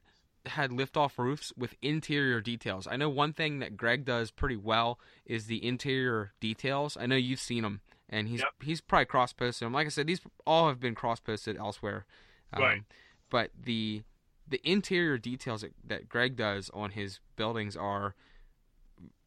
[0.45, 2.88] had lift-off roofs with interior details.
[2.88, 6.95] I know one thing that Greg does pretty well is the interior details.
[6.97, 8.49] I know you've seen them, and he's Yep.
[8.63, 9.73] he's probably cross-posted them.
[9.73, 12.05] Like I said, these all have been cross-posted elsewhere.
[12.53, 12.84] Um, Right.
[13.29, 14.03] But the
[14.49, 18.15] the interior details that, that Greg does on his buildings are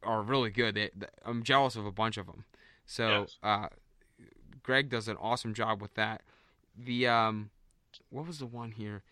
[0.03, 0.73] are really good.
[0.75, 2.45] They, th- I'm jealous of a bunch of them.
[2.87, 3.37] So Yes.
[3.43, 3.67] uh,
[4.63, 6.21] Greg does an awesome job with that.
[6.75, 7.51] The um,
[8.09, 9.03] what was the one here?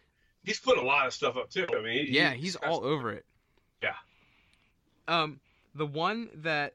[0.43, 1.67] He's put a lot of stuff up too.
[1.71, 3.25] I mean, he, Yeah, he's all over it.
[3.83, 3.95] Yeah.
[5.07, 5.39] Um,
[5.75, 6.73] the one that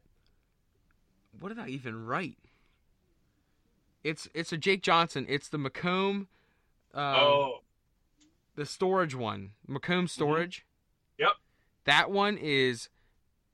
[1.40, 2.36] what did I even write?
[4.04, 5.26] It's it's a Jake Johnson.
[5.28, 6.28] It's the Macomb,
[6.92, 7.58] um, oh,
[8.54, 10.58] the storage one, Macomb Storage.
[11.18, 11.22] Mm-hmm.
[11.22, 11.32] Yep.
[11.86, 12.88] That one is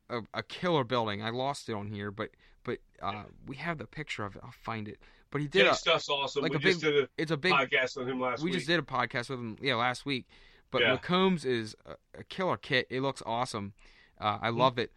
[0.09, 1.23] a, a killer building.
[1.23, 2.31] I lost it on here, but
[2.65, 4.43] but uh, we have the picture of it.
[4.45, 4.99] I'll find it.
[5.31, 6.43] But he did Jake a, stuff's awesome.
[6.43, 8.45] like we a just big- did a it's a big podcast on him last week.
[8.45, 8.55] we week.
[8.59, 10.27] just did a podcast with him yeah last week
[10.73, 10.97] but Yeah.
[10.97, 13.73] mccombs is a, a killer kit it looks awesome
[14.21, 14.59] uh, i Mm-hmm.
[14.59, 14.93] love it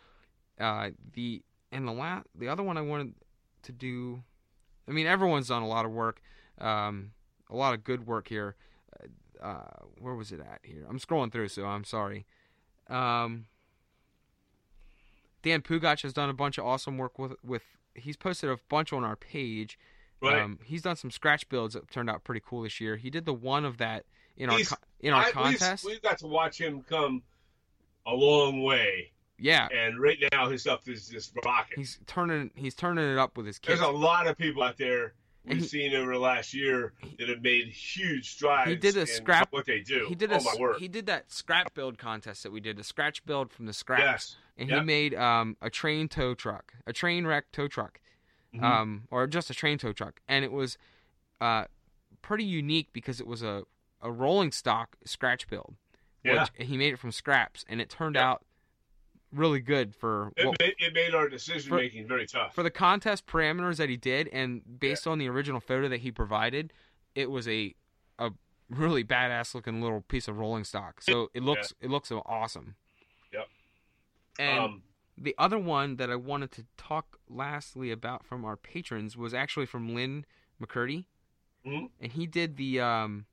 [0.59, 3.13] uh, the and the la- the other one i wanted
[3.61, 4.23] to do
[4.88, 6.22] i mean everyone's done a lot of work
[6.60, 7.11] um,
[7.49, 8.55] a lot of good work here
[9.41, 9.64] uh,
[9.99, 12.26] where was it at here i'm scrolling through so i'm sorry
[12.89, 13.45] um,
[15.41, 17.64] dan pugach has done a bunch of awesome work with with
[17.95, 19.77] he's posted a bunch on our page
[20.22, 20.41] Right.
[20.41, 22.95] um, he's done some scratch builds that turned out pretty cool this year.
[22.95, 24.05] He did the one of that
[24.38, 25.84] in our He's- co- in our I- we've- contest.
[25.84, 27.23] We've, got to watch him come
[28.05, 31.76] a long way, yeah, and right now his stuff is just rocking.
[31.77, 33.80] he's turning he's turning it up with his kids.
[33.80, 35.14] There's a lot of people out there
[35.45, 38.69] we've he- seen over the last year that have made huge strides.
[38.69, 40.05] He did a scrap- What they do.
[40.07, 40.76] He did oh a my word.
[40.80, 44.03] he did that scrap build contest that we did, the scratch build from the scraps,
[44.03, 44.35] Yes.
[44.57, 44.80] and Yep.
[44.80, 47.99] he made um, a train tow truck, a train wreck tow truck,
[48.55, 48.64] Mhm.
[48.64, 50.77] um, or just a train tow truck, and it was
[51.41, 51.65] uh,
[52.22, 53.64] pretty unique because it was a
[54.01, 55.76] a rolling stock scratch build.
[56.23, 56.45] Yeah.
[56.57, 58.31] He made it from scraps, and it turned Yeah.
[58.31, 58.45] out
[59.34, 62.53] really good for It, what, made, it made our decision making very tough.
[62.53, 66.11] for the contest parameters that he did, and based on the original photo that he
[66.11, 66.72] provided,
[67.15, 67.76] it was a
[68.19, 68.31] a
[68.69, 71.01] really badass looking little piece of rolling stock.
[71.01, 72.76] So it looks it looks awesome.
[73.34, 73.47] Yep.
[74.39, 74.84] And um,
[75.18, 79.65] the other one that I wanted to talk lastly about from our patrons was actually
[79.65, 80.26] from Lynn
[80.61, 81.05] McCurdy,
[81.65, 81.89] Mhm.
[81.99, 83.26] and he did the um,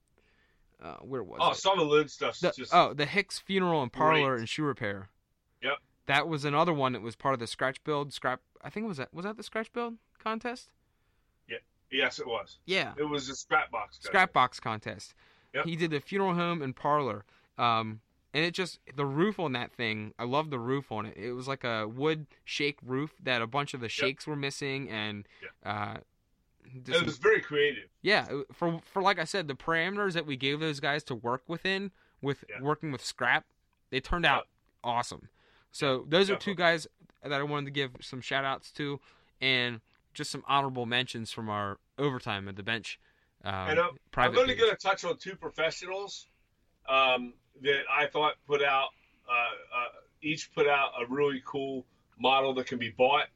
[0.82, 1.56] uh, where was oh, it?
[1.56, 2.04] some of the
[2.40, 4.38] The, just oh, the Hicks Funeral and Parlor Great.
[4.40, 5.10] and Shoe Repair.
[6.10, 6.16] Yep.
[6.16, 8.40] That was another one that was part of the scratch build scrap.
[8.62, 10.70] I think it was that was that the scratch build contest.
[11.48, 11.58] Yeah.
[11.90, 12.58] Yes, it was.
[12.66, 13.98] Yeah, It was a scrap box.
[13.98, 14.06] guy.
[14.08, 15.14] scrap box contest.
[15.54, 15.64] Yep.
[15.64, 17.24] He did the funeral home and parlor.
[17.58, 18.00] Um,
[18.32, 20.14] and it just the roof on that thing.
[20.18, 21.16] I love the roof on it.
[21.16, 24.88] It was like a wood shake roof that a bunch of the shakes were missing,
[24.88, 25.26] and
[25.66, 25.96] uh,
[26.84, 27.88] did It was very creative.
[28.02, 31.42] yeah, for for like I said, the parameters that we gave those guys to work
[31.48, 31.90] within
[32.22, 32.60] with Yeah.
[32.62, 33.46] working with scrap,
[33.90, 34.46] they turned out
[34.84, 35.28] awesome.
[35.72, 36.86] So those are two guys
[37.22, 39.00] that I wanted to give some shout outs to,
[39.40, 39.80] and
[40.14, 42.98] just some honorable mentions from our overtime at the bench.
[43.44, 46.26] Um, And I'm, I'm private going to get a touch on two professionals
[46.88, 48.88] um, that I thought put out,
[49.28, 49.84] uh, uh,
[50.22, 51.86] each put out a really cool
[52.18, 53.28] model that can be bought.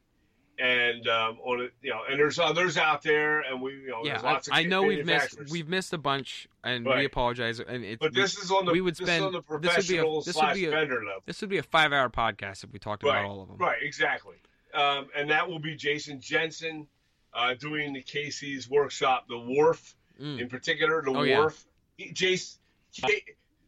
[0.57, 4.01] And um, on it, you know, and there's others out there, and we, you know,
[4.05, 7.59] yeah, there's lots I, I know we've missed we've missed a bunch, and we apologize.
[7.59, 9.49] And it's but this is on the we would this is spend- on the this
[9.49, 11.21] would be a- professional this would slash be a- vendor level.
[11.25, 13.57] this would be a five hour podcast if we talked Right, about all of them.
[13.57, 14.37] Right, exactly.
[14.73, 16.87] Um, and that will be Jason Jensen
[17.33, 20.39] uh, doing the KC's workshop, the Wharf Mm.
[20.39, 21.39] in particular, the Oh, yeah.
[21.39, 21.65] Wharf.
[21.97, 22.55] He- Jace,
[22.93, 23.23] J-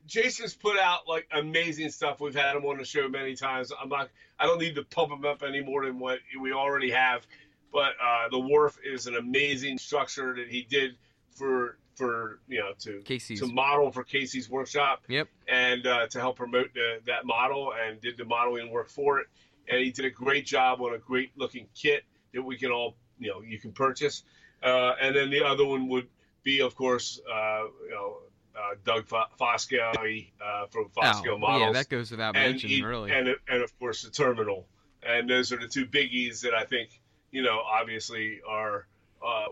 [0.08, 2.20] Jason's put out like amazing stuff.
[2.22, 3.72] We've had him on the show many times.
[3.80, 4.10] I'm not.
[4.40, 7.28] I don't need to pump him up any more than what we already have.
[7.72, 10.96] But uh, the wharf is an amazing structure that he did
[11.32, 13.42] for for you know to KC's.
[13.42, 15.04] to model for KC's workshop.
[15.10, 15.28] Yep.
[15.48, 19.28] And uh, to help promote the, that model and did the modeling work for it.
[19.70, 22.04] And he did a great job on a great looking kit
[22.34, 24.24] that we can all you know you can purchase.
[24.64, 26.08] Uh, and then the other one would
[26.44, 28.18] be, of course, uh, you know.
[28.58, 29.08] Uh, Doug
[29.40, 33.12] Foscale uh, from Fos Scale Oh, Models yeah, that goes without mentioning, really.
[33.12, 34.66] and and of course the terminal,
[35.04, 36.90] and those are the two biggies that I think
[37.32, 38.88] you know obviously are
[39.24, 39.46] uh,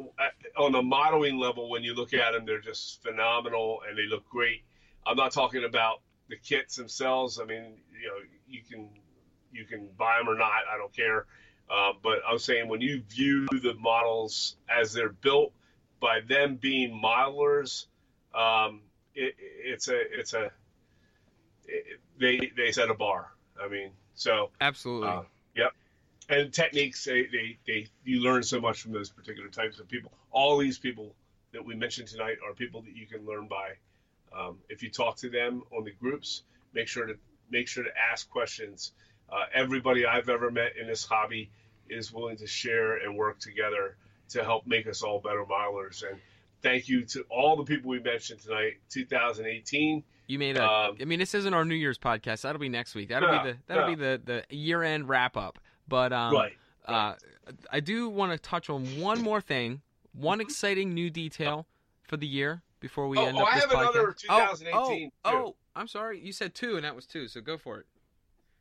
[0.57, 1.69] on the modeling level.
[1.69, 4.63] When you look at them, they're just phenomenal and they look great.
[5.05, 7.39] I'm not talking about the kits themselves.
[7.39, 8.15] I mean, you know,
[8.47, 8.89] you can
[9.53, 10.63] you can buy them or not.
[10.73, 11.25] I don't care.
[11.69, 15.51] Uh, but I'm saying when you view the models as they're built
[15.99, 17.85] by them being modelers,
[18.35, 18.81] um,
[19.15, 20.51] it, it's a it's a
[21.67, 23.31] it, they they set a bar.
[23.61, 25.07] I mean, so Absolutely.
[25.07, 25.21] uh,
[25.55, 25.71] yep.
[26.27, 30.11] And techniques, they, they, they, you learn so much from those particular types of people.
[30.31, 31.13] All these people
[31.53, 33.73] that we mentioned tonight are people that you can learn by.
[34.37, 36.43] Um, if you talk to them on the groups,
[36.73, 37.15] make sure to
[37.49, 38.91] make sure to ask questions.
[39.29, 41.51] Uh, everybody I've ever met in this hobby
[41.89, 43.95] is willing to share and work together
[44.29, 46.03] to help make us all better modelers.
[46.03, 46.19] And
[46.65, 48.73] thank you to all the people we mentioned tonight.
[48.89, 50.03] 2018.
[50.27, 50.63] You made a.
[50.67, 52.41] Um, I mean, this isn't our New Year's podcast.
[52.41, 53.09] That'll be next week.
[53.09, 53.95] That'll No, be the that'll no.
[53.95, 55.59] be the the year end wrap up.
[55.87, 56.53] But um, right.
[56.87, 57.13] uh,
[57.71, 59.81] I do want to touch on one more thing,
[60.13, 60.41] one Mm-hmm.
[60.47, 61.67] exciting new detail
[62.07, 64.25] for the year before we Oh, end oh, up I this have another podcast.
[64.29, 65.37] Oh, 2018 Oh, too.
[65.37, 66.19] oh, I'm sorry.
[66.19, 67.27] You said two, and that was two.
[67.27, 67.85] So go for it.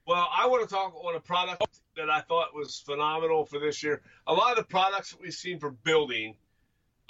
[0.07, 1.63] Well, I want to talk on a product
[1.97, 4.03] that I thought was phenomenal for this year.
[4.27, 6.37] A lot of the products that we've seen for building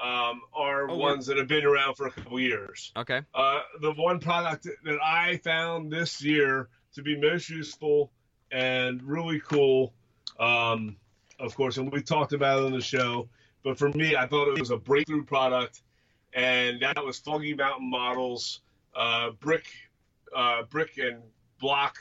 [0.00, 2.92] um, are Oh, ones that have been around for a couple years.
[2.96, 3.22] Okay.
[3.34, 8.10] Uh, the one product that I found this year to be most useful
[8.50, 9.94] and really cool,
[10.38, 10.96] um,
[11.38, 13.28] of course, and we talked about it on the show,
[13.62, 15.82] but for me, I thought it was a breakthrough product,
[16.32, 18.60] and that was Foggy Mountain Models
[18.94, 19.66] uh, brick,
[20.36, 21.22] uh, brick and
[21.58, 21.96] block,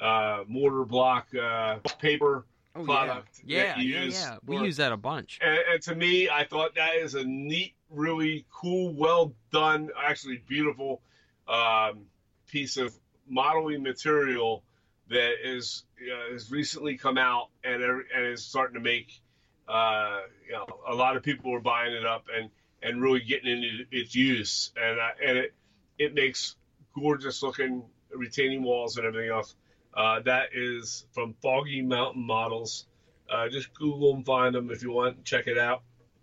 [0.00, 2.46] uh, mortar block uh, paper
[2.76, 3.40] Oh product.
[3.44, 4.36] yeah, that yeah, you yeah, use yeah.
[4.46, 5.38] We for- use that a bunch.
[5.42, 10.42] and, and to me, I thought that is a neat, really cool, well done, actually
[10.46, 11.00] beautiful
[11.48, 12.06] um,
[12.48, 12.94] piece of
[13.28, 14.62] modeling material
[15.08, 19.20] that is uh, has recently come out and and is starting to make
[19.68, 22.50] uh, you know a lot of people are buying it up and
[22.82, 25.54] and really getting into its use and uh, and it
[25.98, 26.56] it makes
[26.98, 29.54] gorgeous looking retaining walls and everything else.
[29.96, 32.86] Uh, that is from Foggy Mountain Models.
[33.30, 35.16] Uh, just Google them, find them if you want.
[35.16, 35.82] And check it out.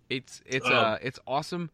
[0.10, 1.72] It's it's Um, uh it's awesome.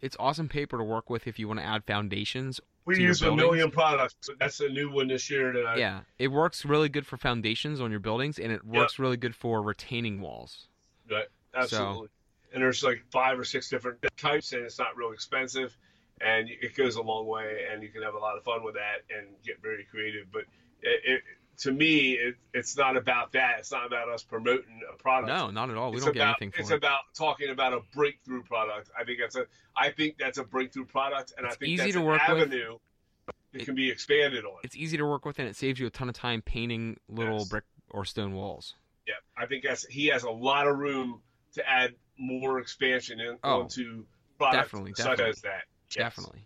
[0.00, 2.60] It's awesome paper to work with if you want to add foundations.
[2.84, 4.14] We To your use a million products.
[4.26, 5.52] But that's a new one this year.
[5.52, 8.98] That I, Yeah, it works really good for foundations on your buildings, and it works
[8.98, 10.68] really good for retaining walls.
[11.10, 12.08] Right, absolutely.
[12.52, 15.76] And there's like five or six different types, and it's not real expensive,
[16.20, 18.74] and it goes a long way, and you can have a lot of fun with
[18.74, 20.30] that and get very creative.
[20.30, 20.44] But
[20.84, 21.22] it, it
[21.58, 23.60] to me, it, it's not about that.
[23.60, 25.28] It's not about us promoting a product.
[25.28, 25.90] No, not at all.
[25.90, 26.74] We it's don't get anything for It's it.
[26.74, 28.90] It's about talking about a breakthrough product.
[28.98, 29.46] I think that's a.
[29.76, 32.20] I think that's a breakthrough product, and It's I think easy that's to an work
[32.28, 32.38] with.
[32.42, 32.78] avenue
[33.26, 34.58] that It- can be expanded on.
[34.64, 37.38] It's easy to work with, and it saves you a ton of time painting little
[37.38, 37.48] Yes.
[37.48, 38.74] brick or stone walls.
[39.06, 41.22] Yeah, I think that's he has a lot of room
[41.54, 44.04] to add more expansion in, Oh, onto
[44.38, 45.30] products definitely, such definitely.
[45.30, 45.64] as that.
[45.90, 45.94] Yes.
[45.96, 46.44] Definitely.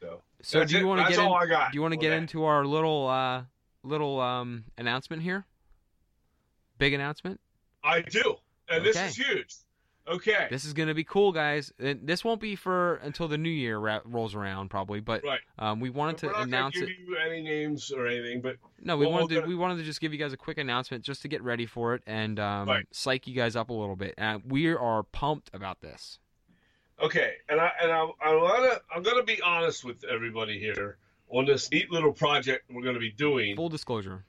[0.00, 1.98] So, So do you want to get in, all I got do you want to
[2.00, 3.44] get into our little uh
[3.86, 5.44] little um announcement here?
[6.78, 7.40] Big announcement.
[7.82, 8.36] I do,
[8.68, 9.54] and this is huge.
[10.08, 11.72] Okay, This is going to be cool, guys.
[11.80, 15.00] And this won't be for until the new year ra- rolls around, probably.
[15.00, 15.40] But right.
[15.58, 16.96] um, we wanted to announce give it.
[17.04, 19.82] you any names or anything, but No, we well, wanted to gonna- we wanted to
[19.82, 22.68] just give you guys a quick announcement just to get ready for it and um,
[22.68, 22.86] Right.
[22.92, 24.14] psych you guys up a little bit.
[24.16, 26.20] And we are pumped about this.
[27.02, 30.98] okay, and I and I, I'm gonna I'm gonna be honest with everybody here
[31.28, 33.56] on this neat little project we're gonna be doing.
[33.56, 34.24] Full disclosure.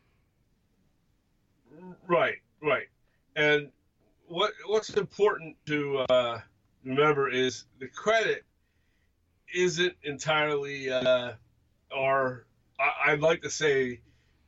[2.07, 2.87] Right, right.
[3.35, 3.69] And
[4.27, 6.39] what what's important to uh,
[6.83, 8.43] remember is the credit
[9.53, 11.33] isn't entirely uh,
[11.95, 12.45] our.
[12.79, 14.01] I, I'd like to say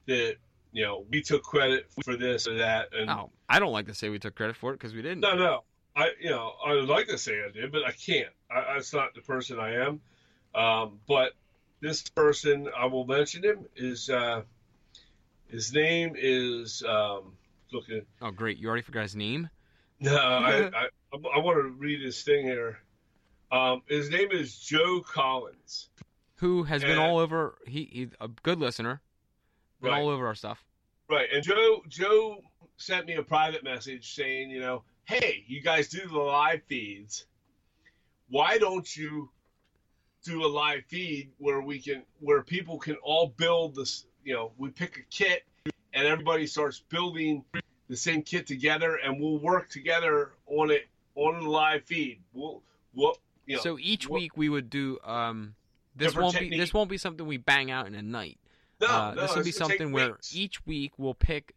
[0.08, 0.36] that
[0.72, 3.94] you know we took credit for this or that, and Oh, I don't like to
[3.94, 5.20] say we took credit for it because we didn't.
[5.22, 5.64] no, no.
[5.96, 8.30] I you know I would like to say I did, but I can't.
[8.50, 10.02] I, that's not the person I am.
[10.56, 11.34] Um, but
[11.81, 13.65] this person, I will mention him.
[13.76, 14.43] Is uh,
[15.49, 17.34] his name is um,
[17.72, 18.01] looking.
[18.22, 18.57] Oh, great!
[18.57, 19.49] You already forgot his name.
[19.99, 22.80] No, I, I, I want to read his thing here.
[23.51, 25.89] Um, his name is Joe Collins.
[26.35, 27.57] who has been all over.
[27.65, 29.01] He, he a good listener,
[29.81, 30.01] been Right.
[30.01, 30.64] all over our stuff.
[31.10, 31.27] Right.
[31.34, 32.41] And Joe Joe
[32.77, 37.26] sent me a private message saying, you know, hey, you guys do the live feeds.
[38.30, 39.31] Why don't you
[40.24, 44.52] do a live feed where we can where people can all build this, you know,
[44.58, 45.44] we pick a kit
[45.94, 47.44] and everybody starts building
[47.88, 52.20] the same kit together and we'll work together on it on the live feed.
[52.34, 52.62] We'll
[52.94, 53.16] we'll
[53.46, 55.00] you know, so each what- week we would do.
[55.04, 55.56] Um,
[55.96, 58.38] this won't be this won't be something we bang out in a night.
[58.82, 60.36] no, uh, no, this will be it's gonna take something where weeks.
[60.36, 61.56] each week we'll pick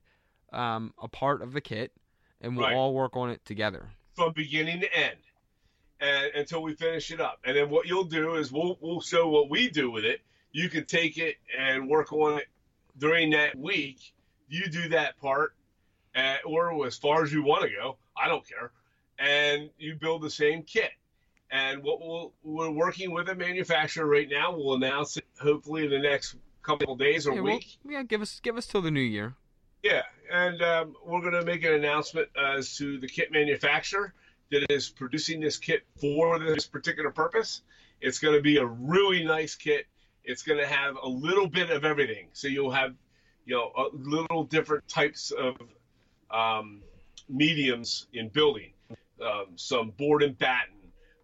[0.53, 1.93] um, a part of the kit
[2.41, 2.75] and we'll Right.
[2.77, 3.91] all work on it together.
[4.15, 5.17] from beginning to end
[6.03, 7.39] and until we finish it up.
[7.45, 10.21] And then what you'll do is we'll we'll show what we do with it.
[10.51, 12.49] You can take it and work on it
[12.99, 14.13] during that week.
[14.49, 15.55] You do that part,
[16.15, 17.97] uh, or as far as you want to go.
[18.17, 18.73] I don't care.
[19.19, 20.91] And you build the same kit.
[21.51, 24.55] And what we'll, we're working with a manufacturer right now.
[24.55, 27.79] We'll announce it hopefully in the next couple of days or yeah, well, week.
[27.89, 29.35] yeah, give us give us till the new year.
[29.83, 34.15] Yeah, and um, we're going to make an announcement as to the kit manufacturer
[34.53, 37.63] that is producing this kit for this particular purpose.
[38.01, 39.87] It's going to be a really nice kit.
[40.25, 42.29] It's going to have a little bit of everything.
[42.35, 42.95] So you'll have,
[43.47, 45.57] you know, a little different types of
[46.31, 46.83] um,
[47.29, 48.73] mediums in building.
[49.21, 50.75] Um, some board and batten,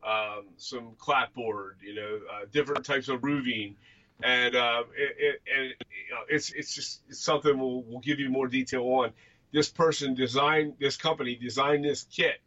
[0.07, 3.75] um, some clapboard, you know, uh, different types of roofing,
[4.23, 8.21] and uh, it, it, and you know, it's it's just it's something we'll we'll give
[8.21, 9.11] you more detail on.
[9.53, 12.41] This person designed this company designed this kit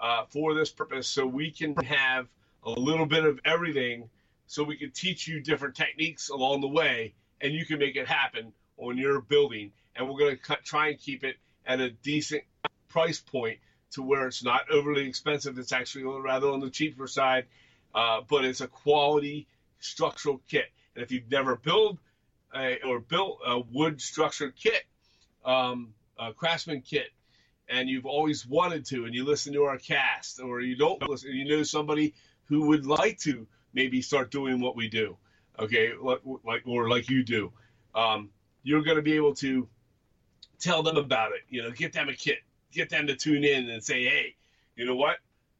[0.00, 2.26] uh, for this purpose, so we can have
[2.64, 4.08] a little bit of everything,
[4.46, 8.08] so we can teach you different techniques along the way, and you can make it
[8.08, 9.72] happen on your building.
[9.94, 12.42] And we're going to try and keep it at a decent
[12.88, 13.58] price point
[13.90, 15.58] to where it's not overly expensive.
[15.58, 17.46] It's actually rather on the cheaper side,
[17.94, 19.46] uh, but it's a quality
[19.80, 20.66] structural kit.
[20.94, 21.98] And if you've never built
[22.84, 24.84] or built a wood structured kit,
[25.44, 27.08] um, a craftsman kit,
[27.68, 31.32] and you've always wanted to, and you listen to our cast, or you don't listen,
[31.32, 32.14] you know somebody
[32.44, 35.16] who would like to maybe start doing what we do,
[35.58, 37.52] okay, like, or like you do,
[37.94, 38.30] um,
[38.62, 39.68] you're going to be able to
[40.58, 41.42] tell them about it.
[41.48, 42.38] You know, get them a kit,
[42.72, 44.34] get them to tune in and say, hey,
[44.76, 45.16] you know what?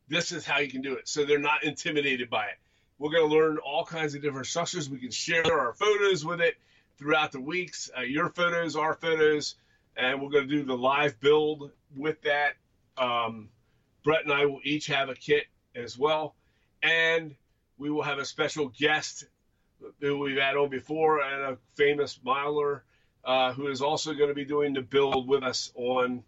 [0.09, 1.07] This is how you can do it.
[1.09, 2.59] So they're not intimidated by it.
[2.99, 4.89] We're going to learn all kinds of different structures.
[4.89, 6.57] We can share our photos with it
[6.97, 9.55] throughout the weeks, uh, your photos, our photos,
[9.97, 12.55] and we're going to do the live build with that.
[12.97, 13.49] Um,
[14.05, 15.45] Brett and I will each have a kit
[15.75, 16.35] as well,
[16.83, 17.35] and
[17.79, 19.25] we will have a special guest
[20.01, 22.85] who we've had on before and a famous miler
[23.25, 26.23] uh, who is also going to be doing the build with us on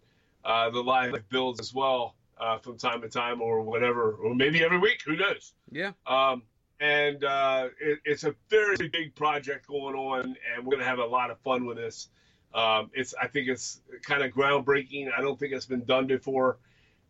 [0.45, 4.63] uh, the live builds as well uh, from time to time or whatever, or maybe
[4.63, 5.01] every week.
[5.05, 5.53] Who knows?
[5.71, 5.91] Yeah.
[6.05, 6.43] Um,
[6.79, 10.99] and uh, it, it's a very big project going on, and we're going to have
[10.99, 12.09] a lot of fun with this.
[12.53, 15.09] Um, it's I think it's kind of groundbreaking.
[15.15, 16.57] I don't think it's been done before.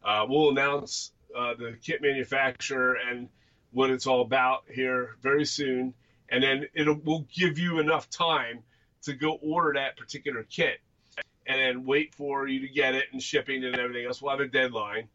[0.04, 3.30] Uh, we'll announce uh, the kit manufacturer and
[3.72, 5.94] what it's all about here very soon,
[6.30, 8.64] and then it'll will give you enough time
[9.04, 10.80] to go order that particular kit,
[11.48, 14.22] and then wait for you to get it and shipping and everything else.
[14.22, 15.08] We'll have a deadline.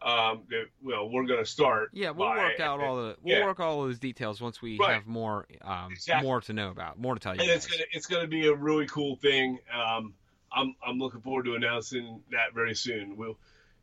[0.00, 1.90] Um, that, well, we're going to start.
[1.92, 3.44] Yeah, we'll by- work out all the we'll Yeah.
[3.44, 4.94] work all those details once we Right.
[4.94, 6.24] have more um, Exactly.
[6.26, 7.42] more to know about, more to tell you.
[7.42, 7.78] and it's guys.
[7.78, 9.58] gonna it's gonna be a really cool thing.
[9.74, 10.14] Um,
[10.52, 13.16] I'm I'm looking forward to announcing that very soon.
[13.16, 13.38] We'll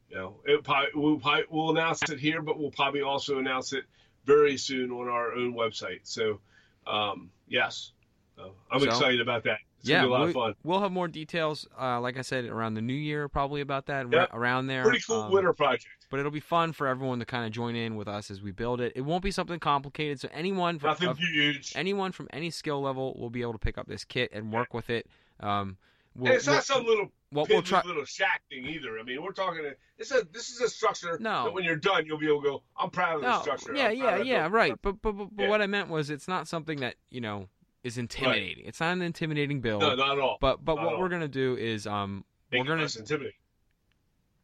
[0.10, 3.74] you know it probably, we'll probably, we'll announce it here, but we'll probably also announce
[3.74, 3.84] it
[4.24, 6.00] very soon on our own website.
[6.04, 6.40] So
[6.88, 7.92] um, yes,
[8.38, 9.60] so I'm So- excited about that.
[9.82, 10.56] It's yeah, gonna be a lot we, of fun.
[10.64, 11.68] will have more details.
[11.80, 14.82] Uh, like I said, around the new year, probably about that ra- around there.
[14.84, 16.05] Pretty cool Um, winter project.
[16.16, 18.50] But it'll be fun for everyone to kind of join in with us as we
[18.54, 18.94] build it.
[18.96, 21.74] It won't be something complicated, so anyone from Nothing of- huge.
[21.76, 24.74] anyone from any skill level will be able to pick up this kit and work
[24.74, 25.08] with it.
[25.42, 25.76] Um,
[26.16, 27.82] we'll, it's we'll- not some little what we'll try.
[27.84, 28.98] little shack thing either.
[28.98, 29.62] I mean, we're talking.
[29.98, 31.44] This is this is a structure No.
[31.44, 32.64] that when you're done, you'll be able to go.
[32.80, 33.76] I'm proud of this No, structure.
[33.76, 34.74] yeah, yeah, yeah, right.
[34.82, 35.50] But but but, but Yeah.
[35.50, 37.50] what I meant was, it's not something that you know
[37.84, 38.64] is intimidating.
[38.66, 39.82] It's not an intimidating build.
[39.82, 40.38] No, not at all.
[40.40, 41.10] But but Not what we're all.
[41.10, 42.24] gonna do is um
[42.54, 43.34] Make we're gonna less intimidating.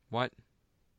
[0.10, 0.34] what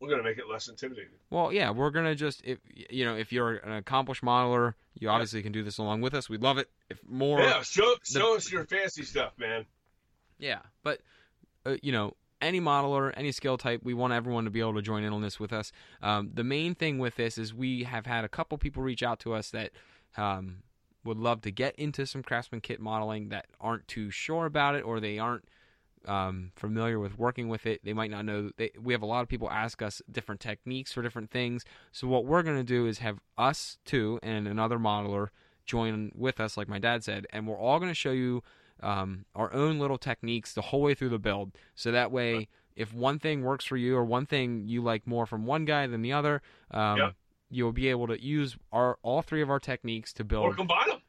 [0.03, 1.13] We're gonna make it less intimidating.
[1.31, 5.45] Well, yeah, we're gonna just if you know if you're an accomplished modeler, you obviously
[5.45, 6.29] can do this along with us.
[6.29, 7.41] We'd love it if more.
[7.41, 9.65] yeah, show show us your fancy stuff, man.
[10.39, 11.03] Yeah, but
[11.65, 14.83] uh, you know any modeler, any skill type, we want everyone to be able to
[14.83, 15.71] join in on this with us.
[16.03, 19.21] Um, the main thing with this is we have had a couple people reach out
[19.21, 19.71] to us that
[20.17, 20.65] um,
[21.05, 24.81] would love to get into some craftsman kit modeling that aren't too sure about it
[24.81, 25.45] or they aren't
[26.07, 27.81] um, familiar with working with it.
[27.85, 28.51] They might not know.
[28.57, 31.65] They, we have a lot of people ask us different techniques for different things.
[31.93, 35.29] So what we're going to do is have us two and another modeler
[35.67, 38.43] join with us, like my dad said, and we're all going to show you
[38.83, 41.53] um, our own little techniques the whole way through the build.
[41.77, 45.27] So that way, if one thing works for you or one thing you like more
[45.27, 47.15] from one guy than the other, um, Yep.
[47.51, 50.47] you'll be able to use our all three of our techniques to build.
[50.47, 51.02] Or combine them.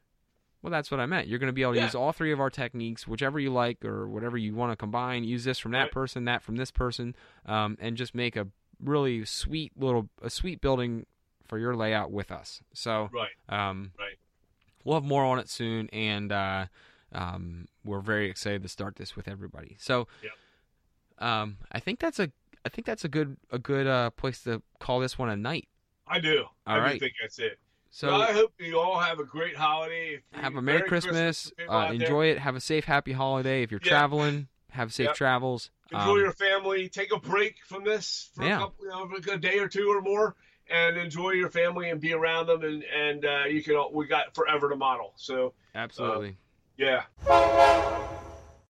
[0.63, 1.27] Well, that's what I meant.
[1.27, 1.83] You're going to be able to Yeah.
[1.85, 5.25] use all three of our techniques, whichever you like or whatever you want to combine.
[5.25, 5.91] Use this from that Right.
[5.91, 7.15] person, that from this person,
[7.45, 8.47] um, and just make a
[8.79, 11.05] really sweet little a sweet building
[11.43, 12.63] for your layout with us.
[12.73, 13.29] So, Right.
[13.49, 14.17] um, Right.
[14.85, 16.67] we'll have more on it soon, and uh,
[17.11, 19.75] um, we're very excited to start this with everybody.
[19.79, 20.31] So, Yep.
[21.17, 22.31] um, I think that's a
[22.65, 25.67] I think that's a good a good uh, place to call this one a night.
[26.07, 26.45] I do.
[26.65, 26.93] All I right.
[26.93, 27.59] do think that's it.
[27.95, 28.07] So.
[28.07, 30.23] Well, I hope you all have a great holiday.
[30.31, 31.43] Have a Merry, Christmas.
[31.43, 32.01] to people uh, out there.
[32.01, 32.39] enjoy it.
[32.39, 33.61] Have a safe, happy holiday.
[33.61, 33.89] If you're Yeah.
[33.91, 35.69] traveling, have safe travels.
[35.91, 36.89] Enjoy Um, your family.
[36.89, 38.55] Take a break from this for Yeah.
[38.55, 40.35] a couple, you know, for a day or two or more,
[40.71, 42.63] and enjoy your family and be around them.
[42.63, 43.75] And and uh, you can.
[43.75, 45.13] all- We got forever to model.
[45.15, 46.37] So absolutely.
[46.77, 47.03] yeah.